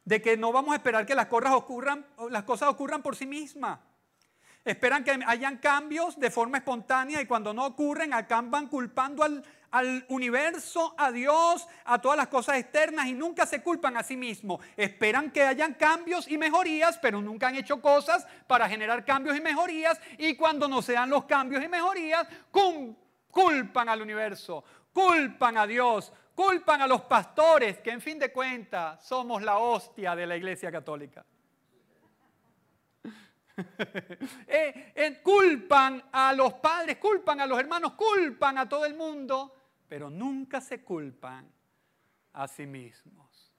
de 0.05 0.23
que 0.23 0.37
no 0.37 0.53
vamos 0.53 0.73
a 0.73 0.77
esperar 0.77 1.05
que 1.05 1.15
las 1.15 1.27
cosas 1.27 1.53
ocurran, 1.53 2.07
las 2.31 2.45
cosas 2.45 2.69
ocurran 2.69 3.03
por 3.03 3.17
sí 3.17 3.27
mismas. 3.27 3.79
Esperan 4.65 5.05
que 5.05 5.19
hayan 5.27 5.59
cambios 5.59 6.19
de 6.19 6.31
forma 6.31 6.59
espontánea 6.59 7.21
y 7.21 7.27
cuando 7.27 7.53
no 7.55 7.67
ocurren 7.67 8.13
acaban 8.13 8.67
culpando 8.67 9.23
al, 9.23 9.45
al 9.71 10.05
universo, 10.09 10.95
a 10.97 11.13
Dios, 11.13 11.69
a 11.85 12.01
todas 12.01 12.17
las 12.17 12.29
cosas 12.29 12.57
externas 12.59 13.07
y 13.07 13.15
nunca 13.15 13.47
se 13.47 13.63
culpan 13.63 13.97
a 13.97 14.03
sí 14.03 14.17
mismos. 14.17 14.61
Esperan 14.77 15.31
que 15.31 15.43
hayan 15.43 15.75
cambios 15.75 16.29
y 16.29 16.39
mejorías, 16.39 16.99
pero 16.99 17.21
nunca 17.21 17.49
han 17.49 17.57
hecho 17.57 17.81
cosas 17.81 18.27
para 18.47 18.69
generar 18.69 19.05
cambios 19.05 19.37
y 19.37 19.41
mejorías 19.41 20.01
y 20.19 20.35
cuando 20.35 20.67
no 20.67 20.83
se 20.83 20.95
dan 20.95 21.11
los 21.11 21.25
cambios 21.27 21.63
y 21.63 21.69
mejorías, 21.69 22.27
culpan 23.31 23.89
al 23.89 24.03
universo, 24.03 24.65
culpan 24.97 25.59
a 25.59 25.67
Dios, 25.67 26.11
culpan 26.35 26.81
a 26.81 26.87
los 26.87 27.03
pastores, 27.03 27.81
que 27.81 27.91
en 27.91 28.01
fin 28.01 28.19
de 28.19 28.33
cuentas 28.33 29.05
somos 29.05 29.43
la 29.43 29.59
hostia 29.59 30.17
de 30.17 30.27
la 30.27 30.39
Iglesia 30.39 30.73
Católica. 30.73 31.25
Eh, 34.49 35.21
culpan 35.23 36.11
a 36.13 36.35
los 36.35 36.55
padres, 36.55 36.99
culpan 36.99 37.41
a 37.41 37.47
los 37.47 37.59
hermanos, 37.59 37.93
culpan 37.93 38.59
a 38.59 38.69
todo 38.69 38.85
el 38.85 38.95
mundo, 38.95 39.55
pero 39.89 40.11
nunca 40.11 40.61
se 40.61 40.83
culpan 40.85 41.51
a 42.35 42.47
sí 42.49 42.67
mismos. 42.67 43.55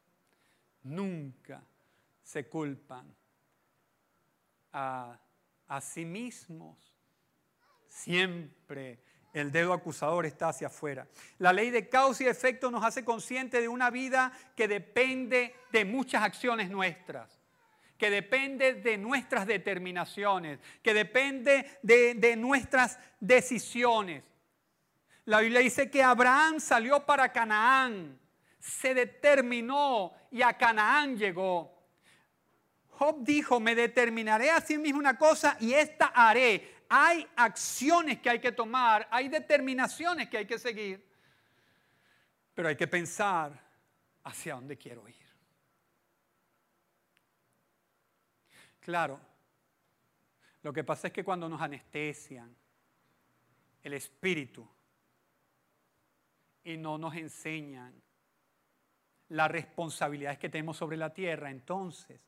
Nunca 0.83 1.63
se 2.21 2.47
culpan 2.47 3.11
a, 4.73 5.19
a 5.67 5.81
sí 5.81 6.05
mismos. 6.05 6.95
Siempre 7.88 9.06
el 9.38 9.51
dedo 9.51 9.73
acusador 9.73 10.25
está 10.25 10.49
hacia 10.49 10.67
afuera. 10.67 11.07
La 11.38 11.53
ley 11.53 11.69
de 11.69 11.89
causa 11.89 12.23
y 12.23 12.27
efecto 12.27 12.71
nos 12.71 12.83
hace 12.83 13.03
consciente 13.05 13.61
de 13.61 13.67
una 13.67 13.89
vida 13.89 14.31
que 14.55 14.67
depende 14.67 15.55
de 15.71 15.85
muchas 15.85 16.23
acciones 16.23 16.69
nuestras, 16.69 17.39
que 17.97 18.09
depende 18.09 18.75
de 18.75 18.97
nuestras 18.97 19.45
determinaciones, 19.45 20.59
que 20.81 20.93
depende 20.93 21.79
de, 21.81 22.15
de 22.15 22.35
nuestras 22.35 22.99
decisiones. 23.19 24.23
La 25.25 25.41
Biblia 25.41 25.59
dice 25.59 25.89
que 25.91 26.01
Abraham 26.01 26.59
salió 26.59 27.05
para 27.05 27.31
Canaán, 27.31 28.17
se 28.59 28.93
determinó 28.93 30.13
y 30.31 30.41
a 30.41 30.53
Canaán 30.53 31.17
llegó. 31.17 31.77
Job 32.89 33.17
dijo, 33.23 33.59
me 33.59 33.75
determinaré 33.75 34.49
a 34.49 34.59
sí 34.59 34.77
mismo 34.77 34.99
una 34.99 35.17
cosa 35.17 35.55
y 35.59 35.73
esta 35.73 36.07
haré 36.07 36.76
hay 36.89 37.27
acciones 37.35 38.19
que 38.19 38.29
hay 38.29 38.39
que 38.39 38.51
tomar, 38.51 39.07
hay 39.11 39.29
determinaciones 39.29 40.29
que 40.29 40.38
hay 40.38 40.45
que 40.45 40.59
seguir, 40.59 41.05
pero 42.53 42.69
hay 42.69 42.75
que 42.75 42.88
pensar 42.88 43.59
hacia 44.23 44.55
dónde 44.55 44.77
quiero 44.77 45.07
ir. 45.07 45.15
Claro, 48.79 49.19
lo 50.63 50.71
que 50.71 50.83
pasa 50.83 51.07
es 51.07 51.13
que 51.13 51.23
cuando 51.23 51.49
nos 51.49 51.61
anestesian 51.61 52.55
el 53.83 53.93
espíritu 53.93 54.67
y 56.63 56.77
no 56.77 56.97
nos 56.97 57.15
enseñan 57.15 58.01
las 59.29 59.51
responsabilidades 59.51 60.39
que 60.39 60.49
tenemos 60.49 60.77
sobre 60.77 60.97
la 60.97 61.13
tierra, 61.13 61.49
entonces 61.49 62.21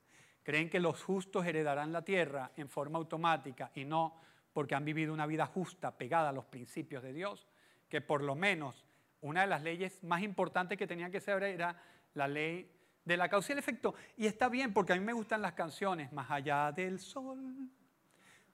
creen 0.43 0.69
que 0.69 0.79
los 0.79 1.01
justos 1.01 1.45
heredarán 1.45 1.91
la 1.91 2.03
tierra 2.03 2.51
en 2.55 2.69
forma 2.69 2.97
automática 2.97 3.71
y 3.75 3.85
no 3.85 4.19
porque 4.53 4.75
han 4.75 4.85
vivido 4.85 5.13
una 5.13 5.25
vida 5.25 5.45
justa, 5.45 5.97
pegada 5.97 6.29
a 6.29 6.33
los 6.33 6.45
principios 6.45 7.03
de 7.03 7.13
Dios, 7.13 7.47
que 7.87 8.01
por 8.01 8.23
lo 8.23 8.35
menos 8.35 8.85
una 9.21 9.41
de 9.41 9.47
las 9.47 9.63
leyes 9.63 10.03
más 10.03 10.21
importantes 10.21 10.77
que 10.77 10.87
tenían 10.87 11.11
que 11.11 11.19
saber 11.19 11.43
era 11.43 11.81
la 12.13 12.27
ley 12.27 12.71
de 13.03 13.17
la 13.17 13.29
causa 13.29 13.51
y 13.51 13.53
el 13.53 13.59
efecto. 13.59 13.95
Y 14.17 14.25
está 14.25 14.49
bien, 14.49 14.73
porque 14.73 14.93
a 14.93 14.95
mí 14.95 15.03
me 15.03 15.13
gustan 15.13 15.41
las 15.41 15.53
canciones, 15.53 16.11
más 16.13 16.29
allá 16.29 16.71
del 16.71 16.99
sol, 16.99 17.69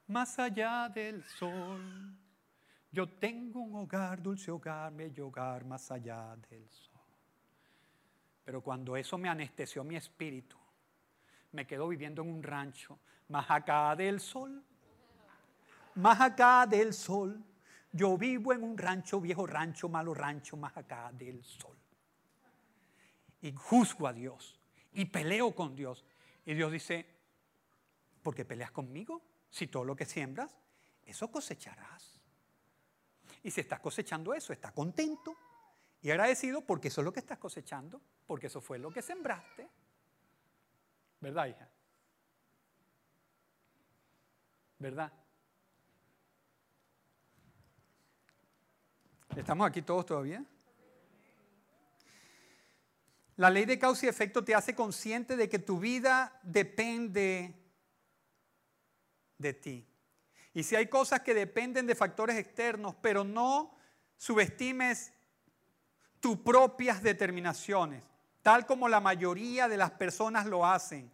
más 0.08 0.40
allá 0.40 0.90
del 0.90 1.24
sol. 1.24 2.16
Yo 2.92 3.10
tengo 3.10 3.60
un 3.60 3.76
hogar, 3.76 4.22
dulce 4.22 4.52
hogar, 4.52 4.94
bello 4.94 5.28
hogar, 5.28 5.66
más 5.66 5.92
allá 5.92 6.36
del 6.50 6.70
sol. 6.70 6.94
Pero 8.44 8.62
cuando 8.62 8.96
eso 8.96 9.18
me 9.18 9.28
anestesió 9.28 9.84
mi 9.84 9.96
espíritu, 9.96 10.58
me 11.52 11.66
quedo 11.66 11.88
viviendo 11.88 12.22
en 12.22 12.30
un 12.30 12.44
rancho, 12.44 13.00
más 13.28 13.50
acá 13.50 13.96
del 13.96 14.20
sol, 14.20 14.64
más 15.96 16.22
acá 16.22 16.66
del 16.68 16.94
sol. 16.94 17.44
Yo 17.92 18.18
vivo 18.18 18.54
en 18.54 18.64
un 18.64 18.78
rancho, 18.78 19.22
viejo 19.22 19.48
rancho, 19.48 19.88
malo 19.88 20.14
rancho, 20.14 20.58
más 20.58 20.76
acá 20.76 21.12
del 21.14 21.44
sol. 21.44 21.78
Y 23.42 23.54
juzgo 23.54 24.08
a 24.08 24.14
Dios 24.14 24.60
y 24.94 25.06
peleo 25.06 25.56
con 25.56 25.76
Dios. 25.76 26.06
Y 26.46 26.54
Dios 26.54 26.72
dice, 26.72 27.06
¿por 28.22 28.36
qué 28.36 28.44
peleas 28.44 28.72
conmigo? 28.72 29.22
Si 29.50 29.68
todo 29.68 29.84
lo 29.86 29.96
que 29.96 30.06
siembras, 30.06 30.58
eso 31.06 31.32
cosecharás. 31.32 32.20
Y 33.44 33.52
si 33.52 33.62
estás 33.62 33.80
cosechando 33.80 34.34
eso, 34.34 34.52
está 34.52 34.72
contento 34.72 35.36
y 36.02 36.12
agradecido 36.12 36.62
porque 36.62 36.90
eso 36.90 37.02
es 37.02 37.06
lo 37.06 37.14
que 37.14 37.20
estás 37.20 37.38
cosechando, 37.38 38.02
porque 38.26 38.48
eso 38.48 38.60
fue 38.60 38.78
lo 38.78 38.92
que 38.92 39.02
sembraste. 39.02 39.70
¿Verdad, 41.22 41.48
hija? 41.48 41.70
¿Verdad? 44.80 45.14
¿Estamos 49.36 49.68
aquí 49.68 49.82
todos 49.82 50.06
todavía? 50.06 50.44
La 53.36 53.50
ley 53.50 53.66
de 53.66 53.78
causa 53.78 54.06
y 54.06 54.10
efecto 54.10 54.46
te 54.46 54.56
hace 54.56 54.74
consciente 54.74 55.36
de 55.36 55.50
que 55.50 55.60
tu 55.60 55.78
vida 55.78 56.40
depende 56.42 57.54
de 59.38 59.54
ti. 59.54 59.86
Y 60.54 60.64
si 60.64 60.78
hay 60.78 60.88
cosas 60.88 61.20
que 61.20 61.34
dependen 61.34 61.86
de 61.86 61.96
factores 61.96 62.38
externos, 62.38 62.96
pero 63.02 63.26
no 63.26 63.76
subestimes 64.16 65.12
tus 66.22 66.38
propias 66.38 67.04
determinaciones, 67.04 68.06
tal 68.42 68.66
como 68.66 68.88
la 68.88 69.02
mayoría 69.02 69.68
de 69.68 69.76
las 69.76 69.92
personas 69.92 70.46
lo 70.46 70.66
hacen. 70.66 71.12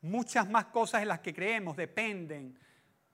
Muchas 0.00 0.50
más 0.50 0.66
cosas 0.66 1.02
en 1.02 1.08
las 1.08 1.20
que 1.20 1.32
creemos 1.32 1.76
dependen 1.76 2.58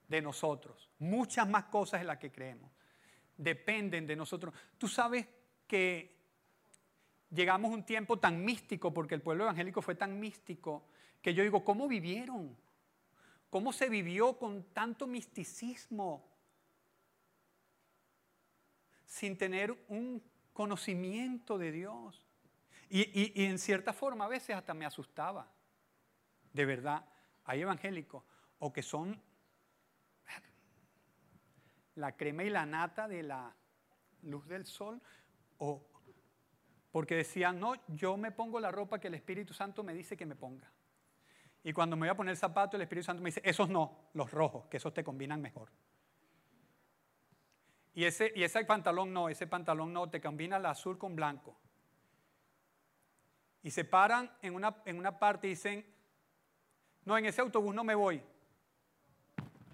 de 0.07 0.19
nosotros. 0.19 0.89
Muchas 0.97 1.47
más 1.47 1.65
cosas 1.65 2.01
en 2.01 2.07
las 2.07 2.17
que 2.17 2.31
creemos 2.31 2.71
dependen 3.39 4.05
de 4.05 4.15
nosotros. 4.15 4.53
Tú 4.77 4.87
sabes 4.87 5.25
que 5.65 6.13
llegamos 7.31 7.71
a 7.71 7.75
un 7.75 7.85
tiempo 7.85 8.19
tan 8.19 8.43
místico, 8.43 8.93
porque 8.93 9.15
el 9.15 9.21
pueblo 9.21 9.45
evangélico 9.45 9.81
fue 9.81 9.95
tan 9.95 10.19
místico, 10.19 10.85
que 11.21 11.33
yo 11.33 11.41
digo, 11.41 11.63
¿cómo 11.63 11.87
vivieron? 11.87 12.55
¿Cómo 13.49 13.73
se 13.73 13.89
vivió 13.89 14.37
con 14.37 14.63
tanto 14.73 15.07
misticismo? 15.07 16.29
Sin 19.05 19.37
tener 19.37 19.85
un 19.87 20.21
conocimiento 20.53 21.57
de 21.57 21.71
Dios. 21.71 22.27
Y, 22.89 23.41
y 23.41 23.45
en 23.45 23.57
cierta 23.57 23.93
forma 23.93 24.25
a 24.25 24.29
veces 24.29 24.55
hasta 24.55 24.73
me 24.73 24.85
asustaba. 24.85 25.51
De 26.53 26.65
verdad, 26.65 27.05
hay 27.45 27.61
evangélicos 27.61 28.23
o 28.59 28.73
que 28.73 28.83
son 28.83 29.21
la 31.99 32.15
crema 32.15 32.43
y 32.43 32.49
la 32.49 32.65
nata 32.65 33.07
de 33.07 33.23
la 33.23 33.53
luz 34.23 34.47
del 34.47 34.65
sol, 34.65 35.01
o 35.57 35.85
porque 36.91 37.15
decían, 37.15 37.59
no, 37.59 37.75
yo 37.87 38.17
me 38.17 38.31
pongo 38.31 38.59
la 38.59 38.71
ropa 38.71 38.99
que 38.99 39.07
el 39.07 39.13
Espíritu 39.13 39.53
Santo 39.53 39.83
me 39.83 39.93
dice 39.93 40.17
que 40.17 40.25
me 40.25 40.35
ponga. 40.35 40.71
Y 41.63 41.73
cuando 41.73 41.95
me 41.95 42.07
voy 42.07 42.09
a 42.09 42.17
poner 42.17 42.31
el 42.31 42.37
zapato, 42.37 42.77
el 42.77 42.81
Espíritu 42.81 43.05
Santo 43.05 43.21
me 43.21 43.27
dice, 43.27 43.41
esos 43.43 43.69
no, 43.69 44.09
los 44.13 44.31
rojos, 44.31 44.67
que 44.67 44.77
esos 44.77 44.93
te 44.93 45.03
combinan 45.03 45.41
mejor. 45.41 45.69
Y 47.93 48.05
ese, 48.05 48.31
y 48.35 48.43
ese 48.43 48.63
pantalón 48.65 49.13
no, 49.13 49.29
ese 49.29 49.45
pantalón 49.45 49.91
no, 49.91 50.09
te 50.09 50.21
combina 50.21 50.57
el 50.57 50.65
azul 50.65 50.97
con 50.97 51.15
blanco. 51.15 51.59
Y 53.61 53.71
se 53.71 53.83
paran 53.83 54.31
en 54.41 54.55
una, 54.55 54.77
en 54.85 54.97
una 54.97 55.19
parte 55.19 55.47
y 55.47 55.51
dicen, 55.51 55.85
no, 57.03 57.17
en 57.17 57.25
ese 57.25 57.41
autobús 57.41 57.75
no 57.75 57.83
me 57.83 57.93
voy. 57.93 58.23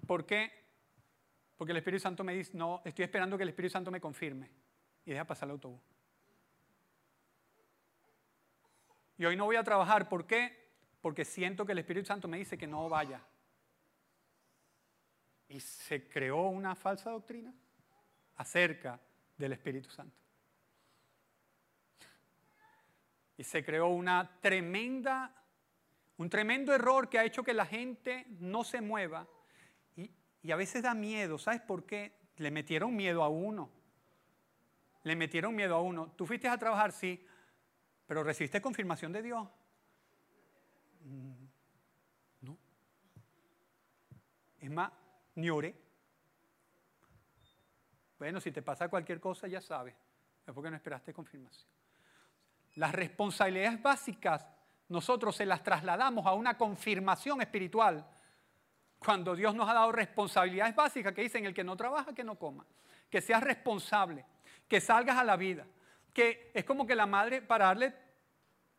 ¿Por 0.06 0.26
qué? 0.26 0.65
Porque 1.56 1.72
el 1.72 1.78
Espíritu 1.78 2.02
Santo 2.02 2.22
me 2.22 2.34
dice, 2.34 2.52
no, 2.54 2.82
estoy 2.84 3.04
esperando 3.04 3.36
que 3.36 3.42
el 3.42 3.48
Espíritu 3.48 3.72
Santo 3.72 3.90
me 3.90 4.00
confirme 4.00 4.50
y 5.04 5.12
deja 5.12 5.24
pasar 5.24 5.48
el 5.48 5.52
autobús. 5.52 5.80
Y 9.18 9.24
hoy 9.24 9.36
no 9.36 9.46
voy 9.46 9.56
a 9.56 9.64
trabajar, 9.64 10.08
¿por 10.08 10.26
qué? 10.26 10.66
Porque 11.00 11.24
siento 11.24 11.64
que 11.64 11.72
el 11.72 11.78
Espíritu 11.78 12.06
Santo 12.06 12.28
me 12.28 12.36
dice 12.36 12.58
que 12.58 12.66
no 12.66 12.88
vaya. 12.88 13.22
Y 15.48 15.60
se 15.60 16.08
creó 16.08 16.48
una 16.48 16.74
falsa 16.74 17.10
doctrina 17.10 17.54
acerca 18.36 19.00
del 19.38 19.52
Espíritu 19.52 19.88
Santo. 19.90 20.16
Y 23.38 23.44
se 23.44 23.64
creó 23.64 23.88
una 23.88 24.38
tremenda, 24.40 25.32
un 26.16 26.28
tremendo 26.28 26.74
error 26.74 27.08
que 27.08 27.18
ha 27.18 27.24
hecho 27.24 27.42
que 27.42 27.54
la 27.54 27.66
gente 27.66 28.26
no 28.40 28.64
se 28.64 28.80
mueva. 28.80 29.26
Y, 30.46 30.52
a 30.52 30.56
veces 30.56 30.82
da 30.82 30.94
miedo. 30.94 31.38
¿Sabes 31.38 31.60
por 31.60 31.84
qué? 31.84 32.12
Le 32.36 32.52
metieron 32.52 32.94
miedo 32.94 33.24
a 33.24 33.28
uno. 33.28 33.68
Le 35.02 35.16
metieron 35.16 35.54
miedo 35.54 35.74
a 35.74 35.80
uno. 35.80 36.12
Tú 36.16 36.24
fuiste 36.24 36.48
a 36.48 36.56
trabajar, 36.56 36.92
sí, 36.92 37.26
pero 38.06 38.22
recibiste 38.22 38.60
confirmación 38.62 39.12
de 39.12 39.22
Dios. 39.22 39.48
Mm, 41.00 41.46
no. 42.42 42.58
Es 44.60 44.70
más, 44.70 44.92
ni 45.34 45.50
oré. 45.50 45.74
Bueno, 48.16 48.40
si 48.40 48.52
te 48.52 48.62
pasa 48.62 48.88
cualquier 48.88 49.18
cosa, 49.18 49.48
ya 49.48 49.60
sabes. 49.60 49.94
Es 50.46 50.54
porque 50.54 50.70
no 50.70 50.76
esperaste 50.76 51.12
confirmación. 51.12 51.68
Las 52.76 52.94
responsabilidades 52.94 53.82
básicas 53.82 54.46
nosotros 54.88 55.34
se 55.34 55.44
las 55.44 55.64
trasladamos 55.64 56.24
a 56.24 56.34
una 56.34 56.56
confirmación 56.56 57.40
espiritual 57.42 58.06
cuando 58.98 59.36
Dios 59.36 59.54
nos 59.54 59.68
ha 59.68 59.74
dado 59.74 59.92
responsabilidades 59.92 60.74
básicas 60.74 61.12
que 61.12 61.22
dicen 61.22 61.44
el 61.44 61.54
que 61.54 61.64
no 61.64 61.76
trabaja, 61.76 62.14
que 62.14 62.24
no 62.24 62.38
coma, 62.38 62.66
que 63.10 63.20
seas 63.20 63.42
responsable, 63.42 64.24
que 64.68 64.80
salgas 64.80 65.16
a 65.16 65.24
la 65.24 65.36
vida, 65.36 65.66
que 66.12 66.50
es 66.54 66.64
como 66.64 66.86
que 66.86 66.94
la 66.94 67.06
madre 67.06 67.42
para 67.42 67.66
darle 67.66 67.94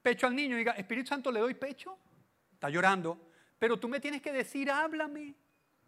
pecho 0.02 0.28
al 0.28 0.36
niño 0.36 0.58
diga, 0.58 0.74
Espíritu 0.74 1.10
Santo, 1.10 1.32
le 1.32 1.40
doy 1.40 1.54
pecho, 1.54 1.98
está 2.54 2.70
llorando, 2.70 3.30
pero 3.60 3.80
tú 3.80 3.88
me 3.88 4.00
tienes 4.00 4.22
que 4.22 4.32
decir, 4.32 4.70
háblame, 4.72 5.36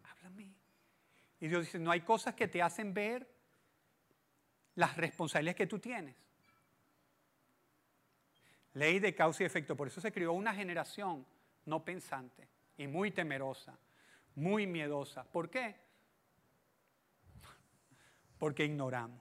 háblame. 0.04 0.50
Y 1.40 1.48
Dios 1.48 1.64
dice, 1.64 1.78
no 1.78 1.90
hay 1.90 2.00
cosas 2.02 2.34
que 2.34 2.48
te 2.48 2.62
hacen 2.62 2.92
ver 2.92 3.26
las 4.74 4.96
responsabilidades 4.96 5.56
que 5.56 5.66
tú 5.66 5.78
tienes. 5.78 6.16
Ley 8.74 8.98
de 8.98 9.14
causa 9.14 9.42
y 9.42 9.46
efecto. 9.46 9.76
Por 9.76 9.88
eso 9.88 10.00
se 10.00 10.12
crió 10.12 10.32
una 10.32 10.54
generación 10.54 11.26
no 11.66 11.84
pensante 11.84 12.48
y 12.76 12.86
muy 12.86 13.10
temerosa, 13.10 13.76
muy 14.40 14.66
miedosa. 14.66 15.24
¿Por 15.24 15.50
qué? 15.50 15.76
Porque 18.38 18.64
ignoramos 18.64 19.20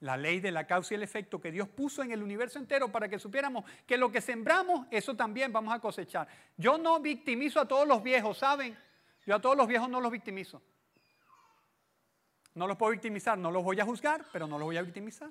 la 0.00 0.16
ley 0.16 0.40
de 0.40 0.50
la 0.50 0.66
causa 0.66 0.92
y 0.92 0.96
el 0.96 1.02
efecto 1.02 1.40
que 1.40 1.50
Dios 1.50 1.68
puso 1.68 2.02
en 2.02 2.12
el 2.12 2.22
universo 2.22 2.58
entero 2.58 2.92
para 2.92 3.08
que 3.08 3.18
supiéramos 3.18 3.64
que 3.86 3.96
lo 3.96 4.12
que 4.12 4.20
sembramos, 4.20 4.86
eso 4.90 5.14
también 5.14 5.52
vamos 5.52 5.72
a 5.72 5.80
cosechar. 5.80 6.28
Yo 6.56 6.76
no 6.76 7.00
victimizo 7.00 7.60
a 7.60 7.66
todos 7.66 7.88
los 7.88 8.02
viejos, 8.02 8.38
¿saben? 8.38 8.76
Yo 9.24 9.36
a 9.36 9.40
todos 9.40 9.56
los 9.56 9.66
viejos 9.66 9.88
no 9.88 10.00
los 10.00 10.12
victimizo. 10.12 10.60
No 12.54 12.66
los 12.66 12.76
puedo 12.76 12.92
victimizar, 12.92 13.38
no 13.38 13.50
los 13.50 13.62
voy 13.62 13.78
a 13.80 13.84
juzgar, 13.84 14.24
pero 14.32 14.46
no 14.46 14.58
los 14.58 14.66
voy 14.66 14.76
a 14.76 14.82
victimizar. 14.82 15.30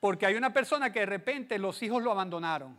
Porque 0.00 0.26
hay 0.26 0.34
una 0.34 0.52
persona 0.52 0.92
que 0.92 1.00
de 1.00 1.06
repente 1.06 1.58
los 1.58 1.82
hijos 1.82 2.02
lo 2.02 2.10
abandonaron 2.10 2.78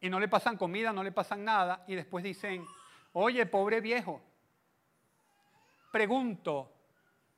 y 0.00 0.10
no 0.10 0.20
le 0.20 0.28
pasan 0.28 0.56
comida, 0.56 0.92
no 0.92 1.02
le 1.02 1.12
pasan 1.12 1.44
nada 1.44 1.84
y 1.86 1.94
después 1.94 2.22
dicen, 2.22 2.66
oye, 3.18 3.46
pobre 3.46 3.80
viejo. 3.80 4.20
Pregunto, 5.90 6.70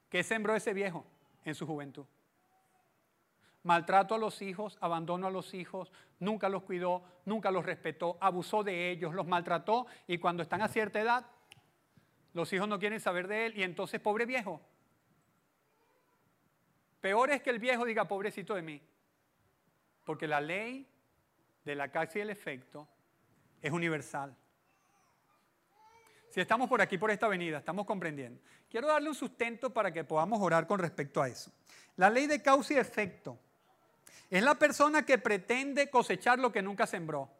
¿qué 0.09 0.25
sembró 0.25 0.57
ese 0.57 0.75
viejo 0.75 1.05
en 1.45 1.55
su 1.55 1.67
juventud? 1.67 2.05
Maltrato 3.63 4.17
a 4.17 4.19
los 4.19 4.43
hijos, 4.43 4.77
abandono 4.81 5.29
a 5.29 5.31
los 5.31 5.55
hijos, 5.55 5.93
nunca 6.19 6.49
los 6.49 6.65
cuidó, 6.65 7.05
nunca 7.25 7.53
los 7.53 7.65
respetó, 7.65 8.19
abusó 8.21 8.65
de 8.65 8.91
ellos, 8.91 9.15
los 9.15 9.27
maltrató 9.27 9.87
y 10.09 10.19
cuando 10.19 10.43
están 10.43 10.63
a 10.63 10.69
cierta 10.69 11.01
edad, 11.01 11.27
los 12.33 12.53
hijos 12.53 12.69
no 12.69 12.81
quieren 12.81 12.99
saber 12.99 13.29
de 13.29 13.47
él 13.47 13.57
y 13.57 13.63
entonces, 13.63 14.01
pobre 14.01 14.27
viejo, 14.27 14.61
Peor 17.01 17.31
es 17.31 17.41
que 17.41 17.51
el 17.51 17.61
viejo 17.61 17.85
diga, 17.85 18.09
pobrecito 18.09 18.57
de 18.57 18.63
mí. 18.63 18.83
Porque 20.05 20.27
la 20.27 20.41
ley 20.41 20.89
de 21.65 21.77
la 21.77 21.93
causa 21.93 22.19
y 22.19 22.23
el 22.23 22.31
efecto 22.31 22.89
es 23.63 23.71
universal. 23.71 24.37
Estamos 26.43 26.69
por 26.69 26.81
aquí, 26.81 26.99
por 26.99 27.11
esta 27.11 27.27
avenida, 27.27 27.59
estamos 27.59 27.87
comprendiendo. 27.87 28.41
Quiero 28.71 28.87
darle 28.87 29.09
un 29.09 29.15
sustento 29.15 29.71
para 29.71 29.93
que 29.93 30.05
podamos 30.05 30.41
orar 30.41 30.67
con 30.67 30.79
respecto 30.79 31.23
a 31.23 31.29
eso. 31.29 31.53
La 31.97 32.11
ley 32.11 32.27
de 32.27 32.43
causa 32.43 32.75
y 32.75 32.77
efecto 32.77 33.39
es 34.31 34.43
la 34.43 34.55
persona 34.55 35.05
que 35.05 35.19
pretende 35.19 35.91
cosechar 35.91 36.39
lo 36.39 36.53
que 36.53 36.63
nunca 36.63 36.87
sembró. 36.87 37.31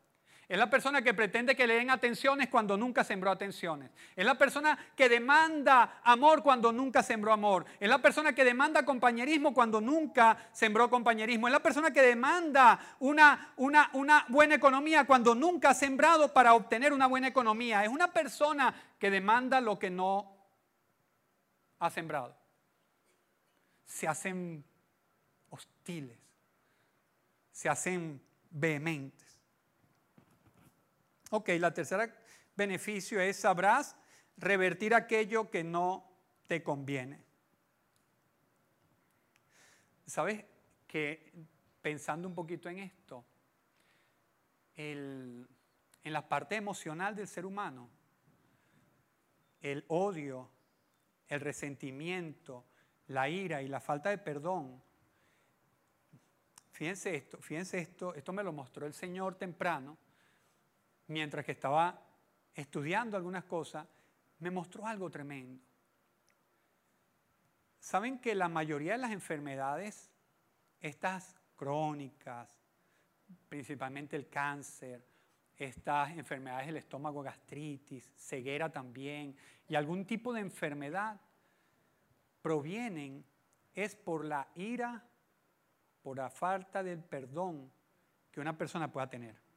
Es 0.49 0.57
la 0.57 0.71
persona 0.71 1.03
que 1.03 1.13
pretende 1.13 1.55
que 1.55 1.67
le 1.67 1.75
den 1.75 1.91
atenciones 1.91 2.49
cuando 2.49 2.75
nunca 2.79 3.05
sembró 3.05 3.31
atenciones. 3.31 3.91
Es 4.17 4.25
la 4.25 4.39
persona 4.39 4.79
que 4.97 5.07
demanda 5.07 6.01
amor 6.03 6.43
cuando 6.43 6.73
nunca 6.73 7.03
sembró 7.03 7.35
amor. 7.35 7.67
Es 7.79 7.87
la 7.87 7.99
persona 7.99 8.33
que 8.33 8.45
demanda 8.45 8.83
compañerismo 8.83 9.53
cuando 9.53 9.79
nunca 9.79 10.49
sembró 10.53 10.89
compañerismo. 10.89 11.49
Es 11.49 11.53
la 11.53 11.63
persona 11.63 11.91
que 11.91 12.01
demanda 12.01 12.97
una, 13.01 13.53
una, 13.57 14.25
buena 14.29 14.55
economía 14.55 15.05
cuando 15.05 15.35
nunca 15.35 15.71
ha 15.71 15.75
sembrado 15.75 16.33
para 16.33 16.55
obtener 16.55 16.95
una 16.95 17.07
buena 17.07 17.29
economía. 17.29 17.85
Es 17.85 17.91
una 17.91 18.11
persona 18.11 18.75
que 18.99 19.11
demanda 19.11 19.61
lo 19.61 19.79
que 19.79 19.91
no 19.91 20.35
ha 21.79 21.91
sembrado. 21.91 22.35
Se 23.85 24.09
hacen 24.09 24.65
hostiles. 25.51 26.17
Se 27.53 27.69
hacen 27.69 28.19
vehementes. 28.49 29.38
Ok, 31.31 31.51
la 31.59 31.75
tercera 31.75 32.13
beneficio 32.57 33.21
es 33.21 33.37
sabrás 33.37 33.97
revertir 34.37 34.95
aquello 34.95 35.51
que 35.51 35.63
no 35.63 36.11
te 36.47 36.63
conviene. 36.63 37.23
¿Sabes 40.07 40.45
que 40.87 41.33
pensando 41.83 42.27
un 42.27 42.35
poquito 42.35 42.69
en 42.69 42.79
esto, 42.79 43.25
en 44.75 45.47
la 46.05 46.29
parte 46.29 46.57
emocional 46.57 47.15
del 47.15 47.29
ser 47.29 47.45
humano, 47.45 47.91
el 49.61 49.85
odio, 49.89 50.51
el 51.29 51.41
resentimiento, 51.41 52.65
la 53.09 53.29
ira 53.29 53.61
y 53.61 53.69
la 53.69 53.81
falta 53.81 54.09
de 54.11 54.19
perdón, 54.19 54.83
fíjense 56.71 57.15
esto, 57.15 57.39
fíjense 57.39 57.79
esto, 57.79 58.15
esto 58.15 58.33
me 58.33 58.43
lo 58.43 58.53
mostró 58.53 58.87
el 58.87 58.95
Señor 58.95 59.35
temprano 59.35 59.99
mientras 61.09 61.45
que 61.45 61.53
estaba 61.53 62.01
estudiando 62.55 63.17
algunas 63.17 63.45
cosas, 63.45 63.87
me 64.39 64.51
mostró 64.51 64.87
algo 64.87 65.11
tremendo. 65.11 65.63
¿Saben 67.79 68.19
que 68.19 68.35
la 68.35 68.49
mayoría 68.49 68.93
de 68.93 68.99
las 68.99 69.13
enfermedades, 69.13 70.11
estas 70.81 71.37
crónicas, 71.57 72.59
principalmente 73.49 74.17
el 74.17 74.29
cáncer, 74.29 75.05
estas 75.57 76.11
enfermedades 76.11 76.67
del 76.67 76.77
estómago, 76.77 77.23
gastritis, 77.23 78.13
ceguera 78.17 78.71
también, 78.71 79.37
y 79.67 79.75
algún 79.75 80.05
tipo 80.07 80.33
de 80.33 80.41
enfermedad, 80.41 81.21
provienen 82.43 83.25
es 83.75 83.95
por 83.97 84.25
la 84.25 84.49
ira, 84.55 85.05
por 86.03 86.17
la 86.17 86.31
falta 86.31 86.83
del 86.83 87.03
perdón 87.03 87.71
que 88.31 88.41
una 88.41 88.57
persona 88.57 88.91
pueda 88.91 89.09
tener. 89.09 89.48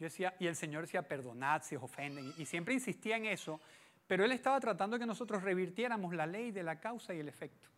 Yo 0.00 0.04
decía, 0.04 0.34
y 0.38 0.46
el 0.46 0.56
Señor 0.56 0.84
decía, 0.84 1.02
perdonad 1.02 1.62
si 1.62 1.76
os 1.76 1.82
ofenden. 1.82 2.32
Y 2.38 2.46
siempre 2.46 2.72
insistía 2.72 3.18
en 3.18 3.26
eso, 3.26 3.60
pero 4.06 4.24
Él 4.24 4.32
estaba 4.32 4.58
tratando 4.58 4.96
de 4.96 5.00
que 5.00 5.06
nosotros 5.06 5.42
revirtiéramos 5.42 6.14
la 6.14 6.26
ley 6.26 6.52
de 6.52 6.62
la 6.62 6.80
causa 6.80 7.12
y 7.12 7.20
el 7.20 7.28
efecto 7.28 7.68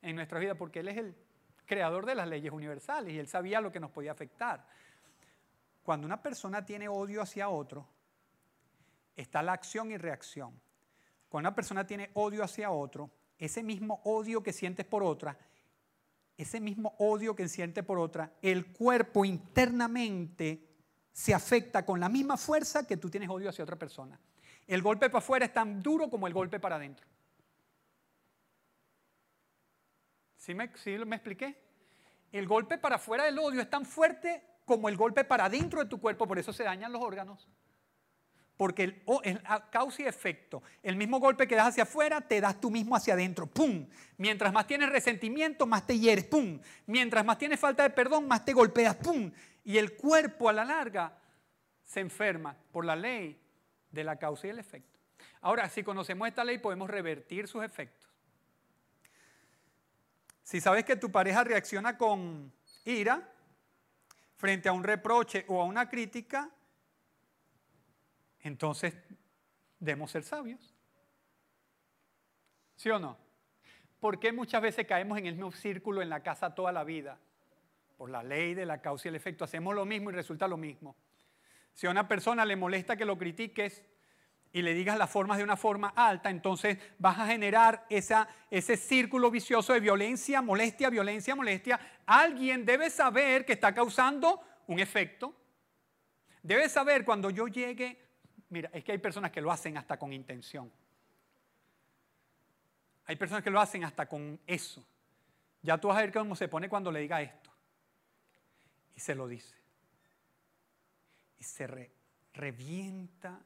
en 0.00 0.16
nuestra 0.16 0.38
vida, 0.38 0.54
porque 0.54 0.80
Él 0.80 0.88
es 0.88 0.96
el 0.96 1.14
creador 1.66 2.06
de 2.06 2.14
las 2.14 2.26
leyes 2.26 2.50
universales 2.50 3.12
y 3.12 3.18
Él 3.18 3.28
sabía 3.28 3.60
lo 3.60 3.70
que 3.70 3.78
nos 3.78 3.90
podía 3.90 4.12
afectar. 4.12 4.66
Cuando 5.82 6.06
una 6.06 6.22
persona 6.22 6.64
tiene 6.64 6.88
odio 6.88 7.20
hacia 7.20 7.50
otro, 7.50 7.86
está 9.14 9.42
la 9.42 9.52
acción 9.52 9.90
y 9.90 9.98
reacción. 9.98 10.58
Cuando 11.28 11.50
una 11.50 11.54
persona 11.54 11.86
tiene 11.86 12.10
odio 12.14 12.42
hacia 12.42 12.70
otro, 12.70 13.10
ese 13.38 13.62
mismo 13.62 14.00
odio 14.04 14.42
que 14.42 14.54
sientes 14.54 14.86
por 14.86 15.02
otra, 15.02 15.36
ese 16.38 16.60
mismo 16.60 16.94
odio 16.98 17.36
que 17.36 17.46
siente 17.46 17.82
por 17.82 17.98
otra, 17.98 18.32
el 18.40 18.72
cuerpo 18.72 19.26
internamente 19.26 20.69
se 21.20 21.34
afecta 21.34 21.84
con 21.84 22.00
la 22.00 22.08
misma 22.08 22.38
fuerza 22.38 22.86
que 22.86 22.96
tú 22.96 23.10
tienes 23.10 23.28
odio 23.28 23.50
hacia 23.50 23.62
otra 23.62 23.76
persona. 23.76 24.18
El 24.66 24.80
golpe 24.80 25.10
para 25.10 25.18
afuera 25.18 25.44
es 25.44 25.52
tan 25.52 25.82
duro 25.82 26.08
como 26.08 26.26
el 26.26 26.32
golpe 26.32 26.58
para 26.58 26.76
adentro. 26.76 27.06
¿Sí 30.38 30.54
me, 30.54 30.70
me 31.04 31.16
expliqué? 31.16 31.62
El 32.32 32.48
golpe 32.48 32.78
para 32.78 32.96
afuera 32.96 33.24
del 33.24 33.38
odio 33.38 33.60
es 33.60 33.68
tan 33.68 33.84
fuerte 33.84 34.42
como 34.64 34.88
el 34.88 34.96
golpe 34.96 35.24
para 35.24 35.44
adentro 35.44 35.80
de 35.80 35.90
tu 35.90 36.00
cuerpo, 36.00 36.26
por 36.26 36.38
eso 36.38 36.54
se 36.54 36.64
dañan 36.64 36.90
los 36.90 37.02
órganos. 37.02 37.46
porque 38.56 39.02
oh, 39.06 39.20
el 39.24 39.40
causa 39.70 40.02
y 40.02 40.04
efecto, 40.06 40.62
el 40.82 40.94
mismo 40.94 41.18
golpe 41.18 41.46
que 41.46 41.54
das 41.54 41.68
hacia 41.68 41.84
afuera, 41.84 42.20
te 42.20 42.40
das 42.40 42.60
tú 42.60 42.70
mismo 42.70 42.94
hacia 42.94 43.14
adentro, 43.14 43.46
¡pum! 43.46 43.86
Mientras 44.18 44.52
más 44.52 44.66
tienes 44.66 44.90
resentimiento, 44.90 45.66
más 45.66 45.86
te 45.86 45.98
hieres, 45.98 46.24
¡pum! 46.24 46.60
Mientras 46.86 47.24
más 47.24 47.38
tienes 47.38 47.58
falta 47.58 47.82
de 47.82 47.90
perdón, 47.90 48.28
más 48.28 48.44
te 48.44 48.52
golpeas, 48.52 48.96
¡pum! 48.96 49.30
Y 49.64 49.78
el 49.78 49.96
cuerpo 49.96 50.48
a 50.48 50.52
la 50.52 50.64
larga 50.64 51.18
se 51.84 52.00
enferma 52.00 52.56
por 52.72 52.84
la 52.84 52.96
ley 52.96 53.40
de 53.90 54.04
la 54.04 54.16
causa 54.16 54.46
y 54.46 54.50
el 54.50 54.58
efecto. 54.58 54.98
Ahora, 55.40 55.68
si 55.68 55.82
conocemos 55.82 56.28
esta 56.28 56.44
ley, 56.44 56.58
podemos 56.58 56.88
revertir 56.88 57.48
sus 57.48 57.64
efectos. 57.64 58.08
Si 60.42 60.60
sabes 60.60 60.84
que 60.84 60.96
tu 60.96 61.10
pareja 61.10 61.44
reacciona 61.44 61.96
con 61.96 62.52
ira 62.84 63.28
frente 64.36 64.68
a 64.68 64.72
un 64.72 64.82
reproche 64.82 65.44
o 65.48 65.60
a 65.60 65.64
una 65.64 65.88
crítica, 65.88 66.50
entonces 68.40 68.94
debemos 69.78 70.10
ser 70.10 70.24
sabios. 70.24 70.74
¿Sí 72.76 72.88
o 72.90 72.98
no? 72.98 73.16
¿Por 74.00 74.18
qué 74.18 74.32
muchas 74.32 74.62
veces 74.62 74.86
caemos 74.86 75.18
en 75.18 75.26
el 75.26 75.34
mismo 75.34 75.52
círculo 75.52 76.00
en 76.00 76.08
la 76.08 76.22
casa 76.22 76.54
toda 76.54 76.72
la 76.72 76.84
vida? 76.84 77.18
Por 78.00 78.08
la 78.08 78.22
ley 78.22 78.54
de 78.54 78.64
la 78.64 78.80
causa 78.80 79.08
y 79.08 79.10
el 79.10 79.16
efecto. 79.16 79.44
Hacemos 79.44 79.74
lo 79.74 79.84
mismo 79.84 80.08
y 80.08 80.14
resulta 80.14 80.48
lo 80.48 80.56
mismo. 80.56 80.96
Si 81.74 81.86
a 81.86 81.90
una 81.90 82.08
persona 82.08 82.46
le 82.46 82.56
molesta 82.56 82.96
que 82.96 83.04
lo 83.04 83.18
critiques 83.18 83.84
y 84.52 84.62
le 84.62 84.72
digas 84.72 84.96
las 84.96 85.10
formas 85.10 85.36
de 85.36 85.44
una 85.44 85.58
forma 85.58 85.92
alta, 85.94 86.30
entonces 86.30 86.78
vas 86.98 87.18
a 87.18 87.26
generar 87.26 87.84
ese 87.90 88.78
círculo 88.78 89.30
vicioso 89.30 89.74
de 89.74 89.80
violencia, 89.80 90.40
molestia, 90.40 90.88
violencia, 90.88 91.36
molestia. 91.36 91.78
Alguien 92.06 92.64
debe 92.64 92.88
saber 92.88 93.44
que 93.44 93.52
está 93.52 93.74
causando 93.74 94.40
un 94.68 94.80
efecto. 94.80 95.34
Debe 96.42 96.70
saber 96.70 97.04
cuando 97.04 97.28
yo 97.28 97.48
llegue 97.48 97.98
Mira, 98.48 98.70
es 98.72 98.82
que 98.82 98.92
hay 98.92 98.98
personas 98.98 99.30
que 99.30 99.42
lo 99.42 99.52
hacen 99.52 99.76
hasta 99.76 99.98
con 99.98 100.10
intención. 100.10 100.72
Hay 103.04 103.16
personas 103.16 103.44
que 103.44 103.50
lo 103.50 103.60
hacen 103.60 103.84
hasta 103.84 104.06
con 104.06 104.40
eso. 104.46 104.82
Ya 105.60 105.76
tú 105.76 105.88
vas 105.88 105.98
a 105.98 106.00
ver 106.00 106.12
cómo 106.14 106.34
se 106.34 106.48
pone 106.48 106.66
cuando 106.66 106.90
le 106.90 107.00
diga 107.00 107.20
esto. 107.20 107.49
Se 109.00 109.14
lo 109.14 109.26
dice. 109.26 109.56
Y 111.38 111.44
se 111.44 111.90
revienta 112.34 113.42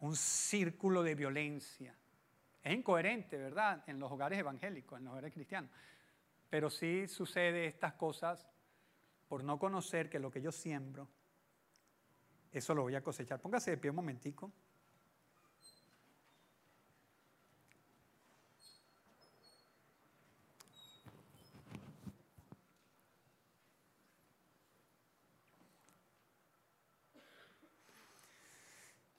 un 0.00 0.16
círculo 0.16 1.02
de 1.02 1.14
violencia. 1.14 1.94
Es 2.62 2.74
incoherente, 2.74 3.36
¿verdad? 3.36 3.84
En 3.86 3.98
los 3.98 4.10
hogares 4.10 4.38
evangélicos, 4.38 4.98
en 4.98 5.04
los 5.04 5.12
hogares 5.12 5.32
cristianos. 5.32 5.70
Pero 6.48 6.70
sí 6.70 7.06
sucede 7.06 7.66
estas 7.66 7.94
cosas 7.94 8.46
por 9.28 9.44
no 9.44 9.58
conocer 9.58 10.08
que 10.08 10.18
lo 10.18 10.30
que 10.30 10.40
yo 10.40 10.52
siembro 10.52 11.08
eso 12.52 12.74
lo 12.74 12.82
voy 12.82 12.94
a 12.94 13.02
cosechar. 13.02 13.40
Póngase 13.40 13.72
de 13.72 13.76
pie 13.76 13.90
un 13.90 13.96
momentico. 13.96 14.52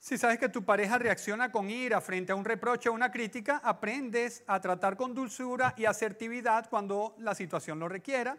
Si 0.09 0.17
sabes 0.17 0.39
que 0.39 0.49
tu 0.49 0.65
pareja 0.65 0.97
reacciona 0.97 1.51
con 1.51 1.69
ira 1.69 2.01
frente 2.01 2.31
a 2.31 2.35
un 2.35 2.43
reproche 2.43 2.89
o 2.89 2.93
una 2.93 3.11
crítica, 3.11 3.61
aprendes 3.63 4.43
a 4.47 4.59
tratar 4.59 4.97
con 4.97 5.13
dulzura 5.13 5.75
y 5.77 5.85
asertividad 5.85 6.67
cuando 6.67 7.13
la 7.19 7.35
situación 7.35 7.77
lo 7.77 7.87
requiera. 7.87 8.35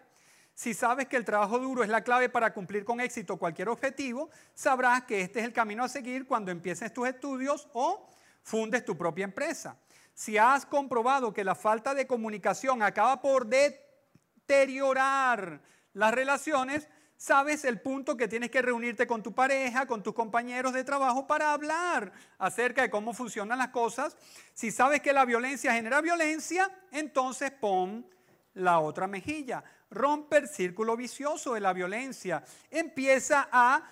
Si 0.53 0.75
sabes 0.75 1.07
que 1.07 1.17
el 1.17 1.25
trabajo 1.25 1.61
duro 1.61 1.85
es 1.85 1.89
la 1.89 2.03
clave 2.03 2.29
para 2.29 2.53
cumplir 2.53 2.85
con 2.85 3.01
éxito 3.01 3.37
cualquier 3.37 3.69
objetivo, 3.69 4.31
sabrás 4.53 5.05
que 5.05 5.21
este 5.21 5.39
es 5.39 5.45
el 5.45 5.53
camino 5.53 5.85
a 5.85 5.89
seguir 5.89 6.27
cuando 6.27 6.51
empieces 6.51 6.93
tus 6.93 7.07
estudios 7.07 7.69
o 7.73 8.05
fundes 8.43 8.85
tu 8.85 8.99
propia 8.99 9.23
empresa. 9.23 9.77
Si 10.13 10.39
has 10.39 10.67
comprobado 10.67 11.33
que 11.33 11.45
la 11.45 11.55
falta 11.55 11.95
de 11.95 12.09
comunicación 12.09 12.83
acaba 12.83 13.23
por 13.23 13.47
deteriorar 13.47 15.61
las 15.93 16.13
relaciones, 16.13 16.89
sabes 17.21 17.67
el 17.67 17.79
punto 17.83 18.17
que 18.17 18.29
tienes 18.29 18.51
que 18.51 18.63
reunirte 18.63 19.07
con 19.07 19.23
tu 19.23 19.35
pareja, 19.35 19.85
con 19.85 20.03
tus 20.03 20.15
compañeros 20.15 20.73
de 20.73 20.85
trabajo 20.85 21.27
para 21.27 21.53
hablar 21.53 22.11
acerca 22.39 22.81
de 22.81 22.89
cómo 22.89 23.13
funcionan 23.13 23.59
las 23.59 23.69
cosas. 23.69 24.17
Si 24.55 24.71
sabes 24.71 25.03
que 25.03 25.13
la 25.13 25.27
violencia 25.27 25.75
genera 25.75 26.01
violencia, 26.01 26.71
entonces 26.91 27.51
pon 27.51 28.07
la 28.55 28.81
otra 28.81 29.07
mejilla 29.07 29.63
rompe 29.91 30.39
el 30.39 30.49
círculo 30.49 30.97
vicioso 30.97 31.55
de 31.55 31.61
la 31.61 31.73
violencia. 31.73 32.43
Empieza 32.71 33.49
a, 33.51 33.83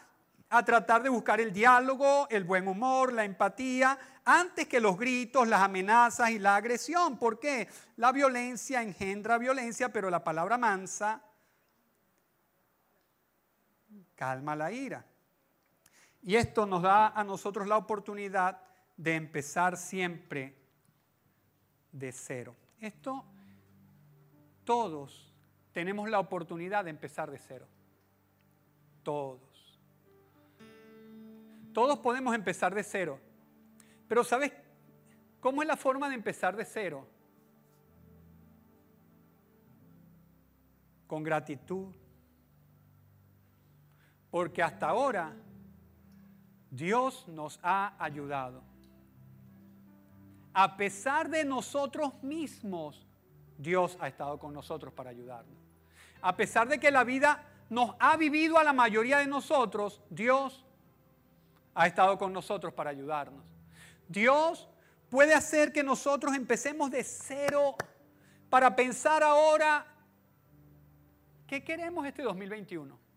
a 0.49 0.65
tratar 0.65 1.03
de 1.03 1.09
buscar 1.09 1.41
el 1.41 1.53
diálogo, 1.53 2.29
el 2.31 2.45
buen 2.45 2.67
humor, 2.69 3.13
la 3.13 3.25
empatía, 3.25 3.99
antes 4.25 4.69
que 4.69 4.81
los 4.81 4.97
gritos, 4.97 5.49
las 5.49 5.61
amenazas 5.61 6.31
y 6.31 6.39
la 6.39 6.57
agresión. 6.57 7.19
¿Por 7.19 7.39
qué? 7.41 7.69
La 7.97 8.13
violencia 8.13 8.81
engendra 8.81 9.39
violencia, 9.39 9.93
pero 9.93 10.09
la 10.09 10.23
palabra 10.23 10.57
mansa 10.57 11.21
calma 14.19 14.57
la 14.57 14.73
ira. 14.73 15.07
Y 16.23 16.35
esto 16.35 16.67
nos 16.67 16.83
da 16.83 17.09
a 17.09 17.23
nosotros 17.23 17.69
la 17.69 17.77
oportunidad 17.77 18.61
de 18.97 19.15
empezar 19.15 19.77
siempre 19.77 20.57
de 21.93 22.11
cero. 22.11 22.57
Esto 22.81 23.25
todos 24.65 25.33
tenemos 25.73 26.11
la 26.11 26.19
oportunidad 26.19 26.85
de 26.85 26.91
empezar 26.91 27.31
de 27.31 27.39
cero. 27.39 27.69
Todos. 29.05 29.81
Todos 31.73 32.01
podemos 32.01 32.35
empezar 32.35 32.75
de 32.75 32.83
cero. 32.83 33.21
Pero 34.09 34.25
¿sabes 34.25 34.53
cómo 35.39 35.63
es 35.63 35.69
la 35.69 35.77
forma 35.77 36.09
de 36.09 36.17
empezar 36.17 36.57
de 36.57 36.65
cero? 36.65 37.07
Con 41.07 41.23
gratitud. 41.23 41.95
Porque 44.31 44.63
hasta 44.63 44.89
ahora 44.89 45.35
Dios 46.71 47.27
nos 47.29 47.59
ha 47.63 47.95
ayudado. 47.99 48.63
A 50.53 50.77
pesar 50.77 51.29
de 51.29 51.45
nosotros 51.45 52.23
mismos, 52.23 53.07
Dios 53.57 53.97
ha 54.01 54.09
estado 54.09 54.39
con 54.39 54.53
nosotros 54.53 54.93
para 54.93 55.11
ayudarnos. 55.11 55.57
A 56.21 56.37
pesar 56.37 56.69
de 56.69 56.79
que 56.81 56.91
la 56.91 57.05
vida 57.05 57.45
nos 57.71 57.95
ha 57.99 58.17
vivido 58.17 58.59
a 58.59 58.65
la 58.65 58.73
mayoría 58.73 59.19
de 59.19 59.27
nosotros, 59.27 60.03
Dios 60.11 60.65
ha 61.75 61.87
estado 61.87 62.19
con 62.19 62.33
nosotros 62.33 62.73
para 62.73 62.91
ayudarnos. 62.91 63.47
Dios 64.09 64.69
puede 65.11 65.35
hacer 65.35 65.73
que 65.73 65.83
nosotros 65.83 66.35
empecemos 66.35 66.91
de 66.91 67.05
cero 67.05 67.77
para 68.51 68.75
pensar 68.75 69.23
ahora 69.23 69.87
qué 71.47 71.63
queremos 71.63 72.07
este 72.07 72.23
2021. 72.23 73.08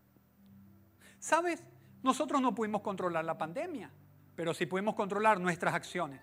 ¿Sabes? 1.22 1.62
Nosotros 2.02 2.42
no 2.42 2.52
pudimos 2.52 2.82
controlar 2.82 3.24
la 3.24 3.38
pandemia, 3.38 3.92
pero 4.34 4.52
sí 4.52 4.66
pudimos 4.66 4.96
controlar 4.96 5.38
nuestras 5.38 5.72
acciones. 5.72 6.20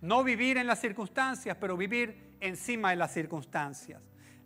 No 0.00 0.24
vivir 0.24 0.56
en 0.56 0.66
las 0.66 0.80
circunstancias, 0.80 1.56
pero 1.60 1.76
vivir 1.76 2.36
encima 2.40 2.90
de 2.90 2.96
las 2.96 3.12
circunstancias 3.12 4.00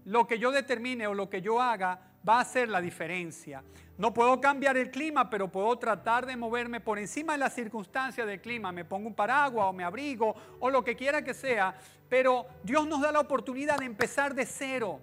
lo 0.04 0.26
que 0.26 0.38
yo 0.38 0.50
determine 0.50 1.06
o 1.06 1.14
lo 1.14 1.28
que 1.30 1.40
yo 1.40 1.60
haga 1.60 2.00
va 2.28 2.38
a 2.38 2.40
hacer 2.40 2.68
la 2.68 2.80
diferencia. 2.80 3.62
No 3.98 4.12
puedo 4.12 4.40
cambiar 4.40 4.76
el 4.76 4.90
clima, 4.90 5.28
pero 5.30 5.48
puedo 5.48 5.78
tratar 5.78 6.26
de 6.26 6.36
moverme 6.36 6.80
por 6.80 6.98
encima 6.98 7.34
de 7.34 7.38
las 7.38 7.54
circunstancias 7.54 8.26
del 8.26 8.40
clima. 8.40 8.72
Me 8.72 8.84
pongo 8.84 9.08
un 9.08 9.14
paraguas 9.14 9.66
o 9.68 9.72
me 9.72 9.84
abrigo 9.84 10.34
o 10.58 10.70
lo 10.70 10.82
que 10.82 10.96
quiera 10.96 11.22
que 11.22 11.34
sea. 11.34 11.74
Pero 12.08 12.46
Dios 12.62 12.86
nos 12.86 13.00
da 13.00 13.12
la 13.12 13.20
oportunidad 13.20 13.78
de 13.78 13.86
empezar 13.86 14.34
de 14.34 14.46
cero. 14.46 15.00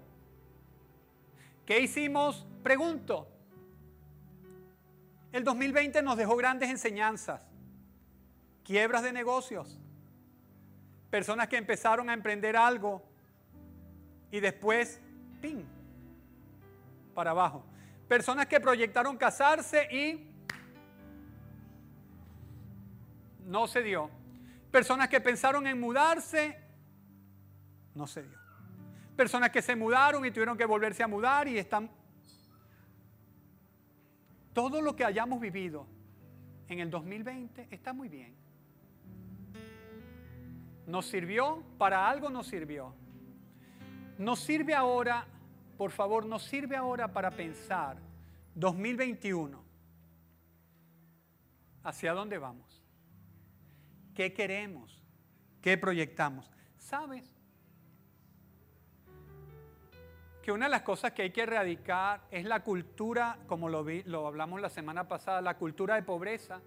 ¿Qué 1.65 1.79
hicimos? 1.79 2.45
Pregunto. 2.63 3.27
El 5.31 5.43
2020 5.43 6.01
nos 6.01 6.17
dejó 6.17 6.35
grandes 6.35 6.69
enseñanzas. 6.69 7.41
Quiebras 8.63 9.03
de 9.03 9.13
negocios. 9.13 9.79
Personas 11.09 11.47
que 11.47 11.57
empezaron 11.57 12.09
a 12.09 12.13
emprender 12.13 12.55
algo 12.55 13.03
y 14.31 14.39
después, 14.39 14.99
¡ping! 15.41 15.63
Para 17.13 17.31
abajo. 17.31 17.65
Personas 18.07 18.47
que 18.47 18.59
proyectaron 18.59 19.17
casarse 19.17 19.87
y 19.91 20.31
no 23.45 23.67
se 23.67 23.81
dio. 23.81 24.09
Personas 24.71 25.09
que 25.09 25.19
pensaron 25.19 25.65
en 25.65 25.79
mudarse, 25.79 26.57
no 27.95 28.05
se 28.05 28.23
dio. 28.23 28.37
Personas 29.15 29.49
que 29.49 29.61
se 29.61 29.75
mudaron 29.75 30.25
y 30.25 30.31
tuvieron 30.31 30.57
que 30.57 30.65
volverse 30.65 31.03
a 31.03 31.07
mudar 31.07 31.47
y 31.47 31.57
están... 31.57 31.89
Todo 34.59 34.81
lo 34.81 34.93
que 34.93 35.05
hayamos 35.05 35.39
vivido 35.39 35.87
en 36.67 36.79
el 36.79 36.89
2020 36.89 37.69
está 37.71 37.93
muy 37.93 38.09
bien. 38.09 38.35
¿Nos 40.85 41.05
sirvió? 41.05 41.63
Para 41.77 42.09
algo 42.09 42.29
nos 42.29 42.47
sirvió. 42.47 42.93
Nos 44.17 44.41
sirve 44.41 44.75
ahora, 44.75 45.25
por 45.77 45.91
favor, 45.91 46.25
nos 46.25 46.43
sirve 46.43 46.75
ahora 46.75 47.07
para 47.07 47.31
pensar 47.31 47.95
2021. 48.55 49.63
hacia 51.81 52.11
dónde 52.11 52.37
vamos, 52.37 52.83
qué 54.13 54.33
queremos, 54.33 55.01
qué 55.61 55.77
proyectamos. 55.77 56.51
¿Sabes? 56.77 57.38
Que 60.49 60.53
una 60.53 60.65
de 60.65 60.71
las 60.71 60.81
cosas 60.81 61.11
que 61.11 61.21
hay 61.21 61.29
que 61.29 61.43
erradicar 61.43 62.21
es 62.31 62.43
la 62.43 62.63
cultura, 62.63 63.37
como 63.45 63.69
lo, 63.69 63.83
vi, 63.83 64.01
lo 64.07 64.25
hablamos 64.25 64.59
la 64.59 64.71
semana 64.71 65.07
pasada, 65.07 65.41
la 65.41 65.57
cultura 65.57 65.93
de 65.93 66.01
pobreza. 66.01 66.59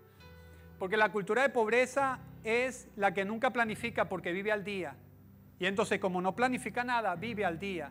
Porque 0.79 0.97
la 0.97 1.11
cultura 1.11 1.43
de 1.43 1.49
pobreza 1.49 2.21
es 2.45 2.87
la 2.95 3.13
que 3.13 3.25
nunca 3.25 3.51
planifica 3.51 4.09
porque 4.09 4.31
vive 4.31 4.53
al 4.53 4.63
día. 4.63 4.95
Y 5.59 5.67
entonces 5.67 5.99
como 5.99 6.23
no 6.23 6.37
planifica 6.37 6.85
nada, 6.85 7.17
vive 7.17 7.45
al 7.45 7.59
día. 7.59 7.91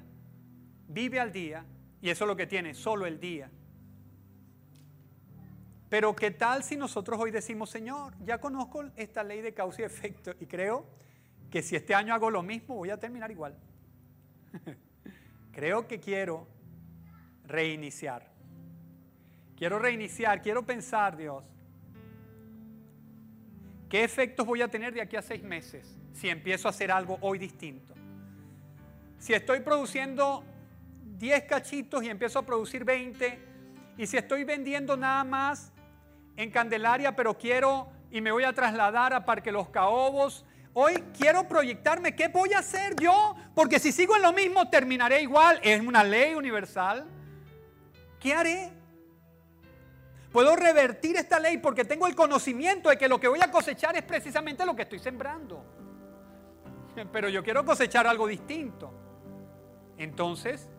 Vive 0.87 1.19
al 1.19 1.33
día. 1.33 1.65
Y 2.01 2.09
eso 2.09 2.23
es 2.23 2.27
lo 2.29 2.37
que 2.37 2.47
tiene, 2.47 2.73
solo 2.73 3.05
el 3.05 3.19
día. 3.19 3.51
Pero 5.89 6.15
¿qué 6.15 6.31
tal 6.31 6.63
si 6.63 6.77
nosotros 6.77 7.19
hoy 7.19 7.31
decimos, 7.31 7.69
Señor, 7.69 8.13
ya 8.23 8.39
conozco 8.39 8.85
esta 8.95 9.25
ley 9.25 9.41
de 9.41 9.53
causa 9.53 9.81
y 9.81 9.83
efecto 9.83 10.31
y 10.39 10.45
creo 10.45 10.85
que 11.49 11.61
si 11.61 11.75
este 11.75 11.93
año 11.93 12.13
hago 12.13 12.31
lo 12.31 12.43
mismo 12.43 12.75
voy 12.75 12.91
a 12.91 12.97
terminar 12.97 13.29
igual? 13.29 13.57
creo 15.51 15.87
que 15.87 15.99
quiero 15.99 16.47
reiniciar. 17.45 18.29
Quiero 19.55 19.77
reiniciar, 19.77 20.41
quiero 20.41 20.65
pensar, 20.65 21.15
Dios, 21.15 21.43
¿qué 23.89 24.03
efectos 24.03 24.45
voy 24.45 24.61
a 24.61 24.67
tener 24.67 24.93
de 24.93 25.01
aquí 25.01 25.15
a 25.15 25.21
seis 25.21 25.43
meses 25.43 25.99
si 26.13 26.29
empiezo 26.29 26.67
a 26.67 26.71
hacer 26.71 26.91
algo 26.91 27.17
hoy 27.21 27.37
distinto? 27.37 27.93
Si 29.19 29.33
estoy 29.33 29.59
produciendo 29.59 30.43
10 31.17 31.43
cachitos 31.43 32.03
y 32.03 32.09
empiezo 32.09 32.39
a 32.39 32.45
producir 32.45 32.83
20, 32.83 33.51
y 33.97 34.07
si 34.07 34.17
estoy 34.17 34.43
vendiendo 34.43 34.97
nada 34.97 35.23
más 35.23 35.71
en 36.37 36.49
Candelaria, 36.49 37.15
pero 37.15 37.37
quiero 37.37 37.87
y 38.09 38.19
me 38.21 38.31
voy 38.31 38.43
a 38.43 38.53
trasladar 38.53 39.13
a 39.13 39.25
Parque 39.25 39.51
Los 39.51 39.69
Caobos. 39.69 40.43
Hoy 40.73 41.03
quiero 41.17 41.47
proyectarme, 41.47 42.15
¿qué 42.15 42.29
voy 42.29 42.53
a 42.53 42.59
hacer 42.59 42.95
yo? 42.95 43.35
Porque 43.53 43.79
si 43.79 43.91
sigo 43.91 44.15
en 44.15 44.21
lo 44.21 44.31
mismo, 44.31 44.69
terminaré 44.69 45.21
igual. 45.21 45.59
Es 45.63 45.81
una 45.81 46.03
ley 46.03 46.33
universal. 46.33 47.05
¿Qué 48.19 48.33
haré? 48.33 48.71
Puedo 50.31 50.55
revertir 50.55 51.17
esta 51.17 51.39
ley 51.39 51.57
porque 51.57 51.83
tengo 51.83 52.07
el 52.07 52.15
conocimiento 52.15 52.89
de 52.89 52.97
que 52.97 53.09
lo 53.09 53.19
que 53.19 53.27
voy 53.27 53.39
a 53.41 53.51
cosechar 53.51 53.97
es 53.97 54.03
precisamente 54.03 54.65
lo 54.65 54.73
que 54.75 54.83
estoy 54.83 54.99
sembrando. 54.99 55.65
Pero 57.11 57.27
yo 57.27 57.43
quiero 57.43 57.65
cosechar 57.65 58.07
algo 58.07 58.27
distinto. 58.27 58.93
Entonces, 59.97 60.69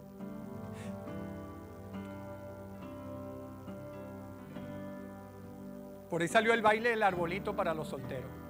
Por 6.13 6.21
ahí 6.21 6.29
salió 6.29 6.53
el 6.53 6.61
baile 6.61 6.91
del 6.91 7.03
arbolito 7.03 7.57
para 7.57 7.73
los 7.73 7.89
solteros. 7.89 8.42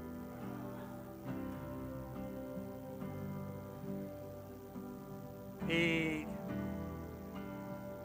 Y, 5.68 6.26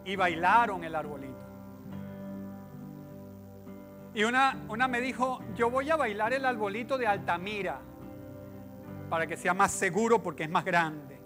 y 0.05 0.15
bailaron 0.15 0.83
el 0.83 0.95
arbolito. 0.95 1.37
Y 4.13 4.23
una, 4.23 4.57
una 4.67 4.87
me 4.87 4.99
dijo, 4.99 5.41
yo 5.55 5.69
voy 5.69 5.91
a 5.91 5.95
bailar 5.95 6.33
el 6.33 6.43
arbolito 6.43 6.97
de 6.97 7.05
Altamira, 7.05 7.79
para 9.09 9.27
que 9.27 9.37
sea 9.37 9.53
más 9.53 9.71
seguro 9.71 10.23
porque 10.23 10.43
es 10.43 10.49
más 10.49 10.65
grande. 10.65 11.19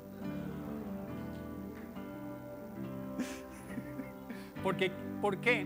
Porque, 4.62 4.92
¿Por 5.22 5.40
qué? 5.40 5.66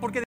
Porque 0.00 0.20